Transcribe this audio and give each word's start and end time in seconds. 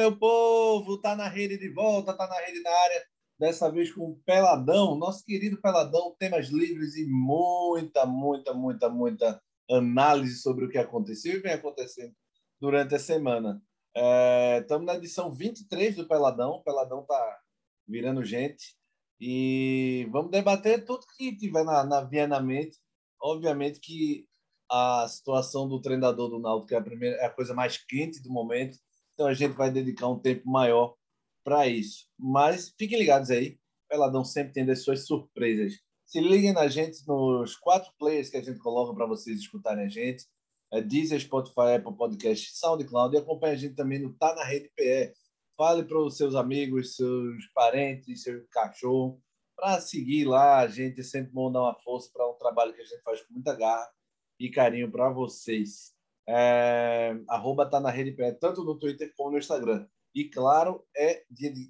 meu 0.00 0.16
povo! 0.16 0.98
Tá 0.98 1.14
na 1.14 1.28
rede 1.28 1.58
de 1.58 1.68
volta, 1.68 2.14
tá 2.14 2.26
na 2.26 2.38
rede 2.40 2.62
da 2.62 2.70
área. 2.70 3.04
Dessa 3.38 3.70
vez 3.70 3.92
com 3.92 4.10
o 4.10 4.16
Peladão, 4.24 4.96
nosso 4.96 5.24
querido 5.24 5.60
Peladão, 5.60 6.14
temas 6.18 6.48
livres 6.48 6.96
e 6.96 7.06
muita, 7.06 8.06
muita, 8.06 8.54
muita, 8.54 8.88
muita 8.88 9.42
análise 9.70 10.40
sobre 10.40 10.64
o 10.64 10.70
que 10.70 10.78
aconteceu 10.78 11.34
e 11.34 11.40
vem 11.40 11.52
acontecendo 11.52 12.14
durante 12.58 12.94
a 12.94 12.98
semana. 12.98 13.62
Estamos 14.60 14.88
é, 14.88 14.92
na 14.92 14.94
edição 14.94 15.30
23 15.30 15.96
do 15.96 16.08
Peladão. 16.08 16.52
O 16.52 16.62
Peladão 16.62 17.04
tá 17.04 17.38
virando 17.86 18.24
gente. 18.24 18.76
E 19.20 20.08
vamos 20.10 20.30
debater 20.30 20.84
tudo 20.84 21.06
que 21.16 21.36
tiver 21.36 21.64
na, 21.64 21.84
na 21.84 22.00
via 22.02 22.26
na 22.26 22.40
mente. 22.40 22.78
Obviamente 23.20 23.80
que 23.80 24.26
a 24.70 25.06
situação 25.08 25.68
do 25.68 25.80
treinador 25.80 26.30
do 26.30 26.38
Náutico 26.38 26.74
é 26.74 26.78
a, 26.78 26.82
primeira, 26.82 27.16
é 27.16 27.26
a 27.26 27.30
coisa 27.30 27.52
mais 27.52 27.76
quente 27.76 28.22
do 28.22 28.30
momento. 28.30 28.78
Então 29.20 29.28
a 29.28 29.34
gente 29.34 29.52
vai 29.52 29.70
dedicar 29.70 30.08
um 30.08 30.18
tempo 30.18 30.48
maior 30.48 30.96
para 31.44 31.66
isso. 31.66 32.06
Mas 32.18 32.74
fiquem 32.78 32.98
ligados 32.98 33.30
aí. 33.30 33.58
Peladão 33.86 34.24
sempre 34.24 34.54
tem 34.54 34.70
as 34.70 34.82
suas 34.82 35.06
surpresas. 35.06 35.74
Se 36.06 36.22
liguem 36.22 36.54
na 36.54 36.68
gente 36.68 37.06
nos 37.06 37.54
quatro 37.54 37.92
players 37.98 38.30
que 38.30 38.38
a 38.38 38.42
gente 38.42 38.58
coloca 38.60 38.94
para 38.94 39.04
vocês 39.04 39.38
escutarem 39.38 39.84
a 39.84 39.88
gente 39.90 40.24
é 40.72 40.80
Deezer, 40.80 41.20
Spotify, 41.20 41.74
Apple 41.76 41.94
Podcast, 41.94 42.56
SoundCloud 42.56 43.14
e 43.14 43.18
acompanhe 43.18 43.52
a 43.52 43.58
gente 43.58 43.74
também 43.74 43.98
no 43.98 44.14
Tá 44.14 44.34
na 44.34 44.42
Rede 44.42 44.72
PE. 44.74 45.12
Fale 45.54 45.84
para 45.84 45.98
os 45.98 46.16
seus 46.16 46.34
amigos, 46.34 46.96
seus 46.96 47.46
parentes, 47.52 48.22
seu 48.22 48.42
cachorro, 48.48 49.20
para 49.54 49.82
seguir 49.82 50.24
lá. 50.24 50.60
A 50.60 50.66
gente 50.66 51.00
é 51.00 51.04
sempre 51.04 51.30
bom 51.30 51.52
dar 51.52 51.60
uma 51.60 51.78
força 51.80 52.08
para 52.10 52.26
um 52.26 52.38
trabalho 52.38 52.72
que 52.72 52.80
a 52.80 52.86
gente 52.86 53.02
faz 53.02 53.20
com 53.20 53.34
muita 53.34 53.54
garra 53.54 53.86
e 54.38 54.48
carinho 54.48 54.90
para 54.90 55.10
vocês. 55.10 55.99
É, 56.32 57.20
arroba 57.28 57.68
Tá 57.68 57.80
na 57.80 57.90
Rede 57.90 58.14
tanto 58.40 58.62
no 58.62 58.78
Twitter 58.78 59.12
como 59.16 59.32
no 59.32 59.38
Instagram. 59.38 59.84
E 60.14 60.24
claro, 60.28 60.84
é 60.96 61.24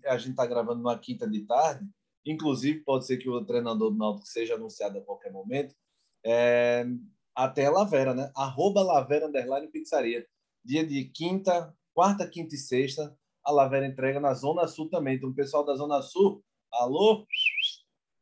a 0.07 0.19
gente 0.19 0.33
está 0.33 0.45
gravando 0.45 0.83
numa 0.83 0.99
quinta 0.99 1.27
de 1.27 1.47
tarde, 1.47 1.87
inclusive 2.27 2.81
pode 2.81 3.07
ser 3.07 3.17
que 3.17 3.29
o 3.29 3.45
treinador 3.45 3.91
do 3.91 3.97
Náutico 3.97 4.27
seja 4.27 4.55
anunciado 4.55 4.99
a 4.99 5.03
qualquer 5.03 5.33
momento. 5.33 5.75
É, 6.25 6.85
até 7.35 7.67
a 7.67 7.71
Lavera, 7.71 8.13
né? 8.13 8.31
Arroba 8.37 8.83
Lavera 8.83 9.29
Underline 9.29 9.69
Pizzaria. 9.69 10.27
Dia 10.63 10.87
de 10.87 11.07
quinta, 11.07 11.75
quarta, 11.95 12.29
quinta 12.29 12.55
e 12.55 12.59
sexta, 12.59 13.17
a 13.43 13.51
Lavera 13.51 13.87
entrega 13.87 14.21
na 14.21 14.35
Zona 14.35 14.69
Sul 14.69 14.91
também. 14.91 15.17
Então, 15.17 15.31
o 15.31 15.35
pessoal 15.35 15.65
da 15.65 15.75
Zona 15.75 16.03
Sul, 16.03 16.45
alô? 16.71 17.27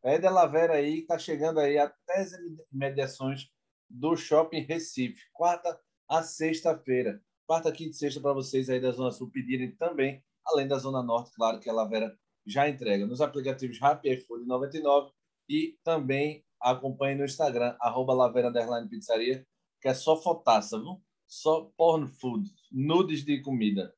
Pede 0.01 0.25
a 0.25 0.31
Lavera 0.31 0.75
aí, 0.75 1.03
tá 1.03 1.19
chegando 1.19 1.59
aí 1.59 1.79
até 1.79 2.21
as 2.21 2.31
imediações 2.73 3.49
do 3.91 4.17
Shopping 4.17 4.61
Recife. 4.61 5.21
Quarta 5.33 5.77
a 6.09 6.23
sexta-feira. 6.23 7.23
Quarta, 7.47 7.71
quinta 7.71 7.91
e 7.91 7.95
sexta 7.95 8.21
para 8.21 8.33
vocês 8.33 8.71
aí 8.71 8.81
da 8.81 8.91
Zona 8.91 9.11
Sul 9.11 9.31
pedirem 9.31 9.73
também, 9.73 10.23
além 10.45 10.67
da 10.67 10.79
Zona 10.79 11.03
Norte, 11.03 11.33
claro 11.35 11.61
que 11.61 11.69
a 11.69 11.73
Lavera 11.73 12.17
já 12.47 12.69
entrega. 12.69 13.07
Nos 13.07 13.21
aplicativos 13.21 13.79
Rappi 13.79 14.11
iFood 14.11 14.47
99 14.47 15.13
e 15.49 15.77
também 15.85 16.45
acompanhe 16.61 17.17
no 17.17 17.25
Instagram, 17.25 17.77
arroba 17.81 18.15
Laveira 18.15 18.51
Pizzaria, 18.89 19.47
que 19.81 19.89
é 19.89 19.95
só 19.95 20.17
fotaça, 20.17 20.79
viu? 20.79 21.01
Só 21.27 21.71
porn 21.77 22.07
food, 22.07 22.51
nudes 22.73 23.23
de 23.25 23.41
comida, 23.43 23.95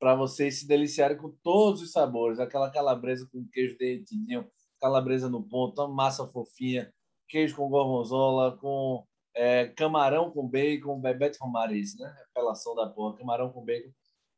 para 0.00 0.16
vocês 0.16 0.58
se 0.58 0.66
deliciarem 0.66 1.16
com 1.16 1.30
todos 1.42 1.80
os 1.80 1.92
sabores. 1.92 2.40
Aquela 2.40 2.70
calabresa 2.70 3.28
com 3.32 3.46
queijo 3.48 3.78
derretidinho, 3.78 4.50
calabresa 4.80 5.30
no 5.30 5.42
ponto, 5.42 5.88
massa 5.88 6.26
fofinha, 6.26 6.92
queijo 7.28 7.54
com 7.54 7.70
gorgonzola, 7.70 8.56
com 8.58 9.06
é, 9.34 9.68
camarão 9.68 10.30
com 10.30 10.48
bacon, 10.48 11.00
Bebete 11.00 11.38
Romariz, 11.40 11.96
né? 11.98 12.14
Apelação 12.30 12.74
da 12.74 12.88
porra, 12.88 13.16
camarão 13.16 13.50
com 13.50 13.64
bacon. 13.64 13.90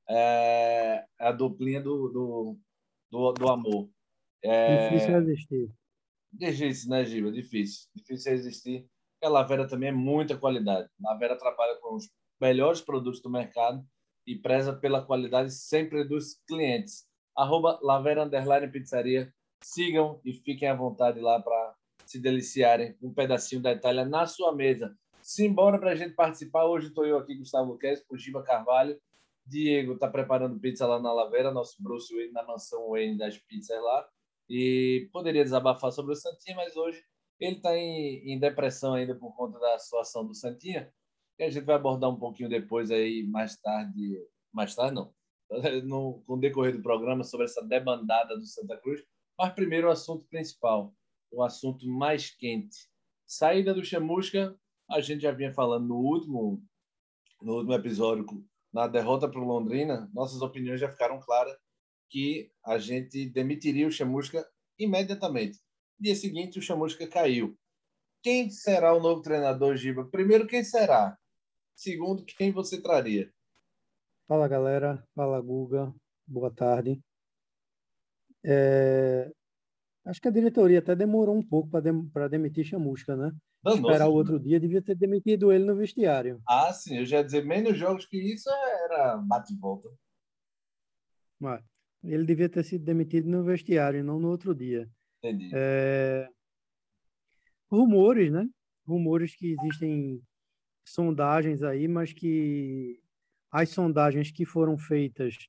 É, 0.09 1.05
é 1.21 1.27
a 1.27 1.33
duplinha 1.33 1.81
do, 1.81 2.09
do, 2.09 2.59
do, 3.11 3.33
do 3.33 3.49
amor. 3.49 3.89
É... 4.43 4.91
Difícil 4.91 5.15
resistir. 5.15 5.71
Difícil, 6.33 6.91
né, 6.91 7.05
Giba? 7.05 7.33
Difícil. 7.33 7.89
Difícil 7.95 8.33
resistir. 8.33 8.81
Porque 8.81 9.27
a 9.27 9.29
Lavera 9.29 9.67
também 9.67 9.89
é 9.89 9.93
muita 9.93 10.37
qualidade. 10.37 10.89
A 11.03 11.13
Lavera 11.13 11.39
trabalha 11.39 11.77
com 11.81 11.95
os 11.95 12.11
melhores 12.41 12.81
produtos 12.81 13.23
do 13.23 13.31
mercado 13.31 13.83
e 14.27 14.37
preza 14.37 14.73
pela 14.73 15.05
qualidade 15.05 15.53
sempre 15.53 16.05
dos 16.05 16.41
clientes. 16.47 17.07
Arroba 17.37 17.79
Lavera 17.83 18.25
Underline 18.25 18.71
Pizzaria. 18.71 19.33
Sigam 19.63 20.21
e 20.25 20.35
fiquem 20.35 20.69
à 20.69 20.75
vontade 20.75 21.21
lá 21.21 21.41
para 21.41 21.64
se 22.07 22.19
deliciarem 22.21 22.97
um 23.03 23.13
pedacinho 23.13 23.63
da 23.63 23.73
Itália 23.73 24.05
na 24.05 24.27
sua 24.27 24.55
mesa. 24.55 24.97
Simbora 25.21 25.79
para 25.79 25.93
a 25.93 25.95
gente 25.95 26.15
participar. 26.15 26.65
Hoje 26.67 26.89
estou 26.89 27.07
eu 27.07 27.19
aqui, 27.19 27.35
Gustavo 27.35 27.79
Kess, 27.79 28.05
com 28.07 28.17
Giba 28.17 28.43
Carvalho. 28.43 29.01
Diego 29.47 29.95
está 29.95 30.09
preparando 30.09 30.59
pizza 30.59 30.87
lá 30.87 31.01
na 31.01 31.13
Lavera, 31.13 31.51
nosso 31.51 31.83
Bruce 31.83 32.15
Wayne 32.15 32.33
na 32.33 32.43
mansão 32.45 32.91
Wayne 32.91 33.19
das 33.19 33.37
pizzas 33.39 33.83
lá 33.83 34.09
e 34.49 35.09
poderia 35.13 35.45
desabafar 35.45 35.93
sobre 35.93 36.13
o 36.13 36.17
Santinha, 36.17 36.57
mas 36.57 36.77
hoje 36.77 37.03
ele 37.41 37.57
está 37.57 37.77
em, 37.77 38.33
em, 38.33 38.39
depressão 38.39 38.95
ainda 38.95 39.15
por 39.15 39.35
conta 39.35 39.59
da 39.59 39.79
situação 39.79 40.25
do 40.27 40.35
Santinha, 40.35 40.93
que 41.37 41.43
a 41.43 41.51
gente 41.51 41.65
vai 41.65 41.77
abordar 41.77 42.11
um 42.11 42.19
pouquinho 42.19 42.49
depois 42.49 42.91
aí, 42.91 43.25
mais 43.25 43.57
tarde, 43.57 44.23
mais 44.53 44.75
tarde 44.75 44.95
não, 44.95 45.13
no, 45.85 46.23
com 46.27 46.35
o 46.35 46.41
decorrer 46.41 46.77
do 46.77 46.83
programa 46.83 47.25
sobre 47.25 47.47
essa 47.47 47.63
debandada 47.65 48.37
do 48.37 48.47
Santa 48.47 48.77
Cruz. 48.77 49.03
Mas 49.37 49.53
primeiro 49.53 49.89
o 49.89 49.91
assunto 49.91 50.25
principal, 50.27 50.95
o 51.35 51.43
assunto 51.43 51.87
mais 51.87 52.31
quente. 52.31 52.89
Saída 53.27 53.75
do 53.75 53.85
Chamusca, 53.85 54.57
a 54.91 55.01
gente 55.01 55.23
já 55.23 55.33
vinha 55.33 55.53
falando 55.53 55.89
no 55.89 55.97
último, 55.97 56.63
no 57.43 57.55
último 57.55 57.75
episódio, 57.75 58.27
na 58.73 58.87
derrota 58.87 59.29
para 59.29 59.41
o 59.41 59.45
Londrina, 59.45 60.11
nossas 60.13 60.43
opiniões 60.43 60.81
já 60.81 60.91
ficaram 60.91 61.21
claras 61.21 61.57
que 62.11 62.51
a 62.65 62.79
gente 62.79 63.29
demitiria 63.31 63.87
o 63.87 63.93
Chamusca 63.93 64.47
imediatamente. 64.79 65.59
Dia 65.99 66.15
seguinte, 66.15 66.59
o 66.59 66.63
Chamusca 66.63 67.07
caiu. 67.07 67.57
Quem 68.23 68.51
será 68.51 68.95
o 68.95 69.01
novo 69.01 69.21
treinador, 69.21 69.77
Giba? 69.77 70.05
Primeiro, 70.07 70.47
quem 70.47 70.65
será? 70.65 71.19
Segundo, 71.75 72.25
quem 72.25 72.53
você 72.53 72.81
traria? 72.81 73.33
Fala, 74.27 74.49
galera. 74.49 75.07
Fala, 75.15 75.41
Guga. 75.41 75.95
Boa 76.27 76.51
tarde. 76.51 77.01
É... 78.45 79.31
Acho 80.05 80.21
que 80.21 80.29
a 80.29 80.31
diretoria 80.31 80.81
até 80.81 80.95
demorou 80.95 81.35
um 81.35 81.43
pouco 81.43 81.71
para 81.71 81.81
dem 81.81 82.11
demitir 82.31 82.65
Chamusca, 82.65 83.17
né? 83.17 83.33
Não, 83.65 83.77
Esperar 83.77 84.09
o 84.09 84.13
outro 84.13 84.39
dia, 84.39 84.61
devia 84.61 84.83
ter 84.83 84.95
demitido 84.95 85.51
ele 85.51 85.65
no 85.65 85.75
vestiário. 85.75 86.43
Ah, 86.47 86.71
sim. 86.73 86.99
Eu 86.99 87.07
já 87.07 87.19
ia 87.19 87.25
dizer, 87.25 87.45
menos 87.47 87.79
jogos 87.79 88.05
que 88.05 88.19
isso 88.19 88.51
era 88.85 89.17
bate-volta. 89.17 89.89
Mas, 91.41 91.65
ele 92.03 92.27
devia 92.27 92.49
ter 92.49 92.63
sido 92.63 92.85
demitido 92.85 93.29
no 93.31 93.43
vestiário, 93.43 94.05
não 94.05 94.21
no 94.21 94.29
outro 94.29 94.55
dia. 94.55 94.87
Entendi. 95.23 95.51
É... 95.55 96.29
Rumores, 97.71 98.31
né? 98.31 98.47
Rumores 98.87 99.35
que 99.35 99.57
existem 99.59 100.21
sondagens 100.85 101.63
aí, 101.63 101.89
mas 101.89 102.13
que 102.13 103.01
as 103.51 103.71
sondagens 103.71 104.31
que 104.31 104.45
foram 104.45 104.77
feitas, 104.77 105.49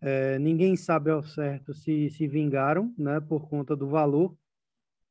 é, 0.00 0.38
ninguém 0.38 0.76
sabe 0.76 1.10
ao 1.10 1.22
certo 1.22 1.74
se 1.74 2.10
se 2.10 2.26
vingaram, 2.26 2.94
né? 2.96 3.20
Por 3.20 3.48
conta 3.48 3.76
do 3.76 3.88
valor. 3.88 4.36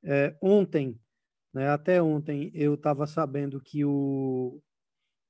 É, 0.03 0.35
ontem, 0.41 0.99
né, 1.53 1.69
até 1.69 2.01
ontem, 2.01 2.51
eu 2.53 2.75
estava 2.75 3.05
sabendo 3.05 3.59
que 3.61 3.83
o, 3.83 4.61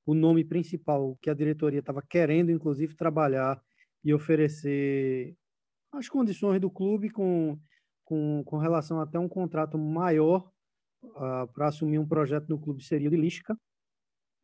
o 0.06 0.14
nome 0.14 0.44
principal 0.44 1.16
que 1.20 1.30
a 1.30 1.34
diretoria 1.34 1.80
estava 1.80 2.02
querendo, 2.02 2.50
inclusive, 2.50 2.94
trabalhar 2.94 3.60
e 4.04 4.14
oferecer 4.14 5.36
as 5.92 6.08
condições 6.08 6.60
do 6.60 6.70
clube 6.70 7.10
com, 7.10 7.58
com, 8.04 8.42
com 8.44 8.58
relação 8.58 9.00
até 9.00 9.18
um 9.18 9.28
contrato 9.28 9.76
maior 9.76 10.50
uh, 11.02 11.46
para 11.52 11.68
assumir 11.68 11.98
um 11.98 12.06
projeto 12.06 12.48
no 12.48 12.60
clube 12.60 12.84
seria 12.84 13.08
o 13.08 13.10
de 13.10 13.16
Lisca, 13.16 13.58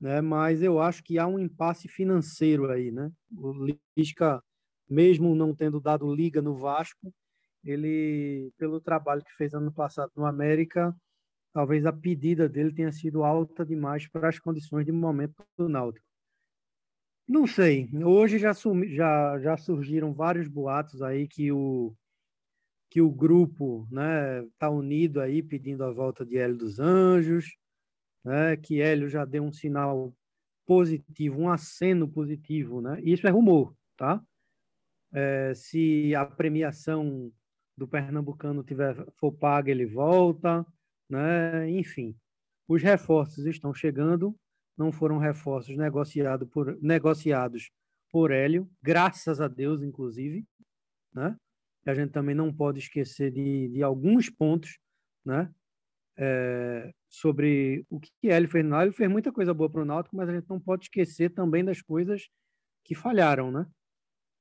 né? 0.00 0.20
mas 0.20 0.62
eu 0.62 0.80
acho 0.80 1.02
que 1.02 1.18
há 1.18 1.26
um 1.26 1.38
impasse 1.38 1.88
financeiro 1.88 2.70
aí. 2.70 2.90
Né? 2.90 3.10
O 3.30 3.52
Lisca, 3.96 4.42
mesmo 4.88 5.34
não 5.34 5.54
tendo 5.54 5.80
dado 5.80 6.14
liga 6.14 6.40
no 6.40 6.56
Vasco, 6.56 7.12
ele, 7.64 8.52
pelo 8.56 8.80
trabalho 8.80 9.24
que 9.24 9.34
fez 9.36 9.52
ano 9.54 9.72
passado 9.72 10.12
no 10.16 10.24
América, 10.24 10.94
talvez 11.52 11.84
a 11.84 11.92
pedida 11.92 12.48
dele 12.48 12.72
tenha 12.72 12.92
sido 12.92 13.24
alta 13.24 13.64
demais 13.64 14.06
para 14.08 14.28
as 14.28 14.38
condições 14.38 14.84
de 14.84 14.92
momento 14.92 15.34
do 15.56 15.68
Náutico. 15.68 16.06
Não 17.26 17.46
sei. 17.46 17.88
Hoje 18.04 18.38
já, 18.38 18.54
sumi, 18.54 18.94
já, 18.94 19.38
já 19.40 19.56
surgiram 19.56 20.14
vários 20.14 20.46
boatos 20.46 21.02
aí 21.02 21.26
que 21.26 21.50
o, 21.50 21.92
que 22.88 23.00
o 23.00 23.10
grupo 23.10 23.88
né, 23.90 24.46
tá 24.58 24.70
unido 24.70 25.20
aí 25.20 25.42
pedindo 25.42 25.82
a 25.82 25.90
volta 25.90 26.24
de 26.24 26.38
Hélio 26.38 26.56
dos 26.56 26.78
Anjos, 26.78 27.56
né, 28.24 28.56
que 28.56 28.80
Hélio 28.80 29.08
já 29.08 29.24
deu 29.24 29.42
um 29.42 29.52
sinal 29.52 30.14
positivo, 30.64 31.40
um 31.40 31.48
aceno 31.48 32.08
positivo. 32.08 32.80
Né? 32.80 33.00
Isso 33.02 33.26
é 33.26 33.30
rumor, 33.30 33.74
tá? 33.96 34.22
É, 35.16 35.54
se 35.54 36.14
a 36.14 36.26
premiação 36.26 37.32
do 37.76 37.88
Pernambucano 37.88 38.62
tiver, 38.62 38.94
for 39.16 39.32
paga, 39.32 39.70
ele 39.70 39.86
volta. 39.86 40.66
Né? 41.08 41.70
Enfim, 41.70 42.14
os 42.68 42.82
reforços 42.82 43.46
estão 43.46 43.72
chegando 43.72 44.36
não 44.76 44.92
foram 44.92 45.18
reforços 45.18 45.76
negociado 45.76 46.46
por, 46.46 46.78
negociados 46.82 47.70
por 48.10 48.30
Hélio, 48.30 48.70
graças 48.82 49.40
a 49.40 49.48
Deus, 49.48 49.82
inclusive, 49.82 50.44
né? 51.12 51.36
A 51.86 51.94
gente 51.94 52.10
também 52.10 52.34
não 52.34 52.52
pode 52.52 52.80
esquecer 52.80 53.30
de, 53.30 53.68
de 53.68 53.82
alguns 53.82 54.28
pontos, 54.28 54.78
né? 55.24 55.52
É, 56.18 56.92
sobre 57.08 57.86
o 57.88 58.00
que 58.00 58.10
Hélio 58.28 58.48
fez 58.48 58.64
no. 58.64 58.80
Ele 58.80 58.92
fez 58.92 59.08
muita 59.10 59.32
coisa 59.32 59.54
boa 59.54 59.70
para 59.70 59.82
o 59.82 59.84
Náutico, 59.84 60.16
mas 60.16 60.28
a 60.28 60.34
gente 60.34 60.48
não 60.48 60.60
pode 60.60 60.84
esquecer 60.84 61.30
também 61.30 61.64
das 61.64 61.80
coisas 61.80 62.28
que 62.84 62.94
falharam, 62.94 63.50
né? 63.50 63.66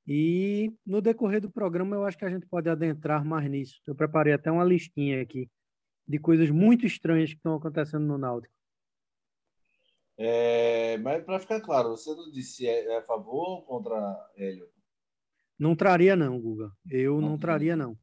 E 0.06 0.72
no 0.86 1.00
decorrer 1.00 1.40
do 1.40 1.50
programa 1.50 1.96
eu 1.96 2.04
acho 2.04 2.16
que 2.16 2.24
a 2.24 2.30
gente 2.30 2.46
pode 2.46 2.68
adentrar 2.68 3.24
mais 3.24 3.50
nisso. 3.50 3.80
Eu 3.86 3.94
preparei 3.94 4.32
até 4.32 4.50
uma 4.50 4.64
listinha 4.64 5.20
aqui 5.20 5.50
de 6.06 6.18
coisas 6.18 6.50
muito 6.50 6.86
estranhas 6.86 7.30
que 7.30 7.36
estão 7.36 7.56
acontecendo 7.56 8.06
no 8.06 8.16
Náutico. 8.16 8.54
É, 10.18 10.96
mas 10.98 11.24
para 11.24 11.40
ficar 11.40 11.60
claro, 11.60 11.90
você 11.90 12.14
não 12.14 12.30
disse 12.30 12.66
é, 12.66 12.86
é 12.86 12.98
a 12.98 13.02
favor 13.02 13.48
ou 13.48 13.62
contra 13.62 14.30
Hélio? 14.36 14.68
Não 15.58 15.74
traria 15.74 16.14
não, 16.14 16.40
Guga. 16.40 16.70
Eu 16.88 17.20
não, 17.20 17.30
não 17.30 17.38
traria 17.38 17.74
não. 17.74 17.98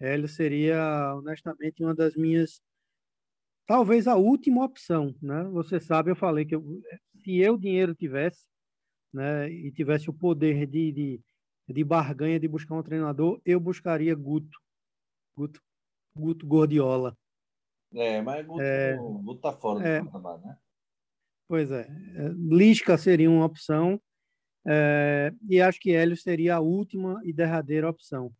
Hélio 0.00 0.28
seria 0.28 1.14
honestamente 1.16 1.82
uma 1.82 1.94
das 1.94 2.14
minhas 2.14 2.62
talvez 3.66 4.06
a 4.06 4.16
última 4.16 4.64
opção, 4.64 5.14
né? 5.20 5.44
Você 5.52 5.78
sabe, 5.78 6.10
eu 6.10 6.16
falei 6.16 6.46
que 6.46 6.54
eu, 6.54 6.64
se 7.22 7.36
eu 7.38 7.58
dinheiro 7.58 7.94
tivesse, 7.94 8.46
né, 9.12 9.50
e 9.50 9.70
tivesse 9.70 10.08
o 10.08 10.14
poder 10.14 10.66
de, 10.66 10.92
de 10.92 11.20
de 11.72 11.84
barganha 11.84 12.40
de 12.40 12.48
buscar 12.48 12.74
um 12.74 12.82
treinador, 12.82 13.40
eu 13.44 13.60
buscaria 13.60 14.14
Guto. 14.14 14.58
Guto, 15.36 15.60
Guto 16.16 16.46
Gordiola. 16.46 17.16
É, 17.94 18.20
mas 18.22 18.46
Guto, 18.46 18.60
é, 18.60 18.96
Guto 18.96 19.40
tá 19.40 19.52
fora 19.52 19.86
é, 19.86 20.00
do 20.00 20.06
patamar, 20.06 20.38
né? 20.40 20.58
Pois 21.46 21.70
é. 21.70 21.82
é. 21.82 22.28
Lisca 22.36 22.96
seria 22.98 23.30
uma 23.30 23.44
opção. 23.44 24.00
É, 24.66 25.32
e 25.48 25.60
acho 25.60 25.80
que 25.80 25.92
Hélio 25.92 26.16
seria 26.16 26.56
a 26.56 26.60
última 26.60 27.20
e 27.24 27.32
derradeira 27.32 27.88
opção. 27.88 28.32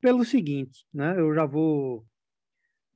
Pelo 0.00 0.24
seguinte, 0.24 0.86
né? 0.92 1.18
Eu 1.18 1.34
já 1.34 1.44
vou 1.46 2.04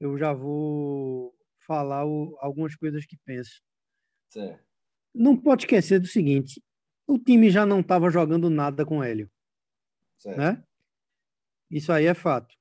eu 0.01 0.17
já 0.17 0.33
vou 0.33 1.35
falar 1.67 2.07
o, 2.07 2.37
algumas 2.41 2.75
coisas 2.75 3.05
que 3.05 3.17
penso. 3.25 3.63
Certo. 4.31 4.65
Não 5.15 5.37
pode 5.37 5.65
esquecer 5.65 6.01
do 6.01 6.07
seguinte: 6.07 6.61
o 7.07 7.19
time 7.19 7.51
já 7.51 7.67
não 7.67 7.81
estava 7.81 8.11
jogando 8.11 8.49
nada 8.49 8.85
com 8.85 9.03
Hélio. 9.03 9.31
Certo. 10.21 10.39
Né? 10.39 10.63
Isso 11.71 11.93
aí 11.93 12.07
é 12.07 12.15
fato. 12.15 12.55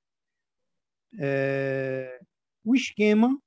É... 1.20 2.20
O 2.64 2.76
esquema 2.76 3.38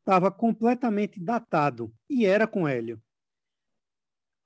estava 0.00 0.32
completamente 0.32 1.20
datado 1.20 1.92
e 2.08 2.24
era 2.24 2.46
com 2.46 2.66
Hélio. 2.66 3.00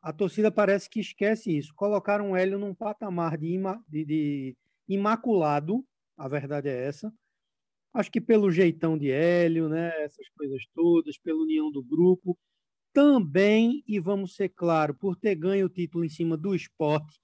A 0.02 0.12
torcida 0.12 0.50
parece 0.50 0.90
que 0.90 0.98
esquece 0.98 1.56
isso. 1.56 1.72
Colocaram 1.74 2.32
o 2.32 2.36
Hélio 2.36 2.58
num 2.58 2.74
patamar 2.74 3.38
de, 3.38 3.46
ima... 3.46 3.82
de, 3.88 4.04
de 4.04 4.56
imaculado, 4.88 5.86
a 6.16 6.26
verdade 6.26 6.68
é 6.68 6.86
essa. 6.86 7.14
Acho 7.94 8.10
que 8.10 8.20
pelo 8.20 8.50
jeitão 8.50 8.98
de 8.98 9.10
Hélio, 9.10 9.68
né, 9.68 9.90
essas 10.02 10.28
coisas 10.30 10.64
todas, 10.74 11.16
pela 11.18 11.42
união 11.42 11.70
do 11.70 11.82
grupo, 11.82 12.36
também, 12.92 13.84
e 13.86 14.00
vamos 14.00 14.34
ser 14.34 14.48
claro, 14.48 14.94
por 14.94 15.14
ter 15.14 15.34
ganho 15.36 15.66
o 15.66 15.70
título 15.70 16.04
em 16.04 16.08
cima 16.08 16.36
do 16.36 16.54
esporte, 16.54 17.21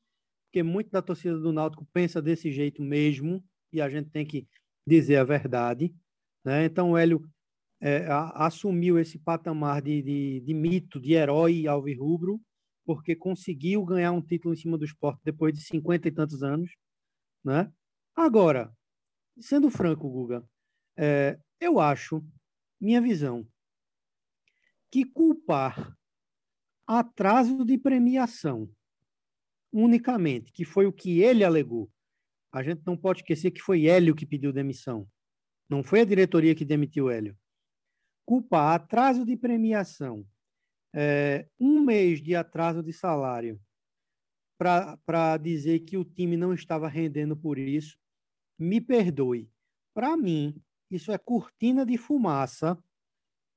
porque 0.49 0.63
muito 0.63 0.91
da 0.91 1.03
torcida 1.03 1.39
do 1.39 1.53
Náutico 1.53 1.87
pensa 1.93 2.21
desse 2.23 2.51
jeito 2.51 2.83
mesmo, 2.83 3.45
e 3.73 3.81
a 3.81 3.89
gente 3.89 4.09
tem 4.11 4.27
que 4.27 4.49
dizer 4.87 5.17
a 5.17 5.25
verdade. 5.25 5.95
Né? 6.43 6.65
Então, 6.65 6.93
o 6.93 6.97
Hélio 6.97 7.23
é, 7.81 8.07
a, 8.07 8.47
assumiu 8.47 8.99
esse 8.99 9.19
patamar 9.19 9.83
de, 9.83 10.03
de, 10.03 10.41
de 10.41 10.55
mito, 10.55 10.99
de 10.99 11.13
herói 11.13 11.67
alvirrubro, 11.67 12.41
porque 12.87 13.15
conseguiu 13.15 13.85
ganhar 13.85 14.13
um 14.13 14.23
título 14.23 14.55
em 14.55 14.57
cima 14.57 14.79
do 14.79 14.85
esporte 14.87 15.21
depois 15.23 15.53
de 15.53 15.61
cinquenta 15.61 16.09
e 16.09 16.13
tantos 16.13 16.43
anos. 16.43 16.71
Né? 17.45 17.71
Agora, 18.17 18.73
sendo 19.39 19.71
franco, 19.71 20.09
Guga, 20.09 20.43
é, 20.97 21.39
eu 21.61 21.79
acho, 21.79 22.25
minha 22.81 23.03
visão, 23.03 23.47
que 24.91 25.05
culpar 25.05 25.95
atraso 26.87 27.63
de 27.67 27.77
premiação 27.77 28.71
unicamente, 29.73 30.53
que 30.53 30.65
foi 30.65 30.87
o 30.87 30.93
que 30.93 31.21
ele 31.21 31.45
alegou. 31.45 31.91
A 32.53 32.63
gente 32.63 32.83
não 32.87 32.97
pode 32.97 33.21
esquecer 33.21 33.51
que 33.51 33.61
foi 33.61 33.87
Hélio 33.87 34.15
que 34.15 34.27
pediu 34.27 34.53
demissão. 34.53 35.09
Não 35.69 35.83
foi 35.83 36.01
a 36.01 36.05
diretoria 36.05 36.55
que 36.55 36.65
demitiu 36.65 37.11
Hélio. 37.11 37.37
Culpa 38.25 38.75
atraso 38.75 39.25
de 39.25 39.37
premiação, 39.37 40.27
é, 40.95 41.49
um 41.59 41.81
mês 41.81 42.23
de 42.23 42.35
atraso 42.35 42.83
de 42.83 42.93
salário, 42.93 43.61
para 44.59 45.37
dizer 45.37 45.81
que 45.81 45.97
o 45.97 46.05
time 46.05 46.37
não 46.37 46.53
estava 46.53 46.89
rendendo 46.89 47.37
por 47.37 47.59
isso, 47.59 47.97
me 48.59 48.81
perdoe. 48.81 49.49
Para 49.95 50.17
mim, 50.17 50.61
isso 50.91 51.13
é 51.13 51.19
cortina 51.19 51.87
de 51.87 51.97
fumaça 51.97 52.77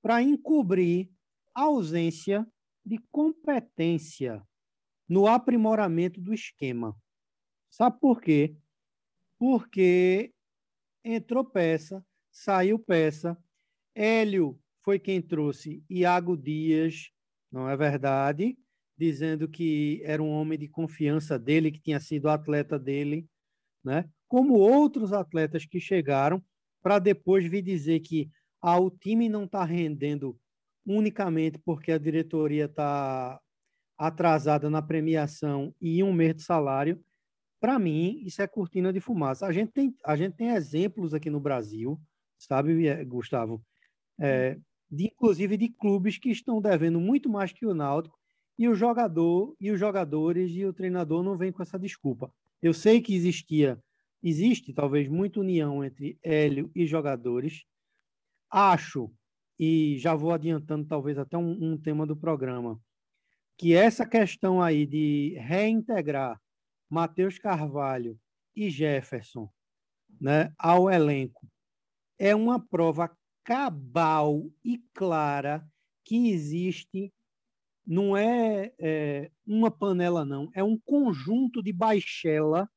para 0.02 0.22
encobrir 0.22 1.10
a 1.56 1.64
ausência 1.64 2.48
de 2.86 2.98
competência 3.12 4.46
no 5.12 5.28
aprimoramento 5.28 6.22
do 6.22 6.34
esquema. 6.34 6.96
Sabe 7.70 8.00
por 8.00 8.22
quê? 8.22 8.56
Porque 9.38 10.32
entrou 11.04 11.44
peça, 11.44 12.02
saiu 12.32 12.80
peça. 12.80 13.38
Hélio 13.94 14.58
foi 14.80 14.98
quem 14.98 15.22
trouxe 15.22 15.84
Iago 15.90 16.38
Dias, 16.38 17.12
não 17.52 17.68
é 17.68 17.76
verdade? 17.76 18.58
Dizendo 18.98 19.50
que 19.50 20.02
era 20.06 20.24
um 20.24 20.30
homem 20.30 20.58
de 20.58 20.70
confiança 20.70 21.38
dele, 21.38 21.74
que 21.74 21.82
tinha 21.82 22.00
sido 22.00 22.30
atleta 22.30 22.80
dele, 22.80 23.28
né? 23.84 24.10
Como 24.30 24.54
outros 24.54 25.12
atletas 25.12 25.66
que 25.66 25.82
chegaram 25.82 26.42
para 26.82 27.00
depois 27.00 27.46
vir 27.46 27.62
dizer 27.62 28.00
que 28.00 28.30
ah, 28.62 28.80
o 28.80 28.90
time 28.90 29.28
não 29.28 29.44
está 29.44 29.66
rendendo 29.66 30.40
unicamente 30.86 31.60
porque 31.60 31.92
a 31.92 31.98
diretoria 31.98 32.64
está 32.64 33.42
atrasada 34.02 34.68
na 34.68 34.82
premiação 34.82 35.76
e 35.80 36.02
um 36.02 36.12
mês 36.12 36.36
de 36.36 36.42
salário, 36.42 37.00
para 37.60 37.78
mim, 37.78 38.20
isso 38.26 38.42
é 38.42 38.48
cortina 38.48 38.92
de 38.92 39.00
fumaça. 39.00 39.46
A 39.46 39.52
gente 39.52 39.72
tem, 39.72 39.96
a 40.04 40.16
gente 40.16 40.36
tem 40.36 40.50
exemplos 40.50 41.14
aqui 41.14 41.30
no 41.30 41.40
Brasil, 41.40 42.02
sabe, 42.36 42.88
é, 42.88 43.06
Gustavo? 43.06 43.64
É, 44.20 44.58
de, 44.90 45.06
inclusive 45.06 45.56
de 45.56 45.70
clubes 45.70 46.18
que 46.18 46.32
estão 46.32 46.60
devendo 46.60 47.00
muito 47.00 47.30
mais 47.30 47.52
que 47.52 47.64
o 47.64 47.76
Náutico 47.76 48.18
e 48.58 48.68
o 48.68 48.74
jogador 48.74 49.56
e 49.60 49.70
os 49.70 49.80
jogadores 49.80 50.52
e 50.52 50.66
o 50.66 50.74
treinador 50.74 51.22
não 51.22 51.38
vêm 51.38 51.52
com 51.52 51.62
essa 51.62 51.78
desculpa. 51.78 52.34
Eu 52.60 52.74
sei 52.74 53.02
que 53.02 53.14
existia, 53.14 53.80
existe 54.24 54.74
talvez 54.74 55.08
muita 55.08 55.40
união 55.40 55.84
entre 55.84 56.18
Hélio 56.24 56.72
e 56.74 56.88
jogadores. 56.88 57.66
Acho, 58.50 59.12
e 59.60 59.96
já 60.00 60.16
vou 60.16 60.32
adiantando 60.32 60.88
talvez 60.88 61.20
até 61.20 61.38
um, 61.38 61.74
um 61.74 61.78
tema 61.78 62.08
do 62.08 62.16
programa, 62.16 62.82
que 63.62 63.76
essa 63.76 64.08
questão 64.08 64.60
aí 64.60 64.88
de 64.88 65.36
reintegrar 65.38 66.42
Matheus 66.90 67.38
Carvalho 67.38 68.20
e 68.56 68.72
Jefferson 68.72 69.48
né, 70.20 70.52
ao 70.58 70.90
elenco 70.90 71.48
é 72.18 72.36
uma 72.36 72.60
prova 72.60 73.16
cabal 73.44 74.50
e 74.66 74.80
clara 74.96 75.64
que 76.04 76.32
existe, 76.32 77.14
não 77.86 78.18
é, 78.18 78.74
é 78.80 79.32
uma 79.46 79.70
panela, 79.70 80.26
não, 80.26 80.50
é 80.56 80.64
um 80.64 80.80
conjunto 80.80 81.62
de 81.62 81.72
baixela 81.72 82.68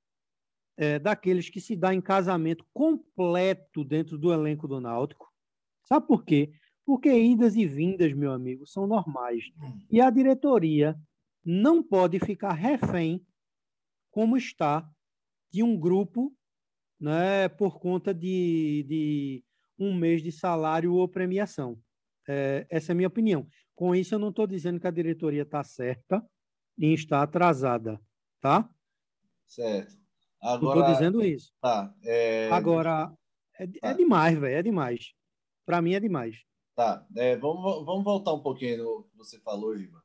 é, 0.77 0.99
daqueles 0.99 1.49
que 1.49 1.63
se 1.63 1.75
dá 1.75 1.95
em 1.95 2.01
casamento 2.03 2.63
completo 2.75 3.83
dentro 3.85 4.19
do 4.19 4.31
elenco 4.31 4.69
do 4.69 4.83
Náutico. 4.83 5.33
Sabe 5.83 6.07
por 6.07 6.27
quê? 6.27 6.53
Porque 6.85 7.11
idas 7.11 7.57
e 7.57 7.67
vindas, 7.67 8.13
meu 8.13 8.33
amigo, 8.33 8.67
são 8.67 8.87
normais. 8.87 9.45
Hum. 9.61 9.79
E 9.91 10.01
a 10.01 10.11
diretoria 10.11 10.97
não 11.45 11.83
pode 11.83 12.19
ficar 12.21 12.53
refém, 12.53 13.25
como 14.11 14.37
está, 14.37 14.89
de 15.53 15.63
um 15.63 15.79
grupo 15.79 16.35
né, 17.01 17.49
por 17.49 17.79
conta 17.79 18.15
de, 18.15 18.85
de 18.89 19.45
um 19.79 19.95
mês 19.95 20.23
de 20.23 20.33
salário 20.33 20.95
ou 20.95 21.09
premiação. 21.09 21.79
É, 22.29 22.67
essa 22.71 22.93
é 22.93 22.95
a 22.95 22.97
minha 22.97 23.09
opinião. 23.09 23.47
Com 23.75 23.95
isso, 23.95 24.15
eu 24.15 24.19
não 24.19 24.31
estou 24.31 24.47
dizendo 24.47 24.81
que 24.81 24.87
a 24.87 24.91
diretoria 24.91 25.43
está 25.43 25.63
certa 25.63 26.25
em 26.79 26.95
estar 26.95 27.23
atrasada, 27.23 28.01
tá? 28.41 28.69
Certo. 29.47 29.97
Agora, 30.41 30.81
estou 30.81 30.93
dizendo 30.93 31.25
isso. 31.25 31.53
Tá. 31.61 31.95
É... 32.03 32.51
Agora, 32.51 33.13
é, 33.59 33.65
é 33.65 33.67
tá. 33.67 33.93
demais, 33.93 34.39
velho, 34.39 34.57
é 34.57 34.63
demais. 34.63 35.13
Para 35.65 35.81
mim 35.81 35.95
é 35.95 36.01
demais. 36.01 36.37
Tá, 36.75 37.07
é, 37.17 37.37
vamos, 37.37 37.85
vamos 37.85 38.03
voltar 38.03 38.33
um 38.33 38.41
pouquinho 38.41 38.79
no 38.79 39.03
que 39.05 39.17
você 39.17 39.39
falou, 39.39 39.77
Giba. 39.77 40.03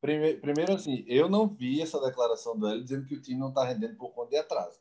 Primeiro, 0.00 0.40
primeiro, 0.40 0.72
assim, 0.72 1.04
eu 1.06 1.28
não 1.28 1.46
vi 1.46 1.80
essa 1.80 2.00
declaração 2.00 2.58
do 2.58 2.66
Hélio 2.66 2.82
dizendo 2.82 3.06
que 3.06 3.14
o 3.14 3.20
time 3.20 3.38
não 3.38 3.50
está 3.50 3.64
rendendo 3.64 3.96
por 3.96 4.12
conta 4.12 4.30
de 4.30 4.36
atraso. 4.36 4.80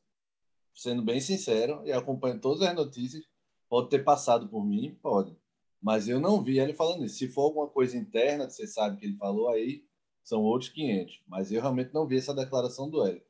Sendo 0.73 1.03
bem 1.03 1.19
sincero, 1.19 1.81
e 1.85 1.91
acompanhando 1.91 2.41
todas 2.41 2.61
as 2.61 2.73
notícias, 2.73 3.23
pode 3.67 3.89
ter 3.89 4.03
passado 4.03 4.47
por 4.47 4.65
mim, 4.65 4.97
pode. 5.01 5.37
Mas 5.81 6.07
eu 6.07 6.19
não 6.19 6.41
vi 6.41 6.59
ele 6.59 6.73
falando 6.73 7.05
isso. 7.05 7.17
Se 7.17 7.27
for 7.27 7.43
alguma 7.43 7.67
coisa 7.67 7.97
interna, 7.97 8.47
que 8.47 8.53
você 8.53 8.65
sabe 8.65 8.97
que 8.97 9.05
ele 9.05 9.17
falou 9.17 9.49
aí, 9.49 9.85
são 10.23 10.41
outros 10.41 10.71
500. 10.71 11.21
Mas 11.27 11.51
eu 11.51 11.61
realmente 11.61 11.93
não 11.93 12.07
vi 12.07 12.17
essa 12.17 12.33
declaração 12.33 12.89
do 12.89 13.05
Hélio. 13.05 13.21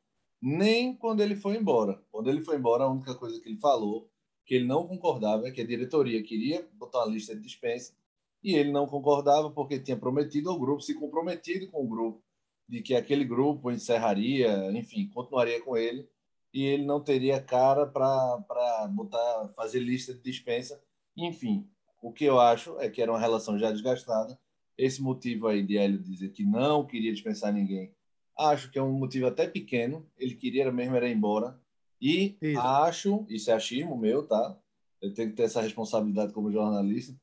nem 0.41 0.96
quando 0.96 1.22
ele 1.22 1.36
foi 1.36 1.58
embora. 1.58 2.01
Quando 2.12 2.29
ele 2.29 2.41
foi 2.44 2.56
embora, 2.56 2.86
a 2.86 2.89
única 2.89 3.13
coisa 3.15 3.39
que 3.41 3.50
ele 3.50 3.60
falou 3.60 4.10
que 4.50 4.56
ele 4.56 4.65
não 4.65 4.88
concordava 4.88 5.51
que 5.51 5.62
a 5.62 5.63
diretoria 5.65 6.24
queria 6.24 6.68
botar 6.74 7.03
uma 7.03 7.13
lista 7.13 7.36
de 7.36 7.41
dispensa 7.41 7.94
e 8.44 8.56
ele 8.56 8.72
não 8.72 8.88
concordava 8.88 9.51
porque 9.51 9.77
tinha 9.77 9.96
prometido 9.96 10.50
ao 10.50 10.58
grupo, 10.58 10.82
se 10.82 10.96
comprometido 10.96 11.68
com 11.68 11.86
o 11.86 11.88
grupo, 11.88 12.24
de 12.68 12.82
que 12.82 12.96
aquele 12.96 13.24
grupo 13.24 13.70
encerraria, 13.70 14.72
enfim, 14.72 15.08
continuaria 15.13 15.62
com 15.62 15.77
ele 15.77 16.10
e 16.51 16.63
ele 16.65 16.84
não 16.84 17.00
teria 17.00 17.39
cara 17.39 17.86
para 17.86 18.88
botar 18.89 19.50
fazer 19.56 19.82
lista 19.82 20.15
de 20.15 20.22
dispensa, 20.24 20.82
enfim. 21.15 21.70
O 22.01 22.12
que 22.12 22.25
eu 22.25 22.39
acho 22.39 22.75
é 22.79 22.89
que 22.89 23.03
era 23.03 23.12
uma 23.12 23.20
relação 23.20 23.60
já 23.60 23.72
desgastada. 23.72 24.36
Esse 24.75 25.00
motivo 25.00 25.46
aí 25.46 25.62
de 25.62 25.77
Hélio 25.77 26.00
dizer 26.00 26.29
que 26.29 26.44
não 26.44 26.88
queria 26.88 27.13
dispensar 27.13 27.53
ninguém, 27.53 27.94
acho 28.36 28.72
que 28.72 28.79
é 28.79 28.82
um 28.82 28.94
motivo 28.94 29.27
até 29.27 29.48
pequeno. 29.48 30.10
Ele 30.18 30.34
queria 30.34 30.72
mesmo 30.72 30.96
era 30.96 31.08
ir 31.08 31.15
embora. 31.15 31.56
E 32.01 32.38
isso. 32.41 32.60
acho, 32.60 33.25
isso 33.29 33.51
é 33.51 33.53
achismo 33.53 33.98
meu, 33.98 34.25
tá? 34.25 34.58
Eu 35.01 35.13
tenho 35.13 35.29
que 35.29 35.36
ter 35.36 35.44
essa 35.44 35.62
responsabilidade 35.62 36.34
como 36.34 36.51
jornalista. 36.51 37.15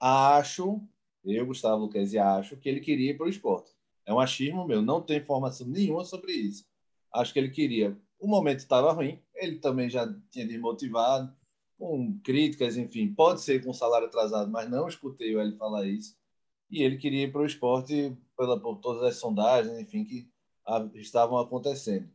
Acho, 0.00 0.80
eu, 1.24 1.46
Gustavo 1.46 1.82
Luquezzi, 1.82 2.18
acho 2.18 2.56
que 2.56 2.68
ele 2.68 2.80
queria 2.80 3.10
ir 3.10 3.16
para 3.16 3.26
o 3.26 3.30
esporte. 3.30 3.72
É 4.06 4.12
um 4.12 4.20
achismo 4.20 4.66
meu, 4.66 4.80
não 4.80 5.02
tenho 5.02 5.20
informação 5.20 5.66
nenhuma 5.66 6.04
sobre 6.04 6.32
isso. 6.32 6.64
Acho 7.12 7.32
que 7.32 7.38
ele 7.38 7.50
queria. 7.50 7.96
O 8.18 8.26
momento 8.26 8.60
estava 8.60 8.92
ruim, 8.92 9.20
ele 9.34 9.58
também 9.58 9.88
já 9.88 10.12
tinha 10.30 10.46
desmotivado, 10.46 11.32
com 11.78 12.18
críticas, 12.24 12.76
enfim. 12.76 13.14
Pode 13.14 13.40
ser 13.40 13.64
com 13.64 13.72
salário 13.72 14.08
atrasado, 14.08 14.50
mas 14.50 14.68
não 14.68 14.88
escutei 14.88 15.34
ele 15.34 15.56
falar 15.56 15.86
isso. 15.86 16.16
E 16.70 16.82
ele 16.82 16.98
queria 16.98 17.24
ir 17.24 17.32
para 17.32 17.42
o 17.42 17.46
esporte 17.46 18.16
pela, 18.36 18.60
por 18.60 18.76
todas 18.76 19.02
as 19.04 19.16
sondagens, 19.16 19.78
enfim, 19.78 20.04
que 20.04 20.28
a, 20.66 20.88
estavam 20.94 21.38
acontecendo. 21.38 22.10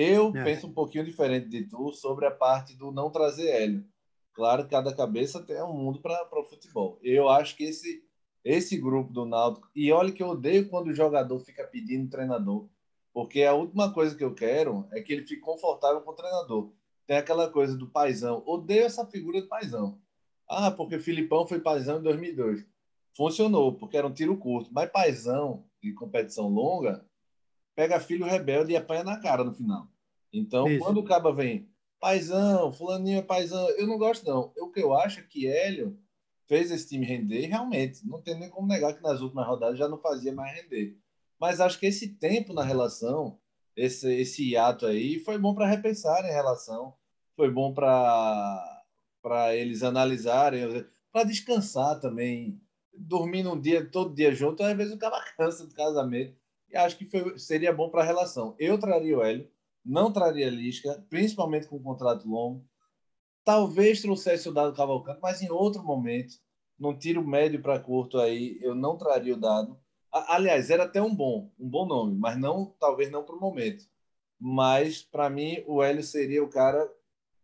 Eu 0.00 0.32
é. 0.36 0.44
penso 0.44 0.68
um 0.68 0.72
pouquinho 0.72 1.04
diferente 1.04 1.48
de 1.48 1.64
tu 1.64 1.92
sobre 1.92 2.24
a 2.24 2.30
parte 2.30 2.76
do 2.76 2.92
não 2.92 3.10
trazer 3.10 3.48
Hélio. 3.48 3.84
Claro 4.32 4.62
que 4.62 4.70
cada 4.70 4.94
cabeça 4.94 5.42
tem 5.42 5.60
um 5.60 5.72
mundo 5.72 5.98
para 5.98 6.38
o 6.38 6.44
futebol. 6.44 7.00
Eu 7.02 7.28
acho 7.28 7.56
que 7.56 7.64
esse, 7.64 8.04
esse 8.44 8.76
grupo 8.76 9.12
do 9.12 9.26
Náutico. 9.26 9.68
E 9.74 9.90
olha 9.90 10.12
que 10.12 10.22
eu 10.22 10.28
odeio 10.28 10.68
quando 10.68 10.86
o 10.86 10.94
jogador 10.94 11.40
fica 11.40 11.64
pedindo 11.64 12.08
treinador. 12.08 12.68
Porque 13.12 13.42
a 13.42 13.54
última 13.54 13.92
coisa 13.92 14.14
que 14.14 14.22
eu 14.22 14.32
quero 14.32 14.86
é 14.92 15.00
que 15.00 15.12
ele 15.12 15.26
fique 15.26 15.40
confortável 15.40 16.00
com 16.02 16.12
o 16.12 16.14
treinador. 16.14 16.72
Tem 17.04 17.16
aquela 17.16 17.50
coisa 17.50 17.76
do 17.76 17.88
paizão. 17.88 18.44
Odeio 18.46 18.84
essa 18.84 19.04
figura 19.04 19.40
do 19.40 19.48
paizão. 19.48 20.00
Ah, 20.46 20.70
porque 20.70 21.00
Filipão 21.00 21.44
foi 21.44 21.58
paizão 21.58 21.98
em 21.98 22.02
2002. 22.04 22.64
Funcionou, 23.16 23.74
porque 23.74 23.96
era 23.96 24.06
um 24.06 24.14
tiro 24.14 24.36
curto. 24.36 24.70
Mas 24.72 24.92
paizão 24.92 25.64
de 25.82 25.92
competição 25.92 26.48
longa 26.48 27.04
pega 27.78 28.00
filho 28.00 28.26
rebelde 28.26 28.72
e 28.72 28.76
apanha 28.76 29.04
na 29.04 29.20
cara 29.20 29.44
no 29.44 29.54
final. 29.54 29.86
Então, 30.32 30.68
Isso. 30.68 30.84
quando 30.84 30.98
o 30.98 31.04
caba 31.04 31.32
vem, 31.32 31.70
paizão, 32.00 32.72
fulaninho 32.72 33.20
é 33.20 33.22
paizão, 33.22 33.70
eu 33.70 33.86
não 33.86 33.96
gosto 33.96 34.26
não. 34.26 34.52
O 34.58 34.68
que 34.68 34.80
eu 34.80 34.92
acho 34.92 35.20
é 35.20 35.22
que 35.22 35.46
Hélio 35.46 35.96
fez 36.48 36.72
esse 36.72 36.88
time 36.88 37.06
render 37.06 37.46
realmente. 37.46 38.04
Não 38.04 38.20
tem 38.20 38.36
nem 38.36 38.50
como 38.50 38.66
negar 38.66 38.94
que 38.94 39.02
nas 39.02 39.20
últimas 39.20 39.46
rodadas 39.46 39.78
já 39.78 39.86
não 39.86 39.96
fazia 39.96 40.32
mais 40.32 40.60
render. 40.60 40.98
Mas 41.38 41.60
acho 41.60 41.78
que 41.78 41.86
esse 41.86 42.08
tempo 42.08 42.52
na 42.52 42.64
relação, 42.64 43.38
esse, 43.76 44.12
esse 44.12 44.50
hiato 44.50 44.84
aí, 44.84 45.20
foi 45.20 45.38
bom 45.38 45.54
para 45.54 45.68
repensarem 45.68 46.32
a 46.32 46.34
relação. 46.34 46.94
Foi 47.36 47.48
bom 47.48 47.72
para 47.72 49.54
eles 49.54 49.84
analisarem, 49.84 50.84
para 51.12 51.22
descansar 51.22 52.00
também. 52.00 52.60
Dormir 52.92 53.46
um 53.46 53.60
dia, 53.60 53.88
todo 53.88 54.16
dia 54.16 54.34
junto, 54.34 54.64
às 54.64 54.76
vezes 54.76 54.92
o 54.92 54.98
cara 54.98 55.22
cansa 55.38 55.64
do 55.64 55.72
casamento 55.76 56.36
acho 56.74 56.96
que 56.96 57.06
foi, 57.06 57.38
seria 57.38 57.72
bom 57.72 57.88
para 57.90 58.02
a 58.02 58.06
relação. 58.06 58.54
Eu 58.58 58.78
traria 58.78 59.18
o 59.18 59.22
Hélio, 59.22 59.50
não 59.84 60.12
traria 60.12 60.50
Lisca, 60.50 61.04
principalmente 61.08 61.66
com 61.66 61.76
um 61.76 61.82
contrato 61.82 62.28
longo. 62.28 62.64
Talvez 63.44 64.02
trouxesse 64.02 64.48
o 64.48 64.52
Dado 64.52 64.76
Cavalcante, 64.76 65.20
mas 65.22 65.40
em 65.40 65.50
outro 65.50 65.82
momento, 65.82 66.34
num 66.78 66.96
tiro 66.96 67.26
médio 67.26 67.62
para 67.62 67.78
curto 67.78 68.18
aí, 68.18 68.58
eu 68.60 68.74
não 68.74 68.98
traria 68.98 69.34
o 69.34 69.40
Dado. 69.40 69.78
Aliás, 70.12 70.70
era 70.70 70.84
até 70.84 71.00
um 71.00 71.14
bom, 71.14 71.50
um 71.58 71.68
bom 71.68 71.86
nome, 71.86 72.16
mas 72.18 72.38
não, 72.38 72.74
talvez 72.78 73.10
não 73.10 73.24
para 73.24 73.36
o 73.36 73.40
momento. 73.40 73.84
Mas 74.38 75.02
para 75.02 75.28
mim, 75.28 75.62
o 75.66 75.82
Hélio 75.82 76.02
seria 76.02 76.42
o 76.44 76.48
cara 76.48 76.90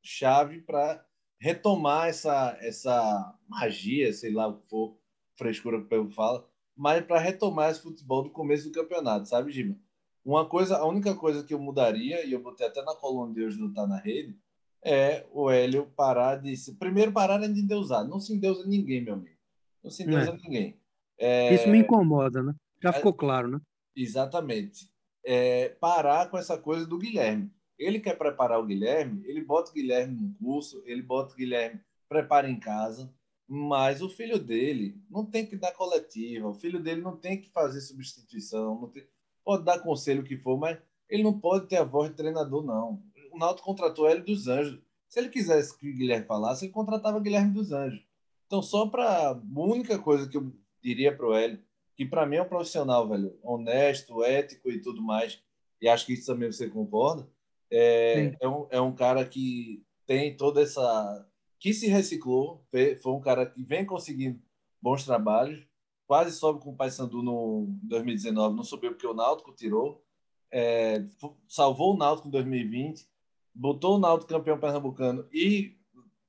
chave 0.02 0.60
para 0.60 1.04
retomar 1.38 2.08
essa 2.08 2.56
essa 2.60 3.38
magia, 3.48 4.12
sei 4.12 4.32
lá 4.32 4.46
o 4.46 4.58
que 4.58 4.68
for, 4.68 4.98
frescura 5.36 5.78
que 5.78 5.86
o 5.86 5.88
povo 5.88 6.10
fala, 6.10 6.48
mas 6.76 7.04
para 7.04 7.20
retomar 7.20 7.70
esse 7.70 7.80
futebol 7.80 8.22
do 8.22 8.30
começo 8.30 8.68
do 8.68 8.72
campeonato, 8.72 9.28
sabe, 9.28 9.52
Gima? 9.52 9.76
Uma 10.24 10.46
coisa, 10.48 10.78
a 10.78 10.86
única 10.86 11.14
coisa 11.14 11.44
que 11.44 11.52
eu 11.52 11.58
mudaria, 11.58 12.24
e 12.24 12.32
eu 12.32 12.42
botei 12.42 12.66
até 12.66 12.82
na 12.82 12.94
coluna 12.94 13.34
de 13.34 13.44
hoje 13.44 13.60
não 13.60 13.72
tá 13.72 13.86
na 13.86 13.98
rede, 13.98 14.36
é 14.82 15.26
o 15.32 15.50
Hélio 15.50 15.86
parar 15.96 16.36
de. 16.36 16.54
Primeiro, 16.78 17.12
parar 17.12 17.38
de 17.38 17.60
endeusar. 17.60 18.06
Não 18.06 18.20
se 18.20 18.34
endeusa 18.34 18.66
ninguém, 18.66 19.02
meu 19.02 19.14
amigo. 19.14 19.36
Não 19.82 19.90
se 19.90 20.02
endeusa 20.02 20.30
é. 20.30 20.36
ninguém. 20.36 20.80
É... 21.18 21.54
Isso 21.54 21.68
me 21.68 21.78
incomoda, 21.78 22.42
né? 22.42 22.54
Já 22.82 22.92
ficou 22.92 23.12
é... 23.12 23.16
claro, 23.16 23.48
né? 23.48 23.60
Exatamente. 23.96 24.90
É, 25.24 25.70
parar 25.80 26.28
com 26.28 26.36
essa 26.36 26.58
coisa 26.58 26.86
do 26.86 26.98
Guilherme. 26.98 27.50
Ele 27.78 27.98
quer 27.98 28.16
preparar 28.16 28.60
o 28.60 28.66
Guilherme, 28.66 29.22
ele 29.24 29.42
bota 29.42 29.70
o 29.70 29.74
Guilherme 29.74 30.14
no 30.14 30.34
curso, 30.34 30.82
ele 30.84 31.02
bota 31.02 31.32
o 31.32 31.36
Guilherme, 31.36 31.80
prepara 32.08 32.48
em 32.48 32.58
casa. 32.58 33.12
Mas 33.46 34.00
o 34.00 34.08
filho 34.08 34.38
dele 34.38 34.98
não 35.10 35.26
tem 35.26 35.44
que 35.46 35.56
dar 35.56 35.72
coletiva, 35.72 36.48
o 36.48 36.54
filho 36.54 36.82
dele 36.82 37.02
não 37.02 37.16
tem 37.16 37.40
que 37.40 37.50
fazer 37.50 37.80
substituição, 37.80 38.88
tem... 38.88 39.06
pode 39.44 39.64
dar 39.64 39.80
conselho 39.80 40.24
que 40.24 40.36
for, 40.36 40.58
mas 40.58 40.78
ele 41.08 41.22
não 41.22 41.38
pode 41.38 41.66
ter 41.66 41.76
a 41.76 41.84
voz 41.84 42.10
de 42.10 42.16
treinador, 42.16 42.64
não. 42.64 43.02
O 43.30 43.38
Náutico 43.38 43.66
contratou 43.66 44.08
ele 44.08 44.20
dos 44.20 44.48
Anjos. 44.48 44.80
Se 45.08 45.20
ele 45.20 45.28
quisesse 45.28 45.76
que 45.78 45.90
o 45.90 45.94
Guilherme 45.94 46.26
falasse, 46.26 46.64
ele 46.64 46.72
contratava 46.72 47.20
Guilherme 47.20 47.52
dos 47.52 47.70
Anjos. 47.70 48.02
Então, 48.46 48.62
só 48.62 48.86
para. 48.86 49.30
A 49.30 49.40
única 49.54 49.98
coisa 49.98 50.28
que 50.28 50.36
eu 50.36 50.52
diria 50.82 51.14
para 51.14 51.26
o 51.26 51.34
Hélio, 51.34 51.62
que 51.96 52.04
para 52.04 52.26
mim 52.26 52.36
é 52.36 52.42
um 52.42 52.48
profissional, 52.48 53.08
velho, 53.08 53.38
honesto, 53.42 54.24
ético 54.24 54.70
e 54.70 54.80
tudo 54.80 55.02
mais, 55.02 55.40
e 55.80 55.88
acho 55.88 56.06
que 56.06 56.14
isso 56.14 56.26
também 56.26 56.50
você 56.50 56.68
concorda, 56.68 57.28
é, 57.70 58.36
é, 58.40 58.48
um, 58.48 58.66
é 58.70 58.80
um 58.80 58.94
cara 58.94 59.24
que 59.24 59.84
tem 60.06 60.36
toda 60.36 60.62
essa 60.62 61.26
que 61.64 61.72
se 61.72 61.86
reciclou, 61.86 62.62
foi 63.00 63.12
um 63.12 63.22
cara 63.22 63.46
que 63.46 63.62
vem 63.62 63.86
conseguindo 63.86 64.38
bons 64.82 65.02
trabalhos, 65.02 65.66
quase 66.06 66.36
sobe 66.36 66.60
com 66.60 66.72
o 66.72 66.76
Paysandu 66.76 67.22
no 67.22 67.74
2019, 67.84 68.54
não 68.54 68.62
subiu 68.62 68.90
porque 68.90 69.06
o 69.06 69.14
Náutico 69.14 69.50
tirou, 69.50 70.04
é, 70.50 71.06
salvou 71.48 71.94
o 71.94 71.96
Náutico 71.96 72.28
em 72.28 72.32
2020, 72.32 73.08
botou 73.54 73.96
o 73.96 73.98
Náutico 73.98 74.30
campeão 74.30 74.60
pernambucano 74.60 75.26
e 75.32 75.74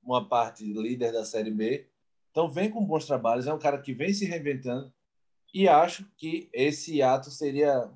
uma 0.01 0.25
parte 0.25 0.63
líder 0.63 1.11
da 1.11 1.25
Série 1.25 1.51
B. 1.51 1.85
Então 2.31 2.49
vem 2.49 2.71
com 2.71 2.85
bons 2.85 3.05
trabalhos, 3.05 3.45
é 3.45 3.53
um 3.53 3.59
cara 3.59 3.81
que 3.81 3.93
vem 3.93 4.13
se 4.13 4.23
reinventando 4.23 4.89
e 5.53 5.67
acho 5.67 6.09
que 6.15 6.49
esse 6.53 7.01
ato 7.01 7.29
seria 7.29 7.91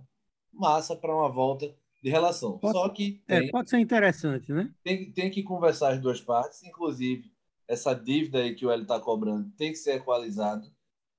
massa 0.51 0.93
para 0.93 1.15
uma 1.15 1.29
volta 1.29 1.73
de 2.01 2.09
relação. 2.09 2.57
Pode, 2.57 2.73
Só 2.73 2.89
que 2.89 3.21
é, 3.27 3.39
tem, 3.39 3.47
é, 3.47 3.51
pode 3.51 3.69
ser 3.69 3.79
interessante, 3.79 4.51
né? 4.51 4.73
Tem, 4.83 5.11
tem 5.11 5.29
que 5.29 5.43
conversar 5.43 5.93
as 5.93 5.99
duas 5.99 6.21
partes, 6.21 6.63
inclusive 6.63 7.31
essa 7.67 7.93
dívida 7.93 8.39
aí 8.39 8.55
que 8.55 8.65
o 8.65 8.71
Hélio 8.71 8.81
está 8.81 8.99
cobrando 8.99 9.51
tem 9.55 9.71
que 9.71 9.77
ser 9.77 9.97
equalizado, 9.97 10.67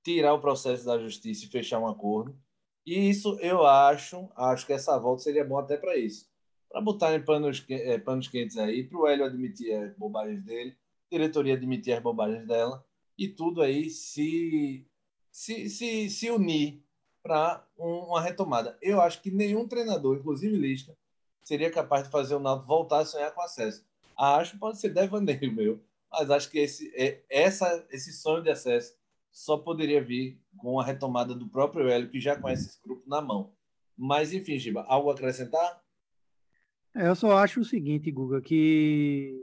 tirar 0.02 0.34
o 0.34 0.40
processo 0.40 0.84
da 0.84 0.98
justiça 0.98 1.44
e 1.44 1.48
fechar 1.48 1.78
um 1.78 1.86
acordo. 1.86 2.36
E 2.84 3.08
isso 3.08 3.38
eu 3.40 3.64
acho, 3.64 4.28
acho 4.34 4.66
que 4.66 4.72
essa 4.72 4.98
volta 4.98 5.22
seria 5.22 5.44
bom 5.44 5.58
até 5.58 5.76
para 5.76 5.96
isso. 5.96 6.28
Para 6.68 6.80
botar 6.80 7.14
em 7.14 7.22
panos, 7.22 7.64
é, 7.68 7.98
panos 7.98 8.26
quentes 8.26 8.56
aí, 8.56 8.84
para 8.84 8.98
o 8.98 9.06
Hélio 9.06 9.24
admitir 9.24 9.72
as 9.74 9.96
bobagens 9.96 10.42
dele, 10.44 10.76
diretoria 11.10 11.54
admitir 11.54 11.92
as 11.92 12.02
bobagens 12.02 12.46
dela, 12.46 12.84
e 13.16 13.28
tudo 13.28 13.62
aí 13.62 13.90
se, 13.90 14.86
se, 15.30 15.68
se, 15.68 16.08
se 16.08 16.30
unir 16.30 16.82
para 17.22 17.64
uma 17.76 18.20
retomada. 18.20 18.76
Eu 18.80 19.00
acho 19.00 19.20
que 19.20 19.30
nenhum 19.30 19.66
treinador, 19.66 20.16
inclusive 20.16 20.56
Lisca, 20.56 20.96
seria 21.42 21.70
capaz 21.70 22.04
de 22.04 22.10
fazer 22.10 22.34
o 22.34 22.40
Náutico 22.40 22.68
voltar 22.68 23.00
a 23.00 23.04
sonhar 23.04 23.32
com 23.32 23.42
acesso. 23.42 23.84
Acho 24.16 24.58
pode 24.58 24.78
ser 24.78 24.90
devaneio 24.90 25.52
meu, 25.54 25.80
mas 26.10 26.30
acho 26.30 26.50
que 26.50 26.58
esse, 26.58 26.92
é, 26.94 27.22
essa, 27.28 27.86
esse 27.90 28.12
sonho 28.12 28.42
de 28.42 28.50
acesso 28.50 28.94
só 29.30 29.56
poderia 29.56 30.02
vir 30.02 30.40
com 30.56 30.80
a 30.80 30.84
retomada 30.84 31.34
do 31.34 31.48
próprio 31.48 31.88
Hélio, 31.88 32.10
que 32.10 32.20
já 32.20 32.36
conhece 32.36 32.68
esse 32.68 32.82
grupo 32.82 33.08
na 33.08 33.20
mão. 33.20 33.52
Mas, 33.96 34.32
enfim, 34.32 34.58
Giba, 34.58 34.82
algo 34.88 35.10
a 35.10 35.14
acrescentar? 35.14 35.80
É, 36.94 37.06
eu 37.06 37.14
só 37.14 37.36
acho 37.36 37.60
o 37.60 37.64
seguinte, 37.64 38.10
Guga, 38.10 38.40
que 38.40 39.38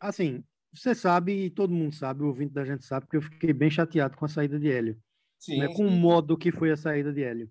assim, 0.00 0.42
você 0.72 0.94
sabe, 0.94 1.46
e 1.46 1.50
todo 1.50 1.74
mundo 1.74 1.94
sabe, 1.94 2.22
o 2.22 2.26
ouvinte 2.26 2.52
da 2.52 2.64
gente 2.64 2.84
sabe, 2.84 3.06
que 3.06 3.16
eu 3.16 3.22
fiquei 3.22 3.52
bem 3.52 3.70
chateado 3.70 4.16
com 4.16 4.24
a 4.24 4.28
saída 4.28 4.58
de 4.58 4.70
Hélio 4.70 5.00
sim, 5.38 5.58
né, 5.58 5.68
com 5.74 5.86
o 5.86 5.90
modo 5.90 6.36
que 6.36 6.52
foi 6.52 6.70
a 6.70 6.76
saída 6.76 7.12
de 7.12 7.22
Hélio 7.22 7.50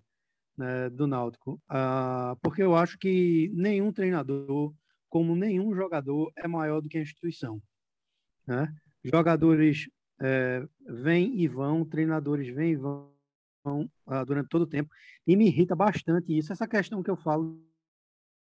né, 0.56 0.88
do 0.90 1.06
Náutico. 1.06 1.60
Uh, 1.68 2.36
porque 2.42 2.62
eu 2.62 2.74
acho 2.74 2.98
que 2.98 3.50
nenhum 3.54 3.92
treinador, 3.92 4.72
como 5.08 5.36
nenhum 5.36 5.74
jogador, 5.74 6.32
é 6.36 6.46
maior 6.46 6.80
do 6.80 6.88
que 6.88 6.98
a 6.98 7.02
instituição. 7.02 7.60
Né? 8.46 8.72
Jogadores 9.02 9.88
é, 10.20 10.66
vêm 10.86 11.40
e 11.40 11.48
vão, 11.48 11.84
treinadores 11.84 12.48
vêm 12.54 12.72
e 12.72 12.76
vão 12.76 13.10
uh, 13.66 14.24
durante 14.26 14.48
todo 14.48 14.62
o 14.62 14.66
tempo, 14.66 14.90
e 15.26 15.36
me 15.36 15.46
irrita 15.46 15.74
bastante 15.74 16.36
isso, 16.36 16.52
essa 16.52 16.68
questão 16.68 17.02
que 17.02 17.10
eu 17.10 17.16
falo 17.16 17.60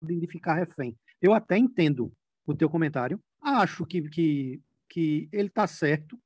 de 0.02 0.26
ficar 0.26 0.54
refém. 0.54 0.96
Eu 1.20 1.34
até 1.34 1.56
entendo 1.56 2.12
o 2.46 2.54
teu 2.54 2.70
comentário, 2.70 3.20
acho 3.40 3.84
que, 3.84 4.08
que, 4.08 4.62
que 4.88 5.28
ele 5.32 5.48
está 5.48 5.66
certo, 5.66 6.18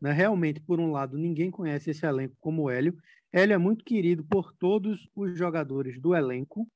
né? 0.00 0.12
Realmente, 0.12 0.60
por 0.60 0.80
um 0.80 0.90
lado, 0.90 1.16
ninguém 1.16 1.50
conhece 1.50 1.90
esse 1.90 2.04
elenco 2.04 2.36
como 2.40 2.62
o 2.62 2.70
Hélio. 2.70 2.96
Hélio 3.32 3.54
é 3.54 3.58
muito 3.58 3.84
querido 3.84 4.24
por 4.24 4.52
todos 4.52 5.08
os 5.14 5.36
jogadores 5.36 6.00
do 6.00 6.14
elenco, 6.14 6.68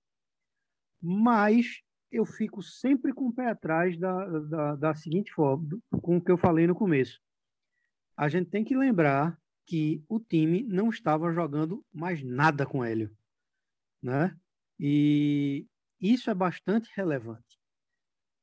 mas 1.01 1.83
eu 2.11 2.27
fico 2.27 2.63
sempre 2.63 3.13
com 3.13 3.29
o 3.29 3.33
pé 3.33 3.49
atrás 3.49 3.97
da, 3.99 4.27
da, 4.27 4.77
da 4.77 4.95
seguinte 4.95 5.33
forma, 5.33 5.79
com 6.03 6.17
o 6.17 6.21
que 6.21 6.31
eu 6.31 6.37
falei 6.37 6.67
no 6.67 6.75
começo. 6.75 7.21
A 8.17 8.29
gente 8.29 8.51
tem 8.51 8.65
que 8.65 8.77
lembrar 8.77 9.39
que 9.65 10.03
o 10.09 10.19
time 10.19 10.63
não 10.65 10.91
estava 10.91 11.33
jogando 11.33 11.85
mais 11.93 12.23
nada 12.23 12.67
com 12.67 12.85
Hélio, 12.85 13.17
né? 14.03 14.37
E 14.79 15.67
isso 16.01 16.31
é 16.31 16.35
bastante 16.35 16.91
relevante. 16.97 17.61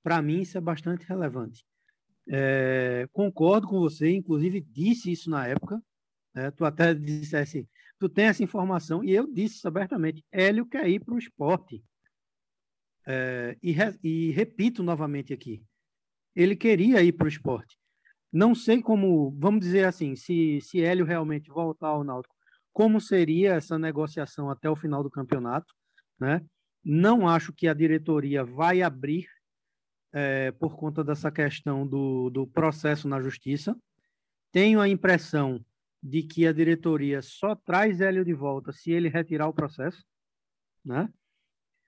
Para 0.02 0.22
mim, 0.22 0.42
isso 0.42 0.58
é 0.58 0.62
bastante 0.62 1.06
relevante. 1.06 1.66
É, 2.30 3.08
concordo 3.14 3.68
com 3.68 3.80
você, 3.80 4.10
inclusive 4.12 4.60
disse 4.60 5.12
isso 5.12 5.30
na 5.30 5.48
época. 5.48 5.82
Né? 6.34 6.52
Tu 6.52 6.66
até 6.66 6.94
dissesse, 6.94 7.68
tu 8.00 8.10
tem 8.10 8.26
essa 8.26 8.44
informação, 8.44 9.04
e 9.04 9.12
eu 9.12 9.32
disse 9.32 9.56
isso 9.56 9.68
abertamente: 9.68 10.26
Hélio 10.32 10.66
quer 10.66 10.88
ir 10.88 11.04
para 11.04 11.16
o 11.16 11.20
esporte. 11.20 11.84
É, 13.06 13.58
e, 13.64 13.72
re, 13.72 13.98
e 14.04 14.32
repito 14.32 14.84
novamente 14.84 15.34
aqui: 15.34 15.64
ele 16.36 16.56
queria 16.56 17.02
ir 17.02 17.14
para 17.14 17.26
o 17.26 17.30
esporte. 17.30 17.78
Não 18.32 18.54
sei 18.54 18.82
como, 18.82 19.32
vamos 19.40 19.62
dizer 19.62 19.86
assim, 19.86 20.16
se, 20.16 20.60
se 20.62 20.82
Hélio 20.82 21.06
realmente 21.06 21.50
voltar 21.50 21.88
ao 21.88 22.04
Náutico, 22.04 22.36
como 22.74 23.00
seria 23.02 23.54
essa 23.54 23.80
negociação 23.80 24.50
até 24.50 24.70
o 24.70 24.76
final 24.76 25.02
do 25.02 25.10
campeonato, 25.10 25.74
né? 26.20 26.46
Não 26.84 27.28
acho 27.28 27.52
que 27.52 27.68
a 27.68 27.74
diretoria 27.74 28.44
vai 28.44 28.82
abrir 28.82 29.28
é, 30.14 30.52
por 30.52 30.76
conta 30.76 31.04
dessa 31.04 31.32
questão 31.32 31.86
do, 31.86 32.30
do 32.30 32.48
processo 32.48 33.08
na 33.08 33.22
justiça. 33.22 33.76
Tenho 34.52 34.80
a 34.80 34.88
impressão 34.88 35.64
de 36.02 36.24
que 36.24 36.48
a 36.48 36.54
diretoria 36.54 37.22
só 37.22 37.56
traz 37.56 38.02
Hélio 38.02 38.24
de 38.24 38.34
volta 38.34 38.72
se 38.72 38.92
ele 38.92 39.10
retirar 39.10 39.48
o 39.48 39.54
processo, 39.54 40.06
né? 40.84 41.10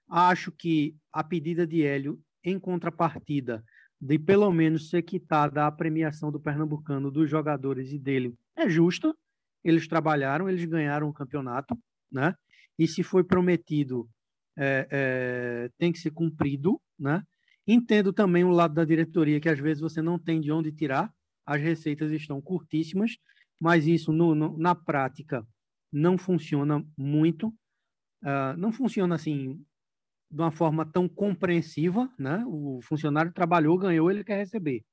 Acho 0.09 0.51
que 0.51 0.95
a 1.13 1.23
pedida 1.23 1.65
de 1.65 1.83
Hélio, 1.83 2.19
em 2.43 2.59
contrapartida 2.59 3.63
de 4.01 4.17
pelo 4.17 4.51
menos 4.51 4.89
ser 4.89 5.01
quitada 5.01 5.67
a 5.67 5.71
premiação 5.71 6.31
do 6.31 6.39
Pernambucano 6.39 7.11
dos 7.11 7.29
jogadores 7.29 7.91
e 7.91 7.99
dele, 7.99 8.33
é 8.55 8.69
justa. 8.69 9.13
Eles 9.63 9.87
trabalharam, 9.87 10.47
eles 10.47 10.63
ganharam 10.63 11.09
o 11.09 11.13
campeonato, 11.13 11.77
né? 12.09 12.33
E 12.77 12.87
se 12.87 13.03
foi 13.03 13.25
prometido, 13.25 14.09
é, 14.57 14.87
é, 14.89 15.69
tem 15.77 15.91
que 15.91 15.99
ser 15.99 16.11
cumprido, 16.11 16.81
né? 16.97 17.21
Entendo 17.71 18.11
também 18.11 18.43
o 18.43 18.49
lado 18.49 18.73
da 18.73 18.83
diretoria, 18.83 19.39
que 19.39 19.47
às 19.47 19.59
vezes 19.59 19.79
você 19.79 20.01
não 20.01 20.17
tem 20.17 20.41
de 20.41 20.51
onde 20.51 20.71
tirar, 20.71 21.13
as 21.45 21.61
receitas 21.61 22.11
estão 22.11 22.41
curtíssimas, 22.41 23.15
mas 23.61 23.85
isso 23.85 24.11
no, 24.11 24.33
no, 24.33 24.57
na 24.57 24.73
prática 24.73 25.47
não 25.91 26.17
funciona 26.17 26.83
muito. 26.97 27.49
Uh, 28.23 28.57
não 28.57 28.71
funciona 28.71 29.13
assim 29.13 29.63
de 30.31 30.41
uma 30.41 30.49
forma 30.49 30.83
tão 30.83 31.07
compreensiva, 31.07 32.11
né? 32.17 32.43
O 32.47 32.79
funcionário 32.81 33.31
trabalhou, 33.31 33.77
ganhou, 33.77 34.09
ele 34.09 34.23
quer 34.23 34.37
receber, 34.37 34.83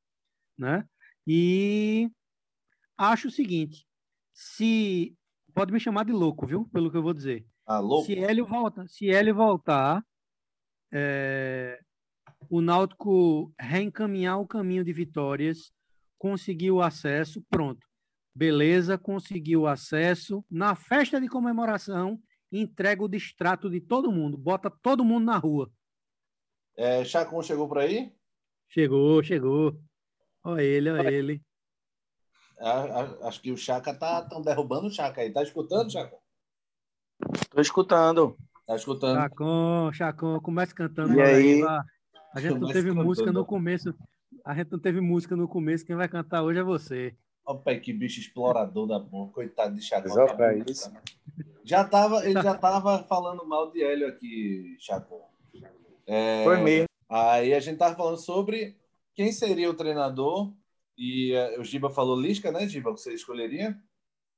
né? 0.59 0.87
E 1.27 2.11
acho 2.99 3.29
o 3.29 3.31
seguinte, 3.31 3.87
se 4.35 5.17
pode 5.55 5.73
me 5.73 5.81
chamar 5.81 6.05
de 6.05 6.13
louco, 6.13 6.47
viu? 6.47 6.69
Pelo 6.69 6.91
que 6.91 6.97
eu 6.99 7.03
vou 7.03 7.15
dizer. 7.15 7.47
Ah, 7.67 7.79
louco. 7.79 8.05
Se 8.05 8.13
ele 8.13 8.43
volta, 8.43 8.87
se 8.87 9.07
ele 9.07 9.33
voltar, 9.33 10.05
é, 10.93 11.81
o 12.49 12.61
Náutico 12.61 13.53
reencaminhar 13.59 14.41
o 14.41 14.47
caminho 14.47 14.85
de 14.85 14.93
vitórias, 14.93 15.73
conseguiu 16.19 16.81
acesso, 16.81 17.43
pronto. 17.51 17.87
Beleza, 18.35 18.99
conseguiu 18.99 19.67
acesso. 19.67 20.45
Na 20.51 20.75
festa 20.75 21.21
de 21.21 21.29
comemoração, 21.29 22.21
entrega 22.53 23.03
o 23.03 23.09
distrato 23.09 23.71
de 23.71 23.81
todo 23.81 24.13
mundo, 24.13 24.37
bota 24.37 24.71
todo 24.71 25.05
mundo 25.05 25.25
na 25.25 25.39
rua. 25.39 25.71
É, 26.77 27.05
Chacon 27.05 27.43
chegou 27.43 27.67
por 27.67 27.79
aí? 27.79 28.13
Chegou, 28.69 29.23
chegou. 29.23 29.81
Olha 30.45 30.63
ele, 30.63 30.91
olha 30.91 31.11
ele. 31.11 31.43
Acho 33.23 33.41
que 33.41 33.51
o 33.51 33.57
Chaca 33.57 33.95
tá 33.95 34.23
tão 34.23 34.43
derrubando 34.43 34.87
o 34.87 34.91
Chaca 34.91 35.21
aí. 35.21 35.33
Tá 35.33 35.43
escutando, 35.43 35.91
Chaco? 35.91 36.23
Tô 37.51 37.61
escutando. 37.61 38.37
Tá 38.67 38.77
escutando. 38.77 39.17
Chacon, 39.17 39.93
Chacon, 39.93 40.41
começa 40.41 40.75
cantando. 40.75 41.15
E 41.15 41.23
aí? 41.23 41.63
aí 41.63 41.87
a 42.37 42.41
gente 42.41 42.59
não 42.59 42.69
teve 42.69 42.93
música 42.93 43.33
no 43.33 43.45
começo. 43.47 43.95
A 44.45 44.55
gente 44.55 44.71
não 44.71 44.79
teve 44.79 45.01
música 45.01 45.35
no 45.35 45.49
começo. 45.49 45.87
Quem 45.87 45.97
vai 45.97 46.07
cantar 46.07 46.43
hoje 46.43 46.61
é 46.61 46.63
você. 46.63 47.17
Opa, 47.47 47.75
que 47.77 47.93
bicho 47.93 48.21
explorador 48.21 48.87
da 48.87 49.01
porra. 49.01 49.33
Coitado 49.33 49.75
de 49.75 49.81
Chacon. 49.83 50.09
isso. 50.69 50.93
Já 51.65 51.83
tava, 51.85 52.25
ele 52.25 52.41
já 52.43 52.55
tava 52.55 53.03
falando 53.05 53.47
mal 53.47 53.71
de 53.71 53.83
Hélio 53.83 54.07
aqui, 54.07 54.77
Chacon. 54.79 55.23
É, 56.07 56.45
Foi 56.45 56.59
mesmo. 56.59 56.87
Aí 57.09 57.55
a 57.55 57.61
gente 57.61 57.79
tava 57.79 57.97
falando 57.97 58.19
sobre 58.19 58.77
quem 59.15 59.33
seria 59.33 59.71
o 59.71 59.75
treinador. 59.75 60.53
E 60.99 61.35
uh, 61.35 61.61
o 61.61 61.65
Giba 61.65 61.89
falou 61.89 62.21
Lisca, 62.21 62.53
né, 62.53 62.69
Giba? 62.69 62.91
Você 62.91 63.15
escolheria? 63.15 63.79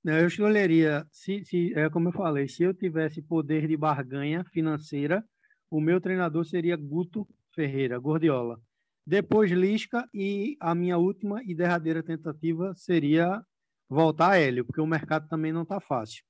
Eu 0.04 0.26
escolheria, 0.26 1.06
se, 1.10 1.44
se, 1.44 1.72
é 1.74 1.90
como 1.90 2.08
eu 2.08 2.12
falei, 2.12 2.48
se 2.48 2.62
eu 2.62 2.72
tivesse 2.72 3.20
poder 3.20 3.66
de 3.66 3.76
barganha 3.76 4.44
financeira, 4.44 5.24
o 5.70 5.80
meu 5.80 6.00
treinador 6.00 6.44
seria 6.44 6.76
Guto 6.76 7.28
Ferreira, 7.58 7.98
Gordiola. 7.98 8.60
Depois 9.04 9.50
Lisca 9.50 10.08
e 10.14 10.56
a 10.60 10.76
minha 10.76 10.96
última 10.96 11.42
e 11.42 11.56
derradeira 11.56 12.04
tentativa 12.04 12.72
seria 12.76 13.44
voltar 13.88 14.30
a 14.30 14.38
Hélio, 14.38 14.64
porque 14.64 14.80
o 14.80 14.86
mercado 14.86 15.26
também 15.26 15.52
não 15.52 15.62
está 15.62 15.80
fácil. 15.80 16.22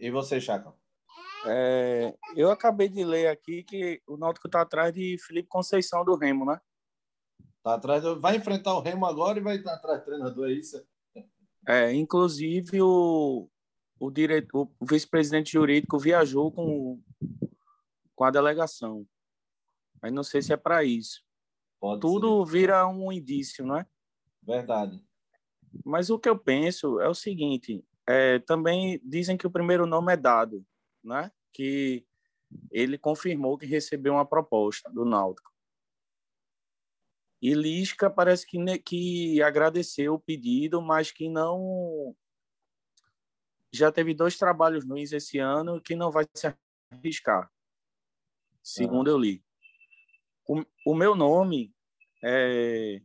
E 0.00 0.10
você, 0.10 0.40
Chaca? 0.40 0.72
É, 1.46 2.16
eu 2.34 2.50
acabei 2.50 2.88
de 2.88 3.04
ler 3.04 3.26
aqui 3.26 3.62
que 3.64 4.00
o 4.06 4.16
Náutico 4.16 4.48
está 4.48 4.62
atrás 4.62 4.94
de 4.94 5.18
Felipe 5.26 5.46
Conceição 5.46 6.02
do 6.06 6.16
Remo, 6.16 6.46
né? 6.46 6.58
Tá 7.62 7.74
atrás, 7.74 8.02
vai 8.18 8.36
enfrentar 8.36 8.74
o 8.78 8.80
Remo 8.80 9.04
agora 9.04 9.38
e 9.38 9.42
vai 9.42 9.56
estar 9.56 9.74
atrás 9.74 10.00
do 10.00 10.06
treinador, 10.06 10.48
é 10.48 10.52
isso? 10.52 10.82
É, 11.68 11.92
inclusive 11.92 12.80
o, 12.80 13.46
o, 13.98 14.10
diretor, 14.10 14.70
o 14.80 14.86
vice-presidente 14.86 15.52
jurídico 15.52 15.98
viajou 15.98 16.50
com, 16.50 16.98
com 18.14 18.24
a 18.24 18.30
delegação. 18.30 19.06
Mas 20.04 20.12
não 20.12 20.22
sei 20.22 20.42
se 20.42 20.52
é 20.52 20.56
para 20.58 20.84
isso. 20.84 21.24
Pode 21.80 22.02
Tudo 22.02 22.44
ser. 22.44 22.52
vira 22.52 22.86
um 22.86 23.10
indício, 23.10 23.64
não 23.64 23.78
é? 23.78 23.86
Verdade. 24.42 25.02
Mas 25.82 26.10
o 26.10 26.18
que 26.18 26.28
eu 26.28 26.38
penso 26.38 27.00
é 27.00 27.08
o 27.08 27.14
seguinte: 27.14 27.82
é, 28.06 28.38
também 28.40 29.00
dizem 29.02 29.34
que 29.34 29.46
o 29.46 29.50
primeiro 29.50 29.86
nome 29.86 30.12
é 30.12 30.16
dado, 30.18 30.62
né? 31.02 31.32
Que 31.54 32.06
ele 32.70 32.98
confirmou 32.98 33.56
que 33.56 33.64
recebeu 33.64 34.12
uma 34.12 34.26
proposta 34.26 34.90
do 34.90 35.06
Náutico. 35.06 35.50
E 37.40 37.54
Lisca 37.54 38.10
parece 38.10 38.46
que, 38.46 38.78
que 38.80 39.42
agradeceu 39.42 40.12
o 40.12 40.20
pedido, 40.20 40.82
mas 40.82 41.10
que 41.10 41.30
não. 41.30 42.14
Já 43.72 43.90
teve 43.90 44.12
dois 44.12 44.36
trabalhos 44.36 44.84
ruins 44.84 45.12
esse 45.12 45.38
ano 45.38 45.80
que 45.80 45.96
não 45.96 46.10
vai 46.10 46.26
se 46.34 46.54
arriscar, 46.92 47.50
segundo 48.62 49.08
ah. 49.08 49.12
eu 49.12 49.18
li. 49.18 49.42
O, 50.46 50.62
o 50.86 50.94
meu 50.94 51.14
nome, 51.14 51.74
é, 52.22 53.00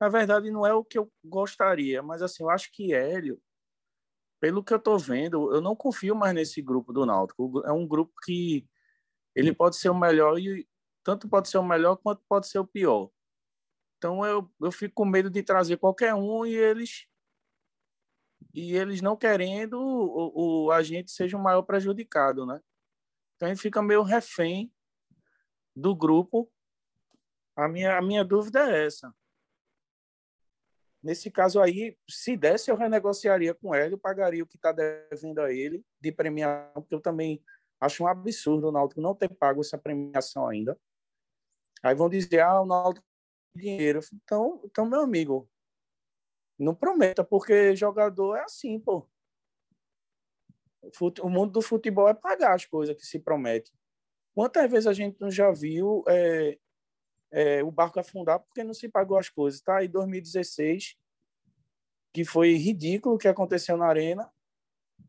na 0.00 0.08
verdade, 0.08 0.50
não 0.50 0.66
é 0.66 0.74
o 0.74 0.84
que 0.84 0.98
eu 0.98 1.10
gostaria, 1.24 2.02
mas 2.02 2.22
assim, 2.22 2.42
eu 2.42 2.50
acho 2.50 2.70
que 2.72 2.92
Hélio, 2.92 3.40
pelo 4.40 4.62
que 4.62 4.72
eu 4.72 4.78
estou 4.78 4.98
vendo, 4.98 5.54
eu 5.54 5.60
não 5.60 5.74
confio 5.74 6.14
mais 6.14 6.34
nesse 6.34 6.60
grupo 6.60 6.92
do 6.92 7.06
Náutico. 7.06 7.62
É 7.64 7.72
um 7.72 7.86
grupo 7.86 8.12
que 8.24 8.68
ele 9.34 9.54
pode 9.54 9.76
ser 9.76 9.88
o 9.88 9.98
melhor 9.98 10.38
e 10.38 10.68
tanto 11.02 11.28
pode 11.28 11.48
ser 11.48 11.58
o 11.58 11.62
melhor 11.62 11.96
quanto 11.96 12.22
pode 12.28 12.48
ser 12.48 12.58
o 12.58 12.66
pior. 12.66 13.10
Então 13.96 14.24
eu, 14.26 14.50
eu 14.60 14.70
fico 14.70 14.94
com 14.94 15.04
medo 15.04 15.30
de 15.30 15.42
trazer 15.42 15.78
qualquer 15.78 16.14
um 16.14 16.44
e 16.44 16.54
eles 16.54 17.06
e 18.52 18.76
eles 18.76 19.00
não 19.00 19.16
querendo 19.16 19.80
o, 19.80 20.66
o 20.66 20.70
a 20.70 20.82
gente 20.82 21.10
seja 21.10 21.36
o 21.36 21.42
maior 21.42 21.62
prejudicado, 21.62 22.44
né? 22.44 22.60
Então 23.34 23.48
a 23.48 23.54
gente 23.54 23.62
fica 23.62 23.82
meio 23.82 24.02
refém 24.02 24.72
do 25.74 25.96
grupo 25.96 26.52
a 27.56 27.68
minha, 27.68 27.96
a 27.96 28.02
minha 28.02 28.24
dúvida 28.24 28.70
é 28.70 28.86
essa. 28.86 29.14
Nesse 31.02 31.30
caso 31.30 31.60
aí, 31.60 31.96
se 32.08 32.36
desse, 32.36 32.70
eu 32.70 32.76
renegociaria 32.76 33.54
com 33.54 33.74
ele, 33.74 33.94
eu 33.94 33.98
pagaria 33.98 34.42
o 34.42 34.46
que 34.46 34.56
está 34.56 34.72
devendo 34.72 35.40
a 35.40 35.52
ele 35.52 35.84
de 36.00 36.10
premiação, 36.10 36.80
porque 36.80 36.94
eu 36.94 37.00
também 37.00 37.44
acho 37.78 38.02
um 38.02 38.06
absurdo 38.06 38.68
o 38.68 38.72
Náutico 38.72 39.00
não 39.00 39.14
ter 39.14 39.28
pago 39.28 39.60
essa 39.60 39.76
premiação 39.76 40.48
ainda. 40.48 40.78
Aí 41.82 41.94
vão 41.94 42.08
dizer, 42.08 42.40
ah, 42.40 42.62
o 42.62 42.66
Náutico 42.66 43.06
tem 43.52 43.62
dinheiro. 43.62 44.00
Então, 44.14 44.62
então, 44.64 44.86
meu 44.86 45.00
amigo, 45.00 45.46
não 46.58 46.74
prometa, 46.74 47.22
porque 47.22 47.76
jogador 47.76 48.36
é 48.36 48.44
assim, 48.44 48.80
pô. 48.80 49.06
O 51.22 51.28
mundo 51.28 51.52
do 51.52 51.62
futebol 51.62 52.08
é 52.08 52.14
pagar 52.14 52.54
as 52.54 52.64
coisas 52.64 52.96
que 52.96 53.04
se 53.06 53.18
promete. 53.18 53.72
Quantas 54.34 54.70
vezes 54.70 54.86
a 54.86 54.92
gente 54.92 55.18
já 55.30 55.50
viu 55.50 56.02
é, 56.08 56.58
é, 57.34 57.64
o 57.64 57.70
barco 57.70 57.98
afundar 57.98 58.38
porque 58.38 58.62
não 58.62 58.72
se 58.72 58.88
pagou 58.88 59.18
as 59.18 59.28
coisas, 59.28 59.60
tá? 59.60 59.84
Em 59.84 59.88
2016, 59.90 60.96
que 62.12 62.24
foi 62.24 62.54
ridículo 62.54 63.16
o 63.16 63.18
que 63.18 63.26
aconteceu 63.26 63.76
na 63.76 63.86
arena, 63.86 64.30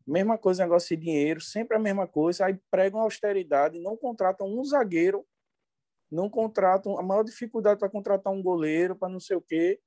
mesma 0.04 0.36
coisa, 0.36 0.64
negócio 0.64 0.96
de 0.96 1.04
dinheiro, 1.04 1.40
sempre 1.40 1.76
a 1.76 1.80
mesma 1.80 2.06
coisa, 2.06 2.46
aí 2.46 2.58
pregam 2.68 3.00
austeridade, 3.00 3.78
não 3.78 3.96
contratam 3.96 4.48
um 4.48 4.64
zagueiro, 4.64 5.24
não 6.10 6.28
contratam, 6.28 6.98
a 6.98 7.02
maior 7.02 7.22
dificuldade 7.22 7.78
para 7.78 7.88
contratar 7.88 8.32
um 8.32 8.42
goleiro, 8.42 8.96
para 8.96 9.08
não 9.08 9.20
sei 9.20 9.36
o 9.36 9.40
quê, 9.40 9.80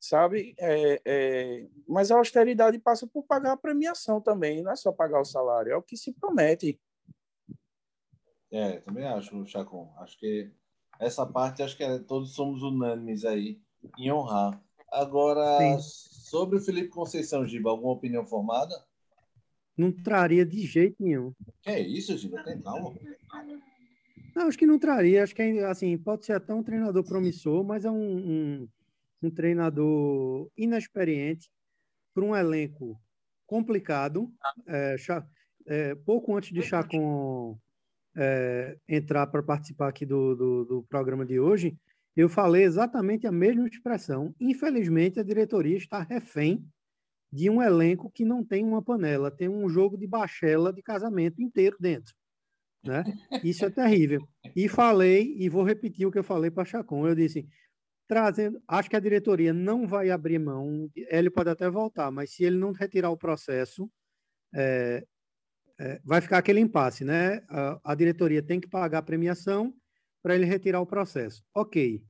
sabe? 0.00 0.54
É, 0.58 1.02
é, 1.04 1.68
mas 1.86 2.10
a 2.10 2.16
austeridade 2.16 2.78
passa 2.78 3.06
por 3.06 3.24
pagar 3.24 3.52
a 3.52 3.58
premiação 3.58 4.22
também, 4.22 4.62
não 4.62 4.72
é 4.72 4.76
só 4.76 4.90
pagar 4.90 5.20
o 5.20 5.24
salário, 5.24 5.70
é 5.70 5.76
o 5.76 5.82
que 5.82 5.98
se 5.98 6.14
promete. 6.14 6.80
É, 8.50 8.78
também 8.80 9.04
acho, 9.04 9.44
Chacon. 9.46 9.92
Acho 9.98 10.16
que 10.18 10.50
essa 10.98 11.26
parte, 11.26 11.62
acho 11.62 11.76
que 11.76 11.84
é, 11.84 11.98
todos 11.98 12.34
somos 12.34 12.62
unânimes 12.62 13.24
aí 13.24 13.60
em 13.98 14.10
honrar. 14.10 14.60
Agora, 14.90 15.58
Sim. 15.58 15.78
sobre 15.80 16.58
o 16.58 16.60
Felipe 16.60 16.88
Conceição, 16.88 17.46
Giba, 17.46 17.70
alguma 17.70 17.92
opinião 17.92 18.24
formada? 18.24 18.74
Não 19.76 19.90
traria 19.90 20.46
de 20.46 20.60
jeito 20.66 20.96
nenhum. 21.00 21.32
Que 21.62 21.70
é 21.70 21.80
isso, 21.80 22.16
Giba? 22.16 22.42
Tem 22.44 22.60
calma. 22.60 22.94
Não, 24.34 24.46
acho 24.46 24.58
que 24.58 24.66
não 24.66 24.78
traria. 24.78 25.22
Acho 25.22 25.34
que, 25.34 25.42
assim, 25.60 25.96
pode 25.98 26.24
ser 26.24 26.34
até 26.34 26.54
um 26.54 26.62
treinador 26.62 27.04
promissor, 27.04 27.64
mas 27.64 27.84
é 27.84 27.90
um, 27.90 28.16
um, 28.16 28.68
um 29.22 29.30
treinador 29.30 30.48
inexperiente 30.56 31.50
para 32.12 32.24
um 32.24 32.34
elenco 32.34 33.00
complicado. 33.46 34.32
É, 34.66 34.96
é, 35.66 35.94
pouco 35.94 36.36
antes 36.36 36.52
de 36.52 36.62
Chacon 36.62 37.58
é, 38.16 38.76
entrar 38.88 39.26
para 39.26 39.42
participar 39.42 39.88
aqui 39.88 40.06
do, 40.06 40.34
do, 40.34 40.64
do, 40.64 40.82
programa 40.84 41.24
de 41.24 41.38
hoje, 41.38 41.76
eu 42.16 42.28
falei 42.28 42.62
exatamente 42.62 43.26
a 43.26 43.32
mesma 43.32 43.66
expressão. 43.66 44.34
Infelizmente, 44.40 45.18
a 45.18 45.24
diretoria 45.24 45.76
está 45.76 46.00
refém 46.00 46.64
de 47.32 47.50
um 47.50 47.60
elenco 47.60 48.10
que 48.10 48.24
não 48.24 48.44
tem 48.44 48.64
uma 48.64 48.80
panela, 48.82 49.30
tem 49.30 49.48
um 49.48 49.68
jogo 49.68 49.98
de 49.98 50.06
bachela 50.06 50.72
de 50.72 50.82
casamento 50.82 51.42
inteiro 51.42 51.76
dentro. 51.80 52.14
Né? 52.84 53.02
Isso 53.42 53.64
é 53.64 53.70
terrível. 53.70 54.20
E 54.54 54.68
falei, 54.68 55.34
e 55.38 55.48
vou 55.48 55.64
repetir 55.64 56.06
o 56.06 56.12
que 56.12 56.18
eu 56.18 56.24
falei 56.24 56.50
para 56.50 56.64
Chacon. 56.64 57.08
Eu 57.08 57.14
disse: 57.14 57.48
trazendo, 58.06 58.62
acho 58.68 58.88
que 58.88 58.96
a 58.96 59.00
diretoria 59.00 59.52
não 59.52 59.86
vai 59.86 60.10
abrir 60.10 60.38
mão, 60.38 60.88
ele 60.94 61.30
pode 61.30 61.50
até 61.50 61.68
voltar, 61.68 62.10
mas 62.10 62.30
se 62.30 62.44
ele 62.44 62.56
não 62.56 62.72
retirar 62.72 63.10
o 63.10 63.16
processo, 63.16 63.90
é, 64.54 65.04
é, 65.78 66.00
vai 66.04 66.20
ficar 66.20 66.38
aquele 66.38 66.60
impasse, 66.60 67.04
né? 67.04 67.42
A, 67.48 67.92
a 67.92 67.94
diretoria 67.94 68.42
tem 68.42 68.60
que 68.60 68.68
pagar 68.68 68.98
a 68.98 69.02
premiação 69.02 69.74
para 70.22 70.34
ele 70.34 70.44
retirar 70.44 70.80
o 70.80 70.86
processo. 70.86 71.44
Ok. 71.54 72.02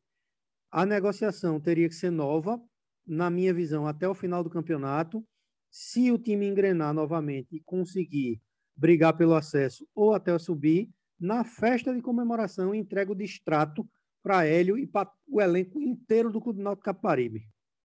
A 0.70 0.84
negociação 0.84 1.60
teria 1.60 1.88
que 1.88 1.94
ser 1.94 2.10
nova, 2.10 2.60
na 3.06 3.30
minha 3.30 3.54
visão, 3.54 3.86
até 3.86 4.08
o 4.08 4.14
final 4.14 4.42
do 4.42 4.50
campeonato. 4.50 5.24
Se 5.70 6.10
o 6.10 6.18
time 6.18 6.46
engrenar 6.46 6.92
novamente 6.92 7.56
e 7.56 7.60
conseguir 7.60 8.40
brigar 8.76 9.16
pelo 9.16 9.34
acesso 9.34 9.86
ou 9.94 10.14
até 10.14 10.36
subir, 10.38 10.90
na 11.18 11.44
festa 11.44 11.94
de 11.94 12.02
comemoração 12.02 12.74
entrega 12.74 13.12
o 13.12 13.16
distrato 13.16 13.88
para 14.22 14.44
Hélio 14.44 14.78
e 14.78 14.86
para 14.86 15.12
o 15.28 15.40
elenco 15.40 15.80
inteiro 15.80 16.30
do 16.30 16.40
Clube 16.40 16.62
Náutico 16.62 16.84
Caparibe. 16.84 17.46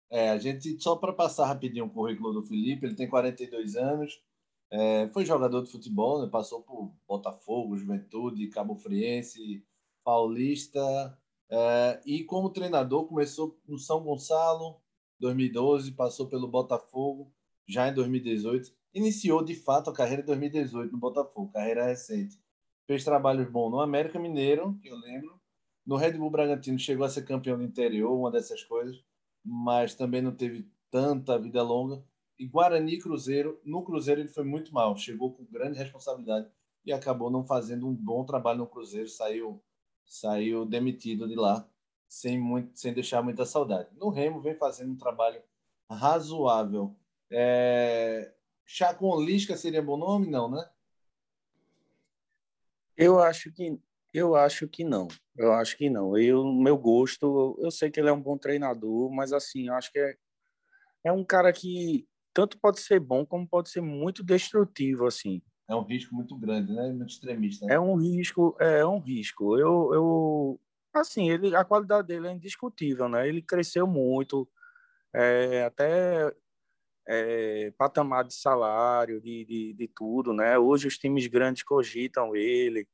É, 0.09 0.29
a 0.29 0.37
gente, 0.37 0.81
só 0.81 0.95
para 0.95 1.11
passar 1.11 1.47
rapidinho 1.47 1.85
o 1.85 1.89
currículo 1.89 2.31
do 2.33 2.45
Felipe, 2.45 2.85
ele 2.85 2.95
tem 2.95 3.09
42 3.09 3.75
anos, 3.75 4.21
é, 4.69 5.07
foi 5.09 5.25
jogador 5.25 5.63
de 5.63 5.71
futebol, 5.71 6.21
né? 6.21 6.29
passou 6.29 6.61
por 6.61 6.91
Botafogo, 7.07 7.77
Juventude, 7.77 8.47
Cabo 8.47 8.75
Friense, 8.75 9.63
Paulista. 10.03 11.17
É, 11.49 12.01
e 12.05 12.23
como 12.25 12.49
treinador, 12.49 13.07
começou 13.07 13.57
no 13.67 13.77
São 13.77 14.03
Gonçalo, 14.03 14.81
2012, 15.19 15.91
passou 15.93 16.27
pelo 16.27 16.47
Botafogo, 16.47 17.31
já 17.65 17.87
em 17.87 17.93
2018. 17.93 18.73
Iniciou 18.93 19.43
de 19.43 19.55
fato 19.55 19.89
a 19.89 19.93
carreira 19.93 20.21
em 20.21 20.25
2018 20.25 20.91
no 20.91 20.97
Botafogo, 20.97 21.51
carreira 21.51 21.85
recente. 21.85 22.37
Fez 22.85 23.03
trabalhos 23.03 23.49
bons 23.49 23.69
no 23.69 23.79
América 23.79 24.19
Mineiro, 24.19 24.77
que 24.81 24.89
eu 24.89 24.97
lembro. 24.97 25.39
No 25.85 25.95
Red 25.95 26.13
Bull 26.13 26.29
Bragantino 26.29 26.77
chegou 26.77 27.05
a 27.05 27.09
ser 27.09 27.23
campeão 27.23 27.57
do 27.57 27.63
interior, 27.63 28.13
uma 28.13 28.29
dessas 28.29 28.63
coisas, 28.63 29.01
mas 29.43 29.95
também 29.95 30.21
não 30.21 30.35
teve 30.35 30.69
tanta 30.91 31.39
vida 31.39 31.63
longa 31.63 32.03
e 32.37 32.45
Guarani 32.45 32.95
e 32.95 32.99
Cruzeiro. 32.99 33.59
No 33.63 33.83
Cruzeiro 33.83 34.21
ele 34.21 34.29
foi 34.29 34.43
muito 34.43 34.73
mal, 34.73 34.95
chegou 34.97 35.33
com 35.33 35.45
grande 35.45 35.77
responsabilidade 35.77 36.47
e 36.85 36.93
acabou 36.93 37.29
não 37.29 37.45
fazendo 37.45 37.87
um 37.87 37.93
bom 37.93 38.23
trabalho 38.25 38.59
no 38.59 38.67
Cruzeiro, 38.67 39.07
saiu 39.07 39.61
saiu 40.05 40.65
demitido 40.65 41.27
de 41.27 41.35
lá 41.35 41.67
sem 42.07 42.39
muito 42.39 42.79
sem 42.79 42.93
deixar 42.93 43.21
muita 43.21 43.45
saudade. 43.45 43.89
No 43.97 44.09
Remo 44.09 44.39
vem 44.39 44.55
fazendo 44.55 44.91
um 44.93 44.97
trabalho 44.97 45.41
razoável. 45.89 46.95
É... 47.29 48.33
Chacon 48.65 49.19
Lisca 49.21 49.57
seria 49.57 49.81
bom 49.81 49.97
nome, 49.97 50.27
não, 50.27 50.49
né? 50.49 50.69
Eu 52.95 53.19
acho 53.19 53.51
que 53.51 53.79
eu 54.13 54.35
acho 54.35 54.67
que 54.67 54.83
não. 54.83 55.07
Eu 55.35 55.53
acho 55.53 55.77
que 55.77 55.89
não. 55.89 56.17
Eu, 56.17 56.43
meu 56.45 56.77
gosto, 56.77 57.57
eu 57.61 57.69
sei 57.69 57.91
que 57.91 57.99
ele 57.99 58.09
é 58.09 58.13
um 58.13 58.21
bom 58.21 58.37
treinador, 58.37 59.11
mas 59.11 59.31
assim, 59.33 59.67
eu 59.67 59.73
acho 59.75 59.91
que 59.91 59.99
é, 59.99 60.17
é 61.03 61.11
um 61.11 61.23
cara 61.23 61.53
que 61.53 62.07
tanto 62.37 62.59
pode 62.59 62.79
ser 62.81 62.99
bom 62.99 63.25
como 63.25 63.47
pode 63.47 63.71
ser 63.71 63.81
muito 63.81 64.23
destrutivo 64.23 65.07
assim. 65.07 65.41
É 65.67 65.73
um 65.73 65.81
risco 65.81 66.13
muito 66.13 66.37
grande, 66.37 66.71
né? 66.71 66.93
Muito 66.93 67.09
extremista. 67.09 67.65
Né? 67.65 67.73
É 67.73 67.79
um 67.79 67.95
risco, 67.95 68.55
é 68.59 68.85
um 68.85 68.99
risco. 68.99 69.57
Eu, 69.57 69.91
eu 69.91 70.61
assim, 70.93 71.31
ele, 71.31 71.55
a 71.55 71.65
qualidade 71.65 72.07
dele 72.07 72.27
é 72.27 72.31
indiscutível, 72.31 73.09
né? 73.09 73.27
Ele 73.27 73.41
cresceu 73.41 73.87
muito, 73.87 74.47
é, 75.15 75.63
até 75.63 76.31
é, 77.07 77.71
patamar 77.75 78.23
de 78.23 78.35
salário, 78.35 79.19
de, 79.19 79.43
de, 79.43 79.73
de, 79.73 79.87
tudo, 79.87 80.31
né? 80.31 80.59
Hoje 80.59 80.87
os 80.87 80.97
times 80.99 81.25
grandes 81.25 81.63
cogitam 81.63 82.35
ele, 82.35 82.87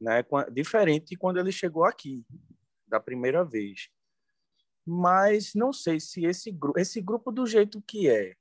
né? 0.00 0.24
Diferente 0.50 1.08
de 1.10 1.16
quando 1.16 1.38
ele 1.38 1.52
chegou 1.52 1.84
aqui, 1.84 2.24
da 2.88 2.98
primeira 2.98 3.44
vez. 3.44 3.90
Mas 4.86 5.52
não 5.54 5.74
sei 5.74 6.00
se 6.00 6.24
esse, 6.24 6.50
grupo, 6.50 6.80
esse 6.80 7.02
grupo 7.02 7.30
do 7.30 7.44
jeito 7.46 7.82
que 7.82 8.08
é, 8.08 8.34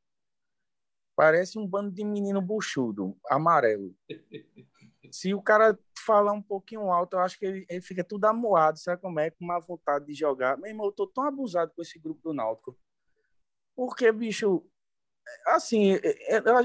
Parece 1.16 1.58
um 1.58 1.66
bando 1.66 1.92
de 1.92 2.04
menino 2.04 2.42
buchudo, 2.42 3.18
amarelo. 3.30 3.96
Se 5.12 5.34
o 5.34 5.42
cara 5.42 5.80
falar 6.06 6.34
um 6.34 6.42
pouquinho 6.42 6.92
alto, 6.92 7.16
eu 7.16 7.22
acho 7.22 7.40
que 7.40 7.46
ele, 7.46 7.66
ele 7.70 7.82
fica 7.82 8.04
tudo 8.04 8.26
amuado, 8.26 8.78
sabe 8.78 9.02
como 9.02 9.20
é? 9.20 9.30
Com 9.30 9.46
uma 9.46 9.60
vontade 9.60 10.06
de 10.06 10.14
jogar. 10.14 10.58
Meu 10.58 10.68
irmão, 10.68 10.88
eu 10.88 10.92
tô 10.92 11.08
tão 11.08 11.24
abusado 11.24 11.72
com 11.74 11.82
esse 11.82 11.98
grupo 11.98 12.22
do 12.22 12.34
Náutico. 12.34 12.78
Porque, 13.76 14.12
bicho, 14.12 14.66
assim, 15.48 16.00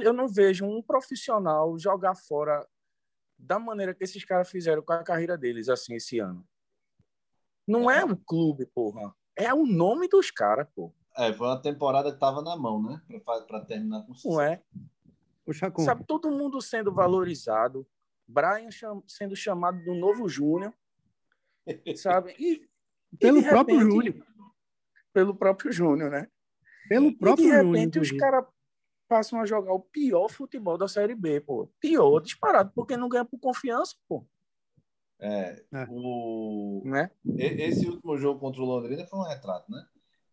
eu 0.03 0.13
não 0.13 0.29
vejo 0.29 0.65
um 0.65 0.83
profissional 0.83 1.79
jogar 1.79 2.15
fora 2.15 2.67
da 3.39 3.59
maneira 3.59 3.95
que 3.95 4.05
esses 4.05 4.25
caras 4.25 4.51
fizeram 4.51 4.83
com 4.83 4.93
a 4.93 5.05
carreira 5.05 5.39
deles, 5.39 5.69
assim, 5.69 5.95
esse 5.95 6.19
ano. 6.19 6.47
Não 7.67 7.91
é 7.91 8.05
o 8.05 8.17
clube, 8.17 8.67
porra. 8.67 9.15
É 9.37 9.55
o 9.55 9.65
nome 9.65 10.09
dos 10.09 10.31
caras, 10.31 10.69
porra. 10.75 11.00
É, 11.20 11.33
foi 11.35 11.46
uma 11.46 11.61
temporada 11.61 12.09
que 12.09 12.16
estava 12.16 12.40
na 12.40 12.56
mão, 12.56 12.83
né? 12.83 13.00
Para 13.46 13.61
terminar 13.64 14.06
com 14.06 14.14
sucesso. 14.14 14.35
Não 14.35 14.40
é? 14.40 14.62
Puxa 15.44 15.72
Sabe, 15.78 16.04
todo 16.04 16.30
mundo 16.30 16.62
sendo 16.62 16.92
valorizado. 16.92 17.87
Brian 18.26 18.70
cham... 18.70 19.02
sendo 19.06 19.37
chamado 19.37 19.85
do 19.85 19.94
novo 19.94 20.28
Júnior. 20.28 20.72
Sabe? 21.96 22.35
E, 22.38 22.66
pelo 23.18 23.38
e 23.38 23.42
próprio 23.42 23.80
Júnior. 23.80 24.26
Pelo 25.12 25.35
próprio 25.35 25.72
Júnior, 25.72 26.11
né? 26.11 26.28
Pelo 26.88 27.14
próprio 27.16 27.48
Júnior. 27.48 27.64
De 27.64 27.78
repente, 27.78 27.94
Júnior, 27.94 28.12
os 28.12 28.18
caras 28.18 28.44
passam 29.06 29.40
a 29.40 29.44
jogar 29.44 29.74
o 29.74 29.80
pior 29.80 30.28
futebol 30.30 30.78
da 30.78 30.88
Série 30.88 31.14
B, 31.14 31.40
pô. 31.40 31.68
Pior, 31.80 32.20
disparado, 32.20 32.72
porque 32.74 32.96
não 32.96 33.09
ganha 33.09 33.24
por 33.24 33.38
confiança, 33.40 33.94
pô. 34.09 34.24
É, 35.18 35.62
é. 35.72 35.87
O... 35.90 36.83
Né? 36.85 37.11
Esse 37.37 37.87
último 37.87 38.16
jogo 38.16 38.40
contra 38.40 38.62
o 38.62 38.64
Londrina 38.64 39.06
foi 39.06 39.18
um 39.18 39.28
retrato, 39.28 39.70
né? 39.70 39.85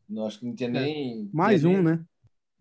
Não, 0.08 0.26
acho 0.26 0.39
que 0.39 0.46
não 0.46 0.56
tinha 0.56 0.70
é. 0.70 0.72
nem. 0.72 1.30
Mais 1.34 1.63
nem, 1.63 1.78
um, 1.78 1.84
né? 1.84 2.06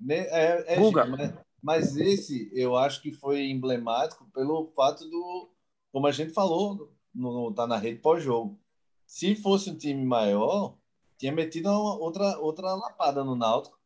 Nem, 0.00 0.18
é, 0.18 0.74
é 0.74 0.80
mas, 0.80 1.35
mas, 1.62 1.96
esse 1.96 2.50
eu 2.52 2.76
acho 2.76 3.00
que 3.00 3.12
foi 3.12 3.48
emblemático 3.48 4.28
pelo 4.35 4.66
fato 4.74 5.09
do. 5.09 5.50
Como 5.92 6.06
a 6.06 6.12
gente 6.12 6.32
falou, 6.32 6.92
no, 7.14 7.52
tá 7.52 7.66
na 7.66 7.76
rede 7.76 8.00
pós-jogo. 8.00 8.59
Se 9.06 9.35
fosse 9.37 9.70
um 9.70 9.76
time 9.76 10.04
maior, 10.04 10.76
tinha 11.16 11.32
metido 11.32 11.70
uma, 11.70 11.96
outra, 11.96 12.38
outra 12.38 12.74
lapada 12.74 13.24
no 13.24 13.37
Náutico. 13.37 13.78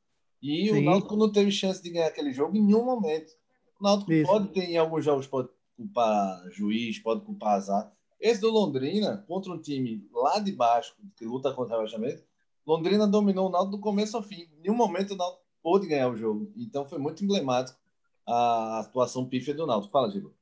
E 0.43 0.69
Sim. 0.69 0.79
o 0.79 0.83
Náutico 0.83 1.17
não 1.17 1.31
teve 1.31 1.53
chance 1.53 1.83
de 1.83 1.91
ganhar 1.91 2.07
aquele 2.07 2.33
jogo 2.33 2.57
em 2.57 2.65
nenhum 2.65 2.85
momento. 2.85 3.33
O 3.79 3.85
Náutico 3.85 4.13
Isso. 4.13 4.31
pode 4.31 4.49
ter, 4.49 4.65
em 4.71 4.79
alguns 4.79 5.05
jogos, 5.05 5.27
pode 5.27 5.51
culpar 5.77 6.43
juiz, 6.51 6.99
pode 6.99 7.21
culpar 7.25 7.57
azar. 7.57 7.93
Esse 8.19 8.41
do 8.41 8.51
Londrina, 8.51 9.25
contra 9.29 9.53
um 9.53 9.61
time 9.61 10.07
lá 10.13 10.39
de 10.39 10.53
baixo, 10.53 10.95
que 11.17 11.25
luta 11.25 11.53
contra 11.53 11.75
o 11.75 11.79
rebaixamento, 11.79 12.25
Londrina 12.71 13.05
dominou 13.05 13.49
o 13.49 13.51
Náutico 13.51 13.77
do 13.77 13.81
começo 13.81 14.17
ao 14.17 14.23
fim. 14.23 14.43
Em 14.43 14.61
nenhum 14.63 14.77
momento 14.77 15.15
o 15.15 15.17
Náutico 15.17 15.43
pôde 15.61 15.89
ganhar 15.89 16.09
o 16.09 16.17
jogo. 16.17 16.53
Então 16.57 16.87
foi 16.87 16.99
muito 16.99 17.25
emblemático 17.25 17.77
a 18.25 18.79
atuação 18.79 19.29
pífia 19.29 19.53
do 19.53 19.67
Náutico. 19.67 19.91
Fala, 19.91 20.09
Gil. 20.09 20.33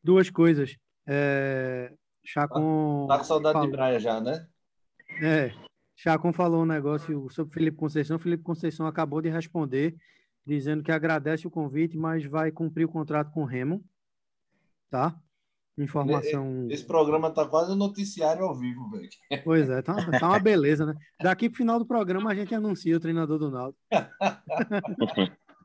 Duas 0.00 0.30
coisas. 0.30 0.76
É, 1.04 1.92
Chacon. 2.22 3.06
Tá, 3.08 3.14
tá 3.14 3.18
com 3.18 3.24
saudade 3.24 3.52
falou, 3.52 3.68
de 3.68 3.72
Braia 3.72 3.98
já, 3.98 4.20
né? 4.20 4.46
É. 5.20 5.52
Chacon 5.96 6.32
falou 6.32 6.62
um 6.62 6.66
negócio 6.66 7.28
sobre 7.30 7.52
Felipe 7.52 7.76
Conceição. 7.76 8.16
Felipe 8.16 8.44
Conceição 8.44 8.86
acabou 8.86 9.20
de 9.20 9.28
responder, 9.28 9.96
dizendo 10.46 10.84
que 10.84 10.92
agradece 10.92 11.48
o 11.48 11.50
convite, 11.50 11.96
mas 11.96 12.24
vai 12.24 12.52
cumprir 12.52 12.84
o 12.84 12.92
contrato 12.92 13.32
com 13.32 13.42
o 13.42 13.46
Remo. 13.46 13.84
Tá? 14.88 15.20
Informação. 15.76 16.68
Esse 16.70 16.84
programa 16.84 17.30
tá 17.32 17.46
quase 17.46 17.72
um 17.72 17.76
noticiário 17.76 18.44
ao 18.44 18.54
vivo, 18.54 18.88
velho. 18.90 19.08
Pois 19.42 19.68
é, 19.68 19.82
tá, 19.82 19.94
tá 20.18 20.28
uma 20.28 20.38
beleza, 20.38 20.86
né? 20.86 20.94
Daqui 21.20 21.48
pro 21.48 21.58
final 21.58 21.78
do 21.78 21.86
programa 21.86 22.30
a 22.30 22.34
gente 22.34 22.54
anuncia 22.54 22.96
o 22.96 23.00
treinador 23.00 23.38
do 23.38 23.50
Naldo. 23.50 23.76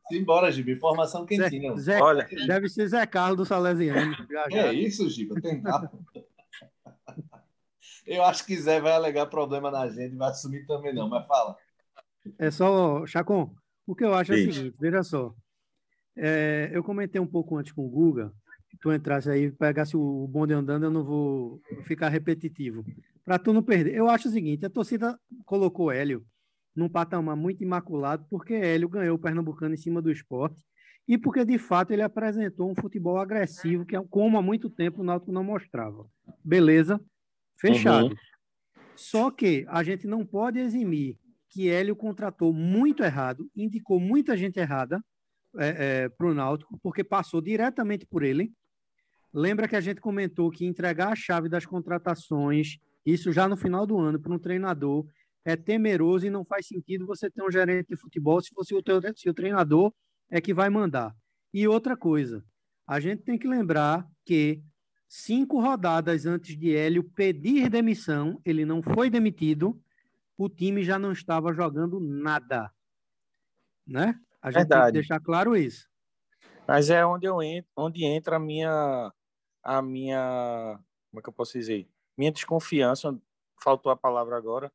Simbora, 0.09 0.51
Giba. 0.51 0.71
Informação 0.71 1.25
quentinha. 1.25 1.75
Zé, 1.75 1.93
Zé, 1.93 2.01
Olha. 2.01 2.27
Deve 2.47 2.67
ser 2.67 2.87
Zé 2.87 3.05
Carlos 3.05 3.37
do 3.37 3.45
Salesiano. 3.45 4.13
Já, 4.29 4.49
já. 4.49 4.67
É 4.67 4.73
isso, 4.73 5.07
Giba. 5.07 5.39
Tentar. 5.39 5.91
Eu 8.05 8.23
acho 8.23 8.43
que 8.43 8.57
Zé 8.57 8.81
vai 8.81 8.93
alegar 8.93 9.27
problema 9.27 9.69
na 9.69 9.87
gente, 9.87 10.15
vai 10.15 10.31
assumir 10.31 10.65
também 10.65 10.91
não, 10.91 11.07
mas 11.07 11.27
fala. 11.27 11.55
É 12.39 12.49
só, 12.49 13.05
Chacon, 13.05 13.53
o 13.85 13.95
que 13.95 14.03
eu 14.03 14.15
acho 14.15 14.33
Isso. 14.33 14.47
é 14.47 14.49
o 14.49 14.53
seguinte, 14.53 14.75
veja 14.79 15.03
só. 15.03 15.33
É, 16.17 16.71
eu 16.73 16.83
comentei 16.83 17.21
um 17.21 17.27
pouco 17.27 17.55
antes 17.55 17.71
com 17.71 17.85
o 17.85 17.89
Guga, 17.89 18.33
tu 18.79 18.91
entrasse 18.91 19.29
aí, 19.29 19.51
pegasse 19.51 19.95
o 19.95 20.27
bonde 20.27 20.53
andando, 20.53 20.85
eu 20.85 20.91
não 20.91 21.03
vou 21.03 21.61
ficar 21.83 22.09
repetitivo. 22.09 22.85
Para 23.25 23.37
tu 23.37 23.53
não 23.53 23.61
perder. 23.61 23.95
Eu 23.95 24.09
acho 24.09 24.27
o 24.27 24.31
seguinte, 24.31 24.65
a 24.65 24.69
torcida 24.69 25.19
colocou 25.45 25.91
Hélio 25.91 26.25
num 26.75 26.89
patamar 26.89 27.35
muito 27.35 27.61
imaculado, 27.61 28.25
porque 28.29 28.53
Hélio 28.53 28.87
ganhou 28.87 29.15
o 29.15 29.19
Pernambucano 29.19 29.73
em 29.73 29.77
cima 29.77 30.01
do 30.01 30.11
esporte 30.11 30.63
e 31.07 31.17
porque, 31.17 31.43
de 31.43 31.57
fato, 31.57 31.91
ele 31.91 32.03
apresentou 32.03 32.69
um 32.69 32.75
futebol 32.75 33.17
agressivo, 33.17 33.85
que 33.85 33.95
é 33.95 34.03
como 34.09 34.37
há 34.37 34.41
muito 34.41 34.69
tempo 34.69 35.01
o 35.01 35.03
Náutico 35.03 35.31
não 35.31 35.43
mostrava. 35.43 36.05
Beleza, 36.43 37.01
fechado. 37.57 38.09
Uhum. 38.09 38.15
Só 38.95 39.31
que 39.31 39.65
a 39.67 39.81
gente 39.81 40.05
não 40.05 40.25
pode 40.25 40.59
eximir 40.59 41.17
que 41.49 41.67
Hélio 41.67 41.95
contratou 41.95 42.53
muito 42.53 43.03
errado, 43.03 43.49
indicou 43.55 43.99
muita 43.99 44.37
gente 44.37 44.59
errada 44.59 45.03
é, 45.57 46.03
é, 46.03 46.09
para 46.09 46.27
o 46.27 46.33
Náutico, 46.33 46.79
porque 46.81 47.03
passou 47.03 47.41
diretamente 47.41 48.05
por 48.05 48.21
ele. 48.21 48.53
Lembra 49.33 49.67
que 49.67 49.75
a 49.75 49.81
gente 49.81 50.01
comentou 50.01 50.49
que 50.49 50.65
entregar 50.65 51.11
a 51.11 51.15
chave 51.15 51.47
das 51.47 51.65
contratações, 51.65 52.77
isso 53.05 53.31
já 53.31 53.47
no 53.47 53.55
final 53.55 53.85
do 53.85 53.97
ano, 53.99 54.19
para 54.19 54.33
um 54.33 54.39
treinador, 54.39 55.07
é 55.45 55.55
temeroso 55.55 56.25
e 56.25 56.29
não 56.29 56.43
faz 56.43 56.67
sentido 56.67 57.05
você 57.05 57.29
ter 57.29 57.43
um 57.43 57.51
gerente 57.51 57.89
de 57.89 57.97
futebol 57.97 58.41
se, 58.41 58.49
você, 58.53 58.75
o, 58.75 58.81
teu, 58.81 58.99
se 59.15 59.29
o 59.29 59.33
treinador 59.33 59.93
é 60.29 60.41
que 60.41 60.53
vai 60.53 60.69
mandar. 60.69 61.15
E 61.53 61.67
outra 61.67 61.95
coisa, 61.95 62.43
a 62.87 62.99
gente 62.99 63.23
tem 63.23 63.37
que 63.37 63.47
lembrar 63.47 64.07
que 64.25 64.61
cinco 65.07 65.59
rodadas 65.59 66.25
antes 66.25 66.57
de 66.57 66.75
Hélio 66.75 67.03
pedir 67.03 67.69
demissão, 67.69 68.39
ele 68.45 68.65
não 68.65 68.81
foi 68.81 69.09
demitido, 69.09 69.79
o 70.37 70.49
time 70.49 70.83
já 70.83 70.99
não 70.99 71.11
estava 71.11 71.53
jogando 71.53 71.99
nada. 71.99 72.71
Né? 73.85 74.19
A 74.41 74.51
gente 74.51 74.61
Verdade. 74.61 74.81
tem 74.81 74.87
que 74.87 74.93
deixar 74.99 75.19
claro 75.19 75.55
isso. 75.55 75.87
Mas 76.67 76.89
é 76.89 77.03
onde 77.03 77.25
eu 77.25 77.41
entro, 77.41 77.71
onde 77.75 78.05
entra 78.05 78.35
a 78.35 78.39
minha 78.39 79.11
a 79.63 79.81
minha, 79.81 80.79
como 81.09 81.19
é 81.19 81.21
que 81.21 81.29
eu 81.29 81.33
posso 81.33 81.53
dizer? 81.53 81.87
Minha 82.17 82.31
desconfiança, 82.31 83.17
faltou 83.61 83.91
a 83.91 83.97
palavra 83.97 84.37
agora, 84.37 84.71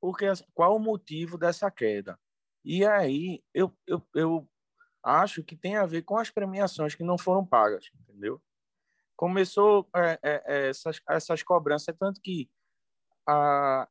porque 0.00 0.26
qual 0.54 0.76
o 0.76 0.80
motivo 0.80 1.36
dessa 1.36 1.70
queda? 1.70 2.18
E 2.64 2.84
aí 2.84 3.42
eu, 3.54 3.72
eu, 3.86 4.02
eu 4.14 4.48
acho 5.02 5.42
que 5.42 5.56
tem 5.56 5.76
a 5.76 5.86
ver 5.86 6.02
com 6.02 6.18
as 6.18 6.30
premiações 6.30 6.94
que 6.94 7.04
não 7.04 7.18
foram 7.18 7.44
pagas, 7.44 7.90
entendeu? 8.00 8.40
Começou 9.16 9.88
é, 9.94 10.18
é, 10.22 10.42
é 10.46 10.68
essas, 10.68 11.00
essas 11.08 11.42
cobranças, 11.42 11.94
tanto 11.98 12.20
que 12.20 12.48
a, 13.26 13.88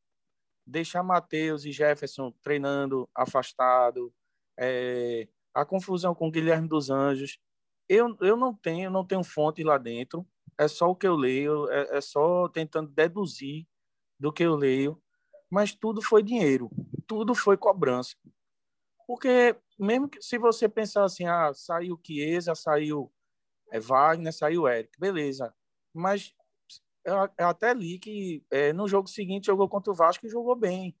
deixar 0.66 1.02
Matheus 1.02 1.64
e 1.64 1.72
Jefferson 1.72 2.32
treinando 2.42 3.08
afastado, 3.14 4.12
é, 4.58 5.28
a 5.54 5.64
confusão 5.64 6.14
com 6.14 6.30
Guilherme 6.30 6.68
dos 6.68 6.90
Anjos. 6.90 7.38
Eu, 7.88 8.16
eu 8.20 8.36
não 8.36 8.54
tenho 8.54 8.90
não 8.90 9.04
tenho 9.04 9.24
fonte 9.24 9.62
lá 9.64 9.78
dentro, 9.78 10.26
é 10.58 10.68
só 10.68 10.90
o 10.90 10.96
que 10.96 11.06
eu 11.06 11.14
leio, 11.14 11.70
é, 11.70 11.98
é 11.98 12.00
só 12.00 12.48
tentando 12.48 12.90
deduzir 12.90 13.66
do 14.18 14.32
que 14.32 14.42
eu 14.42 14.56
leio 14.56 15.00
mas 15.50 15.74
tudo 15.74 16.02
foi 16.02 16.22
dinheiro, 16.22 16.70
tudo 17.06 17.34
foi 17.34 17.56
cobrança. 17.56 18.14
Porque 19.06 19.56
mesmo 19.78 20.08
que 20.08 20.20
se 20.20 20.36
você 20.36 20.68
pensar 20.68 21.04
assim, 21.04 21.24
ah, 21.24 21.52
saiu 21.54 21.98
Chiesa, 22.04 22.54
saiu 22.54 23.10
é, 23.70 23.80
Wagner, 23.80 24.32
saiu 24.32 24.68
Eric, 24.68 24.98
beleza. 24.98 25.54
Mas 25.94 26.34
eu, 27.04 27.14
eu 27.38 27.48
até 27.48 27.72
li 27.72 27.98
que 27.98 28.44
é, 28.50 28.72
no 28.72 28.86
jogo 28.86 29.08
seguinte 29.08 29.46
jogou 29.46 29.68
contra 29.68 29.90
o 29.90 29.96
Vasco 29.96 30.26
e 30.26 30.30
jogou 30.30 30.54
bem. 30.54 30.96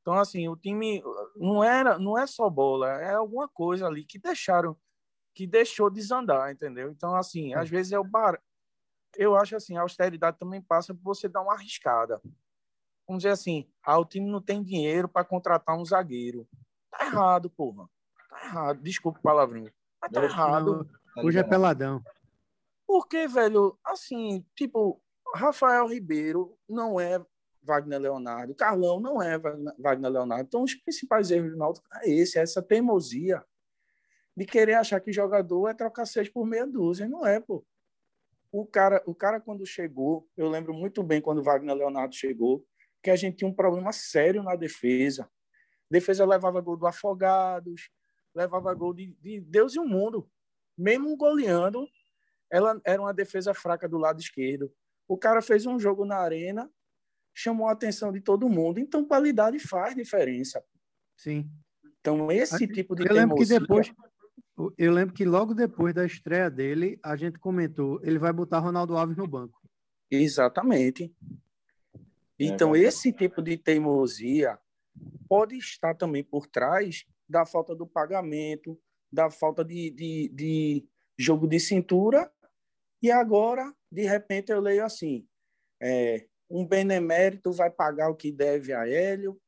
Então, 0.00 0.14
assim, 0.14 0.48
o 0.48 0.56
time 0.56 1.02
não 1.34 1.62
era, 1.62 1.98
não 1.98 2.16
é 2.16 2.26
só 2.26 2.48
bola, 2.48 2.88
é 3.02 3.14
alguma 3.14 3.48
coisa 3.48 3.86
ali 3.86 4.04
que 4.04 4.20
deixaram, 4.20 4.76
que 5.36 5.46
deixou 5.46 5.88
desandar, 5.88 6.50
entendeu? 6.50 6.90
Então, 6.90 7.14
assim, 7.14 7.54
às 7.54 7.70
vezes 7.70 7.92
é 7.92 7.98
o 7.98 8.04
bar. 8.04 8.42
Eu 9.14 9.36
acho 9.36 9.54
assim, 9.54 9.76
a 9.76 9.82
austeridade 9.82 10.38
também 10.38 10.60
passa 10.60 10.92
por 10.92 11.02
você 11.02 11.28
dar 11.28 11.42
uma 11.42 11.54
arriscada 11.54 12.20
vamos 13.06 13.22
dizer 13.22 13.32
assim, 13.32 13.66
ah, 13.82 13.98
o 13.98 14.04
time 14.04 14.28
não 14.28 14.42
tem 14.42 14.62
dinheiro 14.62 15.08
para 15.08 15.24
contratar 15.24 15.78
um 15.78 15.84
zagueiro. 15.84 16.46
Tá 16.90 17.06
errado, 17.06 17.48
porra. 17.48 17.88
Tá 18.28 18.44
errado. 18.44 18.82
Desculpa 18.82 19.18
o 19.18 19.22
palavrão. 19.22 19.70
Mas 20.00 20.10
tá 20.10 20.24
errado. 20.24 20.88
Não, 21.16 21.24
hoje 21.24 21.38
é 21.38 21.44
peladão. 21.44 22.02
Porque, 22.86 23.26
velho, 23.28 23.78
assim, 23.84 24.44
tipo, 24.54 25.00
Rafael 25.34 25.86
Ribeiro 25.86 26.56
não 26.68 27.00
é 27.00 27.24
Wagner 27.62 28.00
Leonardo, 28.00 28.54
Carlão 28.54 29.00
não 29.00 29.20
é 29.20 29.38
Wagner 29.78 30.10
Leonardo. 30.10 30.44
Então, 30.44 30.62
os 30.62 30.74
principais 30.74 31.30
erros 31.30 31.50
do 31.50 31.56
Náutico 31.56 31.86
é 31.94 32.08
esse, 32.08 32.38
é 32.38 32.42
essa 32.42 32.62
teimosia 32.62 33.44
de 34.36 34.44
querer 34.44 34.74
achar 34.74 35.00
que 35.00 35.12
jogador 35.12 35.68
é 35.68 35.74
trocar 35.74 36.04
seis 36.04 36.28
por 36.28 36.46
meia 36.46 36.66
dúzia. 36.66 37.08
Não 37.08 37.26
é, 37.26 37.40
pô. 37.40 37.64
O 38.52 38.66
cara, 38.66 39.02
o 39.06 39.14
cara 39.14 39.40
quando 39.40 39.64
chegou, 39.66 40.28
eu 40.36 40.48
lembro 40.48 40.74
muito 40.74 41.02
bem 41.02 41.20
quando 41.20 41.42
Wagner 41.42 41.74
Leonardo 41.74 42.14
chegou, 42.14 42.64
que 43.02 43.10
a 43.10 43.16
gente 43.16 43.38
tinha 43.38 43.48
um 43.48 43.54
problema 43.54 43.92
sério 43.92 44.42
na 44.42 44.54
defesa. 44.54 45.24
A 45.24 45.28
defesa 45.90 46.24
levava 46.24 46.60
gol 46.60 46.76
do 46.76 46.86
Afogados, 46.86 47.90
levava 48.34 48.72
gol 48.74 48.92
de, 48.92 49.14
de 49.20 49.40
Deus 49.40 49.74
e 49.74 49.78
o 49.78 49.84
mundo. 49.84 50.30
Mesmo 50.76 51.16
goleando, 51.16 51.88
ela 52.50 52.80
era 52.84 53.00
uma 53.00 53.14
defesa 53.14 53.54
fraca 53.54 53.88
do 53.88 53.96
lado 53.96 54.20
esquerdo. 54.20 54.72
O 55.08 55.16
cara 55.16 55.40
fez 55.40 55.66
um 55.66 55.78
jogo 55.78 56.04
na 56.04 56.16
arena, 56.16 56.70
chamou 57.34 57.68
a 57.68 57.72
atenção 57.72 58.12
de 58.12 58.20
todo 58.20 58.48
mundo. 58.48 58.78
Então, 58.78 59.04
qualidade 59.04 59.58
faz 59.58 59.94
diferença. 59.94 60.62
Sim. 61.16 61.50
Então, 62.00 62.30
esse 62.30 62.66
tipo 62.68 62.94
de 62.94 63.08
eu 63.08 63.14
lembro 63.14 63.36
que 63.36 63.46
depois 63.46 63.92
Eu 64.78 64.92
lembro 64.92 65.14
que 65.14 65.24
logo 65.24 65.52
depois 65.52 65.94
da 65.94 66.04
estreia 66.04 66.50
dele, 66.50 66.98
a 67.02 67.14
gente 67.14 67.38
comentou, 67.38 68.00
ele 68.02 68.18
vai 68.18 68.32
botar 68.32 68.58
Ronaldo 68.58 68.96
Alves 68.96 69.16
no 69.16 69.26
banco. 69.26 69.60
Exatamente. 70.10 71.14
Então, 72.38 72.74
é 72.74 72.80
esse 72.80 73.12
tipo 73.12 73.42
de 73.42 73.56
teimosia 73.56 74.58
pode 75.28 75.56
estar 75.56 75.94
também 75.94 76.24
por 76.24 76.46
trás 76.46 77.04
da 77.28 77.44
falta 77.44 77.74
do 77.74 77.86
pagamento, 77.86 78.80
da 79.12 79.30
falta 79.30 79.64
de, 79.64 79.90
de, 79.90 80.28
de 80.28 80.88
jogo 81.18 81.46
de 81.46 81.60
cintura. 81.60 82.30
E 83.02 83.10
agora, 83.10 83.74
de 83.90 84.02
repente, 84.02 84.52
eu 84.52 84.60
leio 84.60 84.84
assim: 84.84 85.26
é, 85.82 86.26
um 86.48 86.66
benemérito 86.66 87.52
vai 87.52 87.70
pagar 87.70 88.08
o 88.08 88.16
que 88.16 88.32
deve 88.32 88.72
a 88.72 88.88
Hélio, 88.88 89.38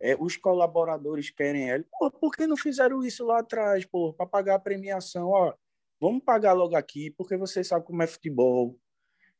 é, 0.00 0.16
os 0.18 0.36
colaboradores 0.36 1.30
querem 1.30 1.70
Hélio. 1.70 1.86
Pô, 1.98 2.10
por 2.10 2.32
que 2.32 2.46
não 2.46 2.56
fizeram 2.56 3.04
isso 3.04 3.24
lá 3.24 3.40
atrás, 3.40 3.86
para 4.16 4.26
pagar 4.26 4.56
a 4.56 4.58
premiação? 4.58 5.28
Ó, 5.28 5.54
vamos 6.00 6.22
pagar 6.22 6.52
logo 6.52 6.76
aqui, 6.76 7.10
porque 7.10 7.36
vocês 7.36 7.68
sabem 7.68 7.86
como 7.86 8.02
é 8.02 8.06
futebol 8.06 8.78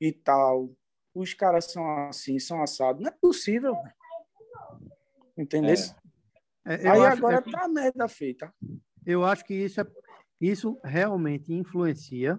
e 0.01 0.13
tal 0.13 0.71
os 1.15 1.33
caras 1.33 1.67
são 1.67 1.87
assim, 2.09 2.39
são 2.39 2.61
assados. 2.63 3.01
Não 3.01 3.09
é 3.09 3.13
possível. 3.13 3.77
Entendeu? 5.39 5.75
É. 5.75 6.05
É, 6.67 6.89
Aí 6.89 7.01
acho, 7.01 7.19
agora 7.19 7.37
é, 7.37 7.51
tá 7.51 7.69
merda 7.69 8.09
feita. 8.09 8.53
Eu 9.07 9.25
acho 9.25 9.45
que 9.45 9.55
isso, 9.55 9.81
é, 9.81 9.87
isso 10.41 10.81
realmente 10.83 11.53
influencia. 11.53 12.39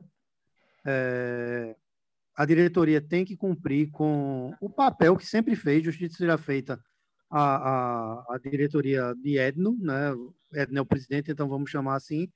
É, 0.85 1.75
a 2.35 2.45
diretoria 2.45 2.99
tem 2.99 3.23
que 3.23 3.37
cumprir 3.37 3.91
com 3.91 4.53
o 4.59 4.69
papel 4.69 5.15
que 5.15 5.25
sempre 5.25 5.55
fez, 5.55 5.83
justiça 5.83 6.17
seja 6.17 6.37
feita 6.37 6.83
a, 7.29 8.23
a, 8.29 8.35
a 8.35 8.37
diretoria 8.37 9.13
de 9.15 9.37
Edno, 9.37 9.77
né? 9.79 10.11
Edno 10.53 10.79
é 10.79 10.81
o 10.81 10.85
presidente, 10.85 11.31
então 11.31 11.49
vamos 11.49 11.69
chamar 11.69 11.95
assim. 11.95 12.29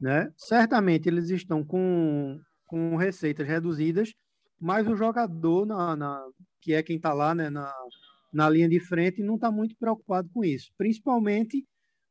Né? 0.00 0.32
Certamente 0.36 1.08
eles 1.08 1.30
estão 1.30 1.64
com, 1.64 2.40
com 2.66 2.96
receitas 2.96 3.46
reduzidas 3.46 4.12
mas 4.62 4.86
o 4.86 4.94
jogador, 4.94 5.66
na, 5.66 5.96
na 5.96 6.24
que 6.60 6.72
é 6.72 6.84
quem 6.84 6.94
está 6.94 7.12
lá 7.12 7.34
né, 7.34 7.50
na, 7.50 7.74
na 8.32 8.48
linha 8.48 8.68
de 8.68 8.78
frente, 8.78 9.20
não 9.20 9.34
está 9.34 9.50
muito 9.50 9.74
preocupado 9.76 10.30
com 10.32 10.44
isso, 10.44 10.70
principalmente 10.78 11.66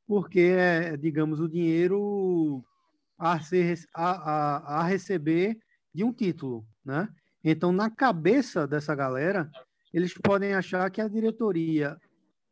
porque 0.06 0.41
é, 0.41 0.97
digamos, 0.97 1.39
o 1.39 1.47
dinheiro 1.47 2.62
a, 3.17 3.39
ser, 3.39 3.80
a, 3.95 4.12
a, 4.12 4.80
a 4.82 4.84
receber 4.84 5.58
de 5.95 6.04
um 6.04 6.12
título, 6.12 6.67
né? 6.84 7.08
Então, 7.41 7.71
na 7.71 7.89
cabeça 7.89 8.67
dessa 8.67 8.93
galera, 8.93 9.50
eles 9.93 10.13
podem 10.13 10.54
achar 10.54 10.89
que 10.89 11.01
a 11.01 11.08
diretoria 11.08 11.97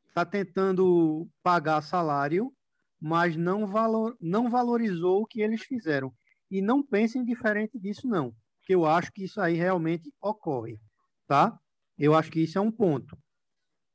está 0.08 0.26
tentando 0.26 1.30
pagar 1.42 1.82
salário, 1.82 2.54
mas 3.00 3.36
não, 3.36 3.66
valor, 3.66 4.18
não 4.20 4.50
valorizou 4.50 5.22
o 5.22 5.26
que 5.26 5.42
eles 5.42 5.62
fizeram. 5.62 6.14
E 6.52 6.62
não 6.62 6.84
pensem 6.84 7.24
diferente 7.24 7.80
disso, 7.80 8.08
não, 8.08 8.36
que 8.64 8.74
eu 8.74 8.86
acho 8.86 9.12
que 9.12 9.24
isso 9.24 9.40
aí 9.40 9.54
realmente 9.54 10.12
ocorre, 10.22 10.80
tá? 11.28 11.58
Eu 11.98 12.14
acho 12.14 12.32
que 12.32 12.42
isso 12.42 12.58
é 12.58 12.62
um 12.62 12.72
ponto. 12.72 13.18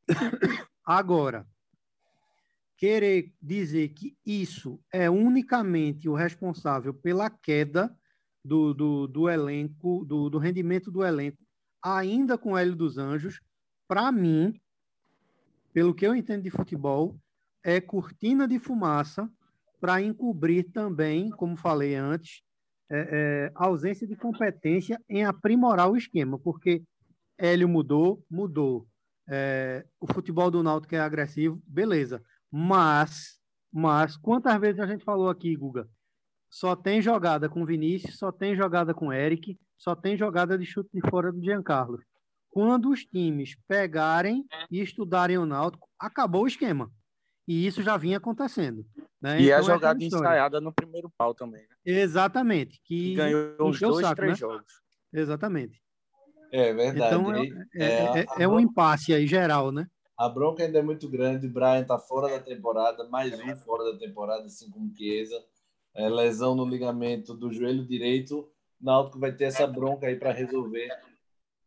Agora, 0.84 1.46
querer 2.76 3.32
dizer 3.40 3.88
que 3.90 4.16
isso 4.24 4.80
é 4.92 5.10
unicamente 5.10 6.08
o 6.08 6.14
responsável 6.14 6.94
pela 6.94 7.28
queda 7.28 7.94
do, 8.44 8.74
do, 8.74 9.06
do 9.06 9.28
elenco, 9.28 10.04
do, 10.04 10.28
do 10.28 10.38
rendimento 10.38 10.90
do 10.90 11.04
elenco, 11.04 11.38
ainda 11.84 12.38
com 12.38 12.52
o 12.52 12.58
Hélio 12.58 12.74
dos 12.74 12.96
Anjos, 12.96 13.40
para 13.86 14.10
mim, 14.10 14.58
pelo 15.72 15.94
que 15.94 16.06
eu 16.06 16.14
entendo 16.14 16.42
de 16.42 16.50
futebol, 16.50 17.14
é 17.62 17.80
cortina 17.80 18.48
de 18.48 18.58
fumaça 18.58 19.30
para 19.80 20.00
encobrir 20.00 20.70
também, 20.72 21.30
como 21.30 21.56
falei 21.56 21.94
antes, 21.94 22.42
é, 22.90 22.98
é, 22.98 23.52
ausência 23.54 24.06
de 24.06 24.16
competência 24.16 24.98
em 25.08 25.24
aprimorar 25.24 25.90
o 25.90 25.96
esquema, 25.96 26.38
porque 26.38 26.82
Hélio 27.36 27.68
mudou, 27.68 28.24
mudou. 28.30 28.86
É, 29.28 29.84
o 30.00 30.06
futebol 30.10 30.50
do 30.50 30.62
Náutico 30.62 30.94
é 30.94 31.00
agressivo, 31.00 31.62
beleza. 31.66 32.22
Mas, 32.50 33.38
mas, 33.72 34.16
quantas 34.16 34.58
vezes 34.58 34.80
a 34.80 34.86
gente 34.86 35.04
falou 35.04 35.28
aqui, 35.28 35.54
Guga? 35.56 35.88
Só 36.48 36.76
tem 36.76 37.02
jogada 37.02 37.48
com 37.48 37.66
Vinícius, 37.66 38.16
só 38.16 38.30
tem 38.30 38.54
jogada 38.54 38.94
com 38.94 39.12
Eric, 39.12 39.58
só 39.76 39.94
tem 39.94 40.16
jogada 40.16 40.56
de 40.58 40.64
chute 40.64 40.90
de 40.92 41.00
fora 41.10 41.32
do 41.32 41.42
Giancarlo. 41.42 41.98
Quando 42.50 42.90
os 42.90 43.04
times 43.04 43.56
pegarem 43.66 44.46
e 44.70 44.80
estudarem 44.80 45.38
o 45.38 45.46
Náutico, 45.46 45.88
acabou 45.98 46.44
o 46.44 46.46
esquema. 46.46 46.90
E 47.46 47.66
isso 47.66 47.82
já 47.82 47.96
vinha 47.96 48.18
acontecendo. 48.18 48.86
Né? 49.20 49.40
E 49.40 49.44
então, 49.46 49.56
a 49.56 49.60
é 49.60 49.62
jogada 49.62 50.02
é 50.02 50.06
ensaiada 50.06 50.60
no 50.60 50.72
primeiro 50.72 51.10
pau 51.16 51.34
também. 51.34 51.62
Né? 51.62 51.76
Exatamente. 51.84 52.80
Que, 52.84 53.10
que 53.10 53.14
ganhou 53.14 53.68
os 53.68 53.78
dois, 53.78 54.06
saco, 54.06 54.16
três 54.16 54.32
né? 54.32 54.36
jogos. 54.36 54.72
Exatamente. 55.12 55.82
É 56.52 56.72
verdade. 56.72 57.14
Então 57.14 57.34
é, 57.34 57.46
é, 57.74 57.84
é, 57.84 58.20
é, 58.20 58.26
é 58.44 58.48
um 58.48 58.60
impasse 58.60 59.12
aí 59.12 59.26
geral, 59.26 59.72
né? 59.72 59.88
A 60.16 60.28
bronca 60.28 60.62
ainda 60.62 60.78
é 60.78 60.82
muito 60.82 61.08
grande. 61.08 61.48
Brian 61.48 61.80
está 61.80 61.98
fora 61.98 62.28
da 62.28 62.38
temporada, 62.38 63.08
mais 63.08 63.38
um 63.40 63.56
fora 63.56 63.92
da 63.92 63.98
temporada, 63.98 64.44
assim 64.44 64.70
como 64.70 64.94
Chiesa. 64.96 65.44
É, 65.92 66.08
lesão 66.08 66.54
no 66.54 66.64
ligamento 66.64 67.34
do 67.34 67.52
joelho 67.52 67.84
direito. 67.84 68.48
Náutico 68.84 69.18
vai 69.18 69.32
ter 69.32 69.44
essa 69.44 69.66
bronca 69.66 70.06
aí 70.06 70.16
para 70.16 70.30
resolver 70.30 70.88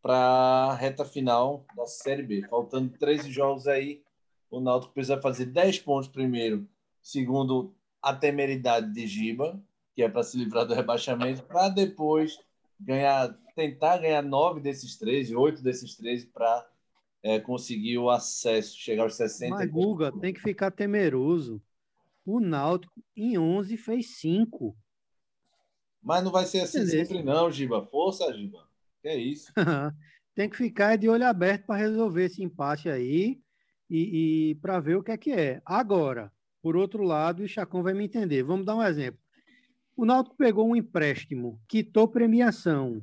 para 0.01 0.15
a 0.15 0.75
reta 0.75 1.03
final 1.03 1.65
da 1.75 1.85
Série 1.87 2.23
B. 2.23 2.47
Faltando 2.47 2.95
13 2.97 3.31
jogos 3.31 3.67
aí, 3.67 4.03
o 4.49 4.59
Náutico 4.59 4.93
precisa 4.93 5.19
fazer 5.19 5.47
10 5.47 5.79
pontos 5.79 6.07
primeiro, 6.07 6.67
segundo 7.01 7.73
a 8.01 8.13
temeridade 8.13 8.93
de 8.93 9.07
Giba, 9.07 9.59
que 9.95 10.03
é 10.03 10.07
para 10.07 10.23
se 10.23 10.37
livrar 10.37 10.65
do 10.65 10.75
rebaixamento, 10.75 11.43
para 11.43 11.69
depois 11.69 12.39
ganhar, 12.79 13.35
tentar 13.55 13.97
ganhar 13.97 14.21
nove 14.21 14.61
desses 14.61 14.95
13, 14.97 15.35
oito 15.35 15.63
desses 15.63 15.95
13 15.95 16.27
para 16.27 16.69
é, 17.23 17.39
conseguir 17.39 17.97
o 17.97 18.09
acesso, 18.09 18.77
chegar 18.77 19.03
aos 19.03 19.15
60. 19.15 19.55
Mas, 19.55 19.69
Guga, 19.69 20.11
tem 20.11 20.33
que 20.33 20.39
ficar 20.39 20.71
temeroso. 20.71 21.61
O 22.23 22.39
Náutico, 22.39 23.01
em 23.15 23.37
11, 23.37 23.75
fez 23.75 24.19
5. 24.19 24.77
Mas 26.07 26.23
não 26.23 26.31
vai 26.31 26.45
ser 26.45 26.61
assim 26.61 26.85
sempre, 26.85 27.21
não, 27.21 27.51
Giba. 27.51 27.85
Força, 27.85 28.31
Giba. 28.31 28.65
Que 29.01 29.09
é 29.09 29.17
isso. 29.17 29.51
tem 30.33 30.49
que 30.49 30.55
ficar 30.55 30.95
de 30.95 31.09
olho 31.09 31.25
aberto 31.25 31.65
para 31.65 31.75
resolver 31.75 32.23
esse 32.23 32.41
empate 32.41 32.87
aí 32.87 33.41
e, 33.89 34.51
e 34.51 34.55
para 34.55 34.79
ver 34.79 34.95
o 34.95 35.03
que 35.03 35.11
é 35.11 35.17
que 35.17 35.33
é. 35.33 35.61
Agora, 35.65 36.31
por 36.61 36.77
outro 36.77 37.03
lado, 37.03 37.43
o 37.43 37.47
Chacon 37.47 37.83
vai 37.83 37.93
me 37.93 38.05
entender. 38.05 38.41
Vamos 38.41 38.65
dar 38.65 38.77
um 38.77 38.83
exemplo. 38.83 39.19
O 39.97 40.05
Náutico 40.05 40.37
pegou 40.37 40.65
um 40.65 40.77
empréstimo, 40.77 41.59
quitou 41.67 42.07
premiação, 42.07 43.01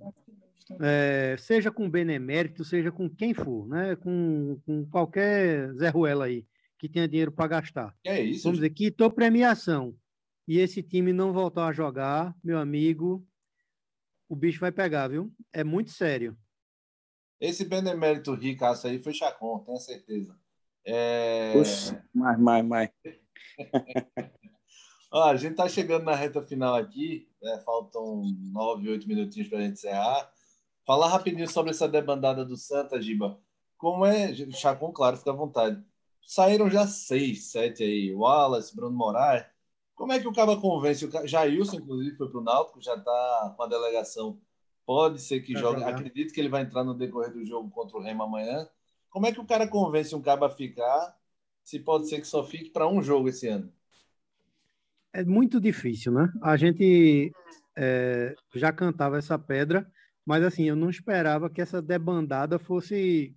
é, 0.81 1.37
seja 1.39 1.71
com 1.71 1.91
benemérito, 1.91 2.65
seja 2.65 2.91
com 2.91 3.11
quem 3.11 3.35
for, 3.35 3.69
né? 3.69 3.97
com, 3.97 4.59
com 4.65 4.87
qualquer 4.87 5.75
Zé 5.75 5.91
Ruela 5.91 6.25
aí, 6.25 6.47
que 6.79 6.89
tenha 6.89 7.07
dinheiro 7.07 7.33
para 7.33 7.49
gastar. 7.49 7.95
É 8.03 8.19
isso. 8.19 8.45
Vamos 8.45 8.61
dizer, 8.61 8.71
quitou 8.71 9.11
premiação 9.11 9.95
e 10.47 10.59
esse 10.59 10.83
time 10.83 11.13
não 11.13 11.33
voltar 11.33 11.67
a 11.67 11.73
jogar, 11.73 12.35
meu 12.43 12.59
amigo, 12.59 13.27
o 14.29 14.37
bicho 14.37 14.61
vai 14.61 14.71
pegar, 14.71 15.09
viu? 15.09 15.33
É 15.53 15.65
muito 15.65 15.91
sério. 15.91 16.37
Esse 17.41 17.65
benemérito 17.65 18.35
ricaço 18.35 18.87
aí 18.87 19.03
foi 19.03 19.13
Chacon, 19.13 19.59
tenho 19.61 19.79
certeza. 19.79 20.39
É... 20.85 21.53
Puxa, 21.53 22.05
mais, 22.15 22.39
mais, 22.39 22.65
mais. 22.65 22.91
Ó, 25.11 25.23
a 25.25 25.37
gente 25.37 25.53
está 25.53 25.69
chegando 25.69 26.05
na 26.05 26.15
reta 26.15 26.43
final 26.43 26.75
aqui, 26.75 27.29
né? 27.41 27.61
faltam 27.65 28.23
nove, 28.51 28.89
oito 28.89 29.07
minutinhos 29.07 29.49
para 29.49 29.59
a 29.59 29.61
gente 29.63 29.75
encerrar. 29.75 30.31
Falar 30.85 31.09
rapidinho 31.09 31.49
sobre 31.49 31.71
essa 31.71 31.89
debandada 31.89 32.45
do 32.45 32.57
Santa, 32.57 33.01
Giba. 33.01 33.41
Como 33.79 34.05
é, 34.05 34.35
Chacon, 34.53 34.93
claro, 34.93 35.17
fica 35.17 35.31
à 35.31 35.35
vontade. 35.35 35.83
Saíram 36.27 36.69
já 36.69 36.87
seis, 36.87 37.51
sete 37.51 37.83
aí. 37.83 38.15
Wallace, 38.15 38.75
Bruno 38.75 38.97
Moraes. 38.97 39.47
Como 39.95 40.13
é 40.13 40.19
que 40.19 40.27
o 40.27 40.33
Caba 40.33 40.61
convence? 40.61 41.05
O 41.07 41.27
Jailson, 41.27 41.77
inclusive, 41.77 42.17
foi 42.17 42.29
para 42.29 42.41
o 42.41 42.43
Náutico, 42.43 42.81
já 42.81 42.95
está 42.95 43.55
com 43.57 43.63
a 43.63 43.67
delegação. 43.67 44.39
Pode 44.85 45.21
ser 45.21 45.41
que 45.41 45.57
jogue. 45.57 45.83
Acredito 45.83 46.33
que 46.33 46.41
ele 46.41 46.49
vai 46.49 46.63
entrar 46.63 46.85
no 46.85 46.95
decorrer 46.95 47.33
do 47.33 47.45
jogo 47.45 47.71
contra 47.71 47.97
o 47.97 48.03
Remo 48.03 48.23
amanhã. 48.23 48.69
Como 49.09 49.27
é 49.27 49.33
que 49.33 49.41
o 49.41 49.47
cara 49.47 49.69
convence 49.69 50.15
um 50.15 50.21
Caba 50.21 50.47
a 50.47 50.51
ficar, 50.51 51.17
se 51.63 51.79
pode 51.79 52.09
ser 52.09 52.21
que 52.21 52.27
só 52.27 52.45
fique 52.45 52.71
para 52.71 52.89
um 52.89 53.01
jogo 53.01 53.29
esse 53.29 53.47
ano? 53.49 53.73
É 55.13 55.25
muito 55.25 55.61
difícil, 55.61 56.13
né? 56.13 56.31
A 56.43 56.57
gente 56.57 57.33
é, 57.77 58.35
já 58.55 58.73
cantava 58.73 59.17
essa 59.17 59.39
pedra 59.39 59.89
mas 60.25 60.43
assim, 60.43 60.65
eu 60.65 60.77
não 60.77 60.89
esperava 60.89 61.51
que 61.51 61.61
essa 61.61 61.83
debandada 61.83 62.59
fosse 62.59 63.37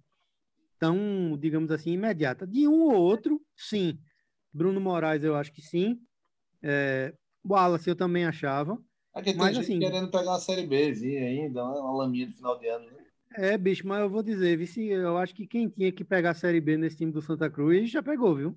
tão, 0.80 1.38
digamos 1.38 1.72
assim, 1.72 1.92
imediata. 1.92 2.48
De 2.48 2.68
um 2.68 2.82
ou 2.84 2.94
outro, 2.94 3.42
sim. 3.56 4.00
Bruno 4.54 4.80
Moraes, 4.80 5.24
eu 5.24 5.36
acho 5.36 5.52
que 5.52 5.62
sim. 5.62 6.00
É, 6.62 7.14
Wallace, 7.46 7.90
eu 7.90 7.96
também 7.96 8.26
achava. 8.26 8.78
Aqui 9.14 9.32
tem 9.32 9.38
mas, 9.38 9.56
gente 9.56 9.64
assim, 9.64 9.80
querendo 9.80 10.12
pegar 10.12 10.32
uma 10.32 10.40
Série 10.40 10.68
B 10.68 10.94
ainda, 11.18 11.64
uma 11.64 11.98
laminha 11.98 12.28
de 12.28 12.34
final 12.34 12.58
de 12.60 12.68
ano. 12.68 12.86
Né? 12.86 12.98
É, 13.36 13.58
bicho, 13.58 13.88
mas 13.88 14.02
eu 14.02 14.10
vou 14.10 14.24
dizer, 14.24 14.58
vice, 14.58 14.86
eu 14.86 15.18
acho 15.18 15.34
que 15.34 15.48
quem 15.48 15.68
tinha 15.68 15.92
que 15.92 16.04
pegar 16.04 16.32
a 16.32 16.36
Série 16.36 16.62
B 16.62 16.78
nesse 16.78 16.98
time 16.98 17.12
do 17.12 17.22
Santa 17.22 17.50
Cruz 17.50 17.90
já 17.90 18.02
pegou, 18.02 18.36
viu? 18.36 18.56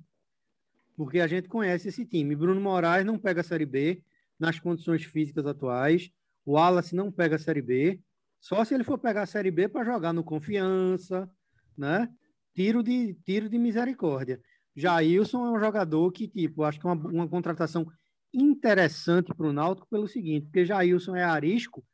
Porque 0.97 1.21
a 1.21 1.27
gente 1.27 1.49
conhece 1.49 1.89
esse 1.89 2.05
time. 2.05 2.37
Bruno 2.37 2.61
Moraes 2.61 3.07
não 3.07 3.19
pega 3.19 3.41
a 3.41 3.45
Série 3.45 3.67
B 3.67 4.03
nas 4.39 4.59
condições 4.59 5.05
físicas 5.05 5.47
atuais. 5.47 6.11
O 6.45 6.53
Wallace 6.53 6.95
não 6.95 7.11
pega 7.11 7.37
a 7.37 7.39
Série 7.39 7.63
B. 7.63 8.01
Só 8.39 8.65
se 8.65 8.75
ele 8.75 8.85
for 8.85 8.99
pegar 8.99 9.23
a 9.23 9.27
Série 9.27 9.51
B 9.51 9.69
para 9.69 9.85
jogar 9.85 10.13
no 10.13 10.25
Confiança, 10.25 11.31
né? 11.77 12.09
Tiro 12.55 12.83
de, 12.83 13.15
tiro 13.25 13.49
de 13.49 13.59
misericórdia. 13.59 14.41
Jailson 14.81 15.47
é 15.47 15.51
um 15.51 15.61
jogador 15.61 16.11
que, 16.11 16.27
tipo, 16.27 16.65
acho 16.65 16.81
que 16.81 16.87
é 16.87 16.91
uma, 16.91 17.09
uma 17.09 17.29
contratação 17.29 17.87
interessante 18.33 19.35
para 19.35 19.47
o 19.47 19.53
Náutico 19.53 19.89
pelo 19.89 20.09
seguinte, 20.09 20.47
porque 20.47 20.65
Jailson 20.65 21.17
é 21.17 21.25
arisco 21.25 21.85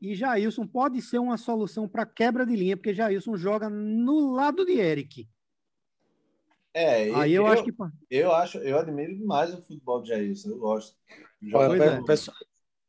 e 0.00 0.14
Jailson 0.14 0.66
pode 0.66 1.02
ser 1.02 1.18
uma 1.18 1.36
solução 1.36 1.88
para 1.88 2.06
quebra 2.06 2.46
de 2.46 2.54
linha, 2.54 2.76
porque 2.76 2.94
Jailson 2.94 3.36
joga 3.36 3.68
no 3.68 4.32
lado 4.32 4.64
de 4.64 4.72
Eric. 4.72 5.28
É, 6.72 7.12
aí 7.14 7.32
eu, 7.32 7.44
eu, 7.44 7.46
acho 7.46 7.64
que 7.64 7.74
eu 8.10 8.32
acho, 8.32 8.58
eu 8.58 8.78
admiro 8.78 9.16
demais 9.16 9.52
o 9.52 9.62
futebol 9.62 10.00
de 10.00 10.10
Jailson, 10.10 10.50
eu 10.50 10.58
gosto. 10.58 10.96
Olha, 11.52 11.82
é. 11.82 12.04
pessoal, 12.04 12.36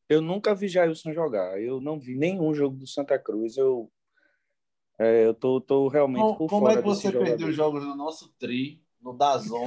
eu 0.07 0.21
nunca 0.21 0.53
vi 0.53 0.67
Jailson 0.67 1.11
jogar. 1.13 1.59
Eu 1.61 1.81
não 1.81 1.99
vi 1.99 2.15
nenhum 2.15 2.53
jogo 2.53 2.75
do 2.75 2.85
Santa 2.85 3.17
Cruz. 3.17 3.57
Eu, 3.57 3.91
é, 4.99 5.25
eu 5.25 5.33
tô, 5.33 5.59
tô 5.61 5.87
realmente 5.87 6.21
como, 6.21 6.35
por 6.37 6.49
Como 6.49 6.69
é 6.69 6.77
que 6.77 6.83
você 6.83 7.11
perdeu 7.11 7.47
os 7.47 7.55
jogos 7.55 7.83
do 7.83 7.95
nosso 7.95 8.31
tri, 8.37 8.83
no 9.01 9.13
Dazon, 9.13 9.63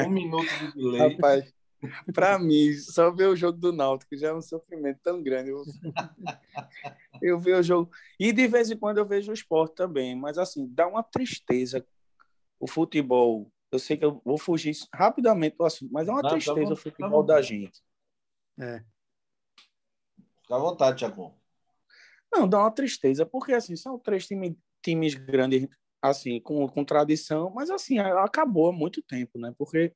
um 0.00 0.10
minuto 0.10 0.48
de 0.58 0.72
delay? 0.72 1.14
Rapaz, 1.14 1.52
para 2.12 2.38
mim, 2.38 2.72
só 2.74 3.10
ver 3.10 3.28
o 3.28 3.36
jogo 3.36 3.58
do 3.58 3.72
Náutico 3.72 4.16
já 4.16 4.28
é 4.28 4.34
um 4.34 4.42
sofrimento 4.42 5.00
tão 5.02 5.22
grande. 5.22 5.50
Eu, 5.50 5.64
eu 7.22 7.40
vejo 7.40 7.58
o 7.58 7.62
jogo. 7.62 7.90
E 8.18 8.32
de 8.32 8.46
vez 8.46 8.70
em 8.70 8.76
quando 8.76 8.98
eu 8.98 9.06
vejo 9.06 9.30
o 9.30 9.34
esporte 9.34 9.74
também, 9.74 10.14
mas 10.14 10.36
assim, 10.38 10.66
dá 10.68 10.86
uma 10.86 11.02
tristeza 11.02 11.84
o 12.58 12.66
futebol. 12.66 13.50
Eu 13.72 13.78
sei 13.78 13.96
que 13.96 14.04
eu 14.04 14.20
vou 14.24 14.36
fugir 14.36 14.76
rapidamente 14.92 15.56
do 15.56 15.64
assunto, 15.64 15.90
mas 15.92 16.06
é 16.06 16.10
uma 16.10 16.22
Não, 16.22 16.30
tristeza 16.30 16.66
tá 16.66 16.72
o 16.72 16.76
futebol 16.76 17.24
tá 17.24 17.34
da 17.34 17.42
gente. 17.42 17.80
É. 18.58 18.84
Fica 20.42 20.56
à 20.56 20.58
vontade, 20.58 20.98
Tiago. 20.98 21.34
Não, 22.32 22.48
dá 22.48 22.58
uma 22.60 22.70
tristeza, 22.70 23.24
porque 23.24 23.52
assim, 23.52 23.74
são 23.74 23.98
três 23.98 24.26
time, 24.26 24.56
times 24.82 25.14
grandes, 25.14 25.66
assim, 26.02 26.40
com, 26.40 26.66
com 26.68 26.84
tradição, 26.84 27.50
mas 27.50 27.70
assim, 27.70 27.98
acabou 27.98 28.68
há 28.68 28.72
muito 28.72 29.02
tempo, 29.02 29.38
né? 29.38 29.54
Porque 29.56 29.94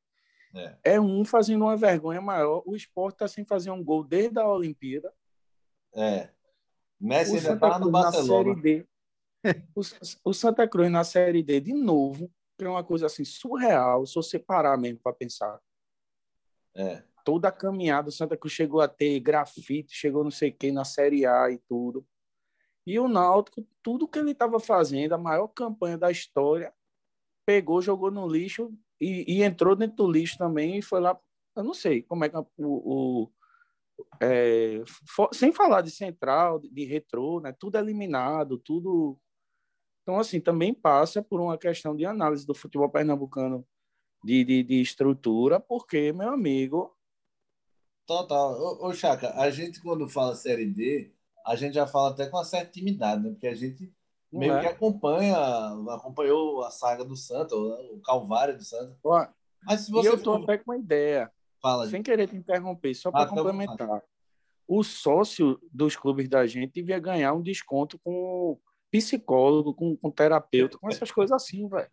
é, 0.55 0.79
é 0.85 1.01
um 1.01 1.25
fazendo 1.25 1.65
uma 1.65 1.77
vergonha 1.77 2.21
maior. 2.21 2.63
O 2.67 2.77
esporte 2.77 3.17
está 3.17 3.29
sem 3.29 3.45
fazer 3.45 3.71
um 3.71 3.83
gol 3.83 4.05
desde 4.05 4.39
a 4.39 4.47
Olimpíada. 4.47 5.13
É. 5.95 6.31
Messi 7.01 7.37
ainda 7.37 7.57
tá 7.57 7.79
no 7.79 7.91
Barcelona. 7.91 8.55
D, 8.61 8.87
o, 9.75 9.81
o 10.25 10.33
Santa 10.33 10.67
Cruz 10.67 10.91
na 10.91 11.05
Série 11.05 11.43
D 11.43 11.61
de 11.61 11.73
novo, 11.73 12.31
que 12.57 12.65
é 12.65 12.69
uma 12.69 12.85
coisa 12.85 13.07
assim 13.07 13.25
surreal, 13.25 14.07
se 14.07 14.15
você 14.15 14.39
parar 14.39 14.79
mesmo 14.79 15.01
para 15.03 15.13
pensar. 15.13 15.61
É. 16.75 17.03
Toda 17.25 17.49
a 17.49 17.53
caminhada, 17.53 18.09
o 18.09 18.13
Santa 18.13 18.37
Cruz 18.37 18.53
chegou 18.53 18.81
a 18.81 18.89
ter 18.89 19.19
grafite, 19.21 19.95
chegou 19.95 20.25
não 20.25 20.31
sei 20.31 20.53
quem 20.53 20.73
na 20.73 20.85
Série 20.85 21.27
A 21.27 21.51
e 21.51 21.59
tudo. 21.69 22.07
E 22.87 22.99
o 22.99 23.09
Náutico, 23.09 23.66
tudo 23.82 24.09
que 24.09 24.18
ele 24.18 24.32
estava 24.32 24.61
fazendo, 24.61 25.14
a 25.14 25.18
maior 25.18 25.49
campanha 25.49 25.97
da 25.97 26.11
história, 26.11 26.72
pegou, 27.47 27.80
jogou 27.80 28.11
no 28.11 28.28
lixo 28.28 28.72
e, 29.01 29.24
e, 29.37 29.43
entrou 29.43 29.74
dentro 29.74 29.97
do 29.97 30.11
lixo 30.11 30.39
também 30.39 30.78
e 30.78 30.82
foi 30.82 31.01
lá. 31.01 31.18
Eu 31.57 31.64
não 31.64 31.74
sei 31.74 32.03
como 32.03 32.24
é 32.24 32.28
que 32.28 32.37
o. 32.37 32.43
o 32.59 33.30
é, 34.20 34.82
for, 35.07 35.30
sem 35.32 35.53
falar 35.53 35.80
de 35.80 35.91
central, 35.91 36.59
de, 36.59 36.68
de 36.68 36.85
retrô, 36.85 37.41
né? 37.41 37.53
tudo 37.53 37.78
eliminado, 37.78 38.59
tudo. 38.59 39.18
Então, 40.03 40.18
assim, 40.18 40.41
também 40.41 40.74
passa 40.74 41.22
por 41.22 41.41
uma 41.41 41.57
questão 41.57 41.97
de 41.97 42.05
análise 42.05 42.47
do 42.47 42.55
futebol 42.55 42.91
pernambucano 42.91 43.66
de, 44.22 44.45
de, 44.45 44.62
de 44.62 44.80
estrutura, 44.80 45.61
porque, 45.61 46.12
meu 46.12 46.30
amigo. 46.30 46.95
Total. 48.07 48.53
Ô, 48.61 48.89
ô 48.89 48.93
Chaka, 48.93 49.35
a 49.39 49.51
gente, 49.51 49.80
quando 49.80 50.09
fala 50.09 50.35
Série 50.35 50.66
D, 50.66 51.14
a 51.45 51.55
gente 51.57 51.74
já 51.74 51.86
fala 51.86 52.11
até 52.11 52.26
com 52.26 52.36
uma 52.36 52.45
certa 52.45 52.68
intimidade, 52.68 53.22
né? 53.22 53.30
Porque 53.30 53.47
a 53.47 53.55
gente 53.55 53.92
Não 54.32 54.40
meio 54.40 54.55
é. 54.55 54.61
que 54.61 54.66
acompanha, 54.66 55.36
acompanhou 55.90 56.64
a 56.64 56.70
saga 56.70 57.05
do 57.05 57.16
Santos, 57.16 57.53
o 57.53 58.01
Calvário 58.03 58.57
do 58.57 58.64
Santos. 58.64 58.97
Mas 59.62 59.82
se 59.82 59.90
você 59.90 60.09
e 60.09 60.11
eu 60.11 60.16
estou 60.16 60.36
for... 60.36 60.45
até 60.45 60.59
com 60.59 60.70
uma 60.70 60.78
ideia. 60.78 61.30
Fala, 61.61 61.88
Sem 61.88 62.03
querer 62.03 62.28
te 62.28 62.36
interromper, 62.36 62.95
só 62.95 63.11
para 63.11 63.22
ah, 63.22 63.26
complementar. 63.26 64.03
O 64.66 64.82
sócio 64.82 65.59
dos 65.72 65.97
clubes 65.97 66.28
da 66.28 66.47
gente 66.47 66.72
devia 66.72 66.99
ganhar 66.99 67.32
um 67.32 67.42
desconto 67.42 67.99
com 68.05 68.59
psicólogo, 68.90 69.74
com, 69.74 69.97
com 69.97 70.11
terapeuta, 70.11 70.78
com 70.78 70.88
essas 70.88 71.11
coisas 71.11 71.32
assim, 71.32 71.68
velho. 71.68 71.90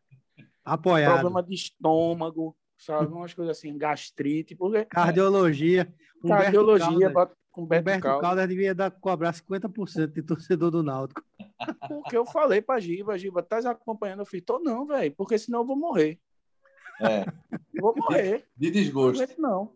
Apoiado. 0.63 1.13
Problema 1.13 1.41
de 1.41 1.55
estômago, 1.55 2.55
sabe? 2.77 3.13
Umas 3.13 3.33
coisas 3.33 3.57
assim, 3.57 3.77
gastrite. 3.77 4.55
Porque, 4.55 4.85
Cardiologia. 4.85 5.91
Cardiologia, 6.27 7.11
com 7.51 7.65
Beto, 7.65 7.83
Beto 7.83 8.01
Caldas. 8.01 8.21
Caldas 8.21 8.47
devia 8.47 8.73
dar, 8.73 8.91
cobrar 8.91 9.33
50% 9.33 10.07
de 10.07 10.21
torcedor 10.21 10.71
do 10.71 10.81
Náutico. 10.81 11.23
Porque 11.87 12.17
eu 12.17 12.25
falei 12.25 12.61
pra 12.61 12.79
Giba, 12.79 13.17
Giba, 13.17 13.43
tá 13.43 13.57
acompanhando? 13.69 14.21
Eu 14.21 14.25
falei, 14.25 14.41
tô 14.41 14.59
não, 14.59 14.85
velho, 14.85 15.13
porque 15.15 15.37
senão 15.37 15.59
eu 15.59 15.65
vou 15.65 15.75
morrer. 15.75 16.19
É. 16.99 17.25
Vou 17.81 17.95
morrer. 17.95 18.45
De, 18.55 18.69
desgosto. 18.69 19.25
Não. 19.41 19.73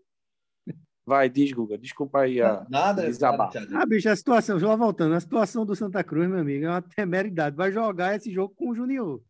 Vai, 1.05 1.29
diz, 1.29 1.51
Guga. 1.51 1.77
Desculpa 1.77 2.21
aí 2.21 2.41
a 2.41 2.65
nada, 2.69 3.03
desabafo. 3.03 3.57
Ah, 3.73 3.85
bicho, 3.85 4.09
a 4.09 4.15
situação, 4.15 4.59
já 4.59 4.75
voltando, 4.75 5.15
a 5.15 5.19
situação 5.19 5.65
do 5.65 5.75
Santa 5.75 6.03
Cruz, 6.03 6.27
meu 6.27 6.39
amigo, 6.39 6.65
é 6.65 6.69
uma 6.69 6.81
temeridade. 6.81 7.55
Vai 7.55 7.71
jogar 7.71 8.15
esse 8.15 8.31
jogo 8.31 8.53
com 8.55 8.69
o 8.69 8.75
Junior. 8.75 9.21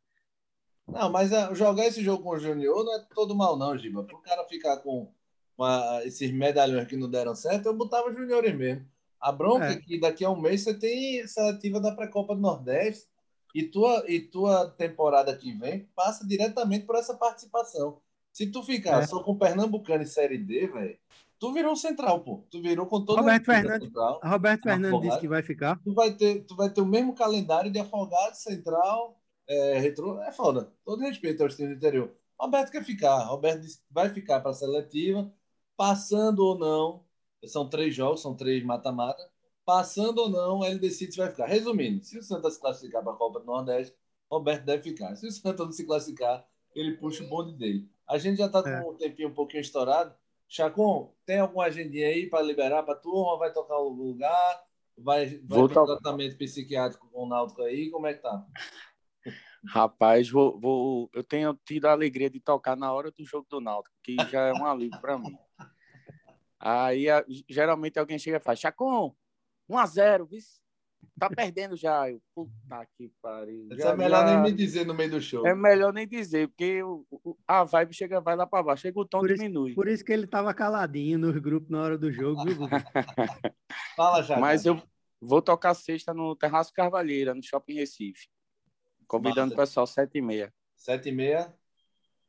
Não, 0.88 1.10
mas 1.10 1.32
uh, 1.32 1.54
jogar 1.56 1.86
esse 1.86 2.04
jogo 2.04 2.24
com 2.24 2.30
o 2.32 2.40
Junior 2.40 2.84
não 2.84 2.96
é 2.96 3.06
todo 3.14 3.36
mal, 3.36 3.58
não, 3.58 3.78
Giba. 3.78 4.04
Para 4.04 4.16
o 4.16 4.22
cara 4.22 4.46
ficar 4.46 4.78
com 4.78 5.12
uma, 5.58 6.02
esses 6.04 6.32
medalhões 6.32 6.88
que 6.88 6.98
não 6.98 7.10
deram 7.10 7.36
certo, 7.36 7.68
eu 7.68 7.74
botava 7.74 8.14
juniores 8.14 8.56
mesmo. 8.56 8.86
A 9.20 9.32
bronca 9.32 9.68
é. 9.68 9.74
é 9.74 9.76
que 9.78 10.00
daqui 10.00 10.24
a 10.24 10.30
um 10.30 10.40
mês 10.40 10.62
você 10.62 10.74
tem 10.74 11.26
seletiva 11.28 11.80
da 11.80 11.92
Pré-Copa 11.92 12.36
do 12.36 12.42
Nordeste 12.42 13.08
e 13.56 13.64
tua, 13.64 14.04
e 14.08 14.20
tua 14.20 14.70
temporada 14.72 15.36
que 15.36 15.54
vem 15.54 15.90
passa 15.96 16.28
diretamente 16.28 16.86
por 16.86 16.96
essa 16.96 17.16
participação. 17.16 18.00
Se 18.32 18.48
tu 18.48 18.62
ficar 18.62 19.02
é. 19.02 19.08
só 19.08 19.24
com 19.24 19.38
Pernambucano 19.38 20.04
e 20.04 20.06
Série 20.06 20.38
D, 20.38 20.68
velho, 20.68 20.98
tu 21.40 21.54
virou 21.54 21.76
central, 21.76 22.20
pô. 22.20 22.46
Tu 22.52 22.62
virou 22.62 22.86
com 22.86 23.04
todo 23.04 23.20
Roberto 23.20 23.46
Fernandes, 23.46 23.88
central, 23.88 24.20
Roberto 24.22 24.64
Fernandes 24.64 25.02
disse 25.02 25.20
que 25.20 25.28
vai 25.28 25.42
ficar. 25.42 25.82
Tu 25.82 25.94
vai, 25.94 26.12
ter, 26.12 26.44
tu 26.44 26.56
vai 26.56 26.70
ter 26.70 26.82
o 26.82 26.86
mesmo 26.86 27.16
calendário 27.16 27.72
de 27.72 27.80
Afogado, 27.80 28.36
Central, 28.36 29.18
é, 29.48 29.80
Retro. 29.80 30.20
É 30.22 30.34
foda. 30.34 30.70
Todo 30.84 31.02
respeito 31.02 31.42
aos 31.42 31.56
times 31.56 31.72
do 31.72 31.78
interior. 31.78 32.12
Roberto 32.38 32.72
quer 32.72 32.84
ficar. 32.84 33.24
Roberto 33.24 33.66
vai 33.90 34.10
ficar 34.10 34.42
para 34.42 34.52
a 34.52 34.54
seletiva 34.54 35.32
passando 35.78 36.40
ou 36.40 36.58
não, 36.58 37.04
são 37.46 37.70
três 37.70 37.94
jogos, 37.94 38.22
são 38.22 38.36
três 38.36 38.64
mata-mata, 38.64 39.30
passando 39.66 40.20
ou 40.20 40.30
não, 40.30 40.64
ele 40.64 40.80
decide 40.80 41.12
se 41.12 41.18
vai 41.18 41.30
ficar. 41.30 41.46
Resumindo, 41.46 42.04
se 42.04 42.18
o 42.18 42.24
Santa 42.24 42.50
se 42.50 42.60
classificar 42.60 43.04
para 43.04 43.14
a 43.14 43.16
Copa 43.16 43.40
do 43.40 43.46
Nordeste, 43.46 43.96
Roberto 44.30 44.66
deve 44.66 44.84
ficar. 44.84 45.16
Se 45.16 45.28
o 45.28 45.32
Santa 45.32 45.66
não 45.66 45.72
se 45.72 45.86
classificar, 45.86 46.46
ele 46.74 46.98
puxa 46.98 47.24
o 47.24 47.28
bonde 47.28 47.54
dele. 47.54 47.90
A 48.08 48.18
gente 48.18 48.38
já 48.38 48.46
está 48.46 48.62
com 48.62 48.70
é. 48.70 48.82
um 48.82 48.96
tempinho 48.96 49.30
um 49.30 49.34
pouquinho 49.34 49.62
estourado. 49.62 50.14
Chacon, 50.48 51.14
tem 51.26 51.40
alguma 51.40 51.66
agendinha 51.66 52.08
aí 52.08 52.30
para 52.30 52.44
liberar 52.44 52.84
para 52.84 52.94
a 52.94 52.98
turma? 52.98 53.38
Vai 53.38 53.52
tocar 53.52 53.78
o 53.78 53.90
lugar? 53.90 54.64
Vai, 54.98 55.40
vai 55.40 55.68
ter 55.68 55.74
tratamento 55.74 56.38
psiquiátrico 56.38 57.10
com 57.10 57.24
o 57.24 57.28
Náutico 57.28 57.64
aí? 57.64 57.90
Como 57.90 58.06
é 58.08 58.14
que 58.14 58.22
tá? 58.22 58.46
Rapaz, 59.68 60.30
vou, 60.30 60.60
vou, 60.60 61.10
eu 61.12 61.24
tenho 61.24 61.58
tido 61.66 61.86
a 61.86 61.92
alegria 61.92 62.30
de 62.30 62.40
tocar 62.40 62.78
na 62.78 62.94
hora 62.94 63.12
do 63.12 63.26
jogo 63.26 63.48
do 63.50 63.60
Náutico, 63.60 63.96
que 64.04 64.16
já 64.30 64.48
é 64.48 64.54
um 64.54 64.66
alívio 64.66 65.02
para 65.02 65.18
mim. 65.18 65.36
Aí 66.68 67.06
geralmente 67.48 68.00
alguém 68.00 68.18
chega 68.18 68.38
e 68.38 68.40
fala, 68.40 68.56
Chacon, 68.56 69.16
1x0, 69.70 70.28
tá 71.20 71.30
perdendo 71.30 71.76
já. 71.76 72.10
Eu, 72.10 72.20
puta 72.34 72.88
que 72.98 73.12
pariu. 73.22 73.68
Isso 73.72 73.88
é 73.88 73.96
melhor 73.96 74.26
já... 74.26 74.34
nem 74.34 74.52
me 74.52 74.52
dizer 74.52 74.84
no 74.84 74.96
meio 74.96 75.12
do 75.12 75.22
show. 75.22 75.46
É 75.46 75.54
melhor 75.54 75.94
nem 75.94 76.08
dizer, 76.08 76.48
porque 76.48 76.82
o, 76.82 77.06
a 77.48 77.64
vibe 77.64 77.94
chega, 77.94 78.20
vai 78.20 78.36
lá 78.36 78.48
para 78.48 78.64
baixo, 78.64 78.82
chega 78.82 79.00
o 79.00 79.06
tom 79.06 79.20
por 79.20 79.32
diminui. 79.32 79.70
Isso, 79.70 79.76
por 79.76 79.88
isso 79.88 80.04
que 80.04 80.12
ele 80.12 80.26
tava 80.26 80.56
caladinho 80.56 81.20
nos 81.20 81.38
grupos 81.38 81.70
na 81.70 81.84
hora 81.84 82.00
do 82.00 82.12
jogo, 82.12 82.44
viu, 82.44 82.58
Fala 83.96 84.24
já. 84.24 84.40
Mas 84.40 84.66
eu 84.66 84.82
vou 85.22 85.44
tocar 85.44 85.76
sexta 85.76 86.16
no 86.16 86.36
Terraço 86.36 86.74
Carvalheira, 86.74 87.36
no 87.36 87.44
Shopping 87.44 87.76
Recife. 87.76 88.28
Convidando 89.06 89.52
Massa. 89.52 89.54
o 89.54 89.58
pessoal, 89.58 89.86
sete 89.86 90.18
e 90.18 90.22
meia. 90.24 90.52
Sete 90.76 91.10
e 91.10 91.12
meia? 91.12 91.54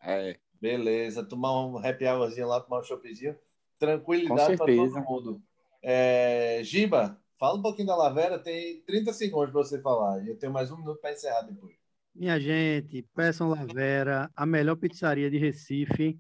É. 0.03 0.39
Beleza, 0.61 1.25
tomar 1.25 1.59
um 1.65 1.79
happy 1.79 2.05
hourzinho 2.05 2.49
lá, 2.49 2.61
tomar 2.61 2.81
um 2.81 2.83
shoppingzinho. 2.83 3.35
Tranquilidade 3.79 4.57
para 4.57 4.67
todo 4.67 5.01
mundo. 5.01 5.43
É, 5.83 6.61
Giba, 6.65 7.21
fala 7.39 7.59
um 7.59 7.63
pouquinho 7.63 7.89
da 7.89 7.97
Lavera, 7.97 8.39
tem 8.39 8.81
30 8.83 9.13
segundos 9.13 9.51
para 9.51 9.63
você 9.63 9.81
falar. 9.81 10.25
E 10.25 10.31
eu 10.31 10.39
tenho 10.39 10.53
mais 10.53 10.71
um 10.71 10.77
minuto 10.77 11.01
para 11.01 11.13
encerrar 11.13 11.43
depois. 11.43 11.75
Minha 12.15 12.41
gente, 12.41 13.03
peçam 13.15 13.51
Lavera, 13.51 14.31
a 14.35 14.47
melhor 14.47 14.77
pizzaria 14.77 15.31
de 15.31 15.37
Recife, 15.37 16.19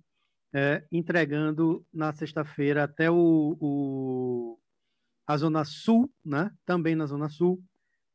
é, 0.54 0.84
entregando 0.92 1.84
na 1.92 2.12
sexta-feira 2.12 2.84
até 2.84 3.10
o, 3.10 3.56
o, 3.58 4.58
a 5.26 5.36
Zona 5.36 5.64
Sul, 5.64 6.10
né? 6.24 6.50
Também 6.64 6.94
na 6.94 7.06
Zona 7.06 7.28
Sul. 7.28 7.62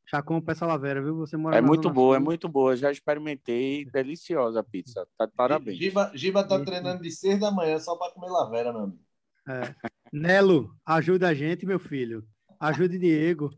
Chacon 0.05 0.41
Peça 0.41 0.65
Lavera, 0.65 1.01
viu? 1.01 1.15
Você 1.17 1.37
mora 1.37 1.57
É 1.57 1.61
muito 1.61 1.89
boa, 1.89 2.15
Sul. 2.15 2.21
é 2.21 2.23
muito 2.23 2.49
boa. 2.49 2.75
Já 2.75 2.91
experimentei, 2.91 3.85
deliciosa 3.85 4.59
a 4.59 4.63
pizza. 4.63 5.07
Tá 5.17 5.25
de 5.25 5.31
parabéns. 5.33 5.77
Giba, 5.77 6.11
Giba 6.13 6.43
tá 6.43 6.59
treinando 6.59 7.01
de 7.01 7.11
seis 7.11 7.39
da 7.39 7.49
manhã 7.49 7.79
só 7.79 7.95
para 7.95 8.11
comer 8.11 8.29
Lavera, 8.29 8.73
meu 8.73 8.81
amigo. 8.83 9.10
É. 9.47 9.73
Nelo, 10.11 10.75
ajuda 10.85 11.29
a 11.29 11.33
gente, 11.33 11.65
meu 11.65 11.79
filho. 11.79 12.25
Ajude 12.59 12.99
Diego. 12.99 13.49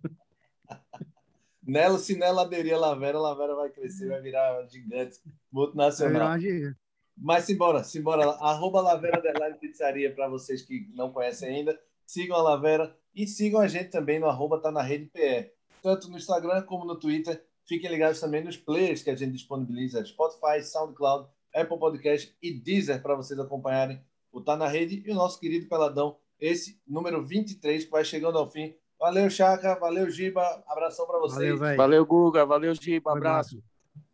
Nelo, 1.66 1.98
se 1.98 2.18
Nelo 2.18 2.40
aderir 2.40 2.74
a 2.74 2.80
Lavera, 2.80 3.18
a 3.18 3.22
Lavera 3.22 3.56
vai 3.56 3.70
crescer, 3.70 4.10
vai 4.10 4.22
virar 4.22 4.66
gigante 4.68 5.20
multinacional. 5.52 6.38
Virar 6.38 6.76
Mas 7.18 7.46
simbora, 7.46 7.84
simbora. 7.84 8.24
Arroba 8.24 8.82
Lavera 8.82 9.20
Underline 9.20 9.58
Pizzaria 9.58 10.14
para 10.14 10.28
vocês 10.28 10.62
que 10.62 10.90
não 10.94 11.12
conhecem 11.12 11.50
ainda. 11.50 11.80
Sigam 12.06 12.38
a 12.38 12.42
Lavera 12.42 12.96
e 13.16 13.26
sigam 13.26 13.62
a 13.62 13.68
gente 13.68 13.90
também 13.90 14.20
no 14.20 14.28
arroba 14.28 14.60
tá 14.60 14.72
na 14.72 14.82
rede 14.82 15.06
PE. 15.06 15.52
Tanto 15.82 16.10
no 16.10 16.18
Instagram 16.18 16.64
como 16.64 16.86
no 16.86 17.00
Twitter. 17.00 17.44
Fiquem 17.66 17.90
ligados 17.90 18.20
também 18.20 18.44
nos 18.44 18.58
players 18.58 19.02
que 19.02 19.10
a 19.10 19.16
gente 19.16 19.32
disponibiliza: 19.32 20.04
Spotify, 20.06 20.62
SoundCloud, 20.62 21.30
Apple 21.56 21.80
Podcast 21.80 22.36
e 22.42 22.52
Deezer 22.54 23.02
para 23.02 23.16
vocês 23.16 23.40
acompanharem 23.40 24.02
o 24.34 24.42
Tá 24.42 24.58
na 24.58 24.68
Rede 24.68 25.02
e 25.06 25.12
o 25.12 25.16
nosso 25.16 25.40
querido 25.40 25.70
Peladão, 25.70 26.18
esse 26.40 26.82
número 26.86 27.24
23, 27.24 27.86
que 27.86 27.92
vai 27.92 28.04
chegando 28.04 28.38
ao 28.38 28.50
fim. 28.50 28.76
Valeu, 29.00 29.30
Chaca, 29.30 29.76
valeu, 29.76 30.10
Giba, 30.10 30.64
abração 30.68 31.06
para 31.06 31.20
vocês. 31.20 31.58
Valeu, 31.58 31.78
valeu, 31.78 32.06
Guga, 32.06 32.46
valeu, 32.46 32.74
Giba, 32.74 33.12
abraço. 33.12 33.64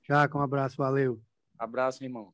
Chaca, 0.03 0.37
um 0.37 0.41
abraço, 0.41 0.77
valeu. 0.77 1.19
Abraço, 1.57 2.03
irmão. 2.03 2.33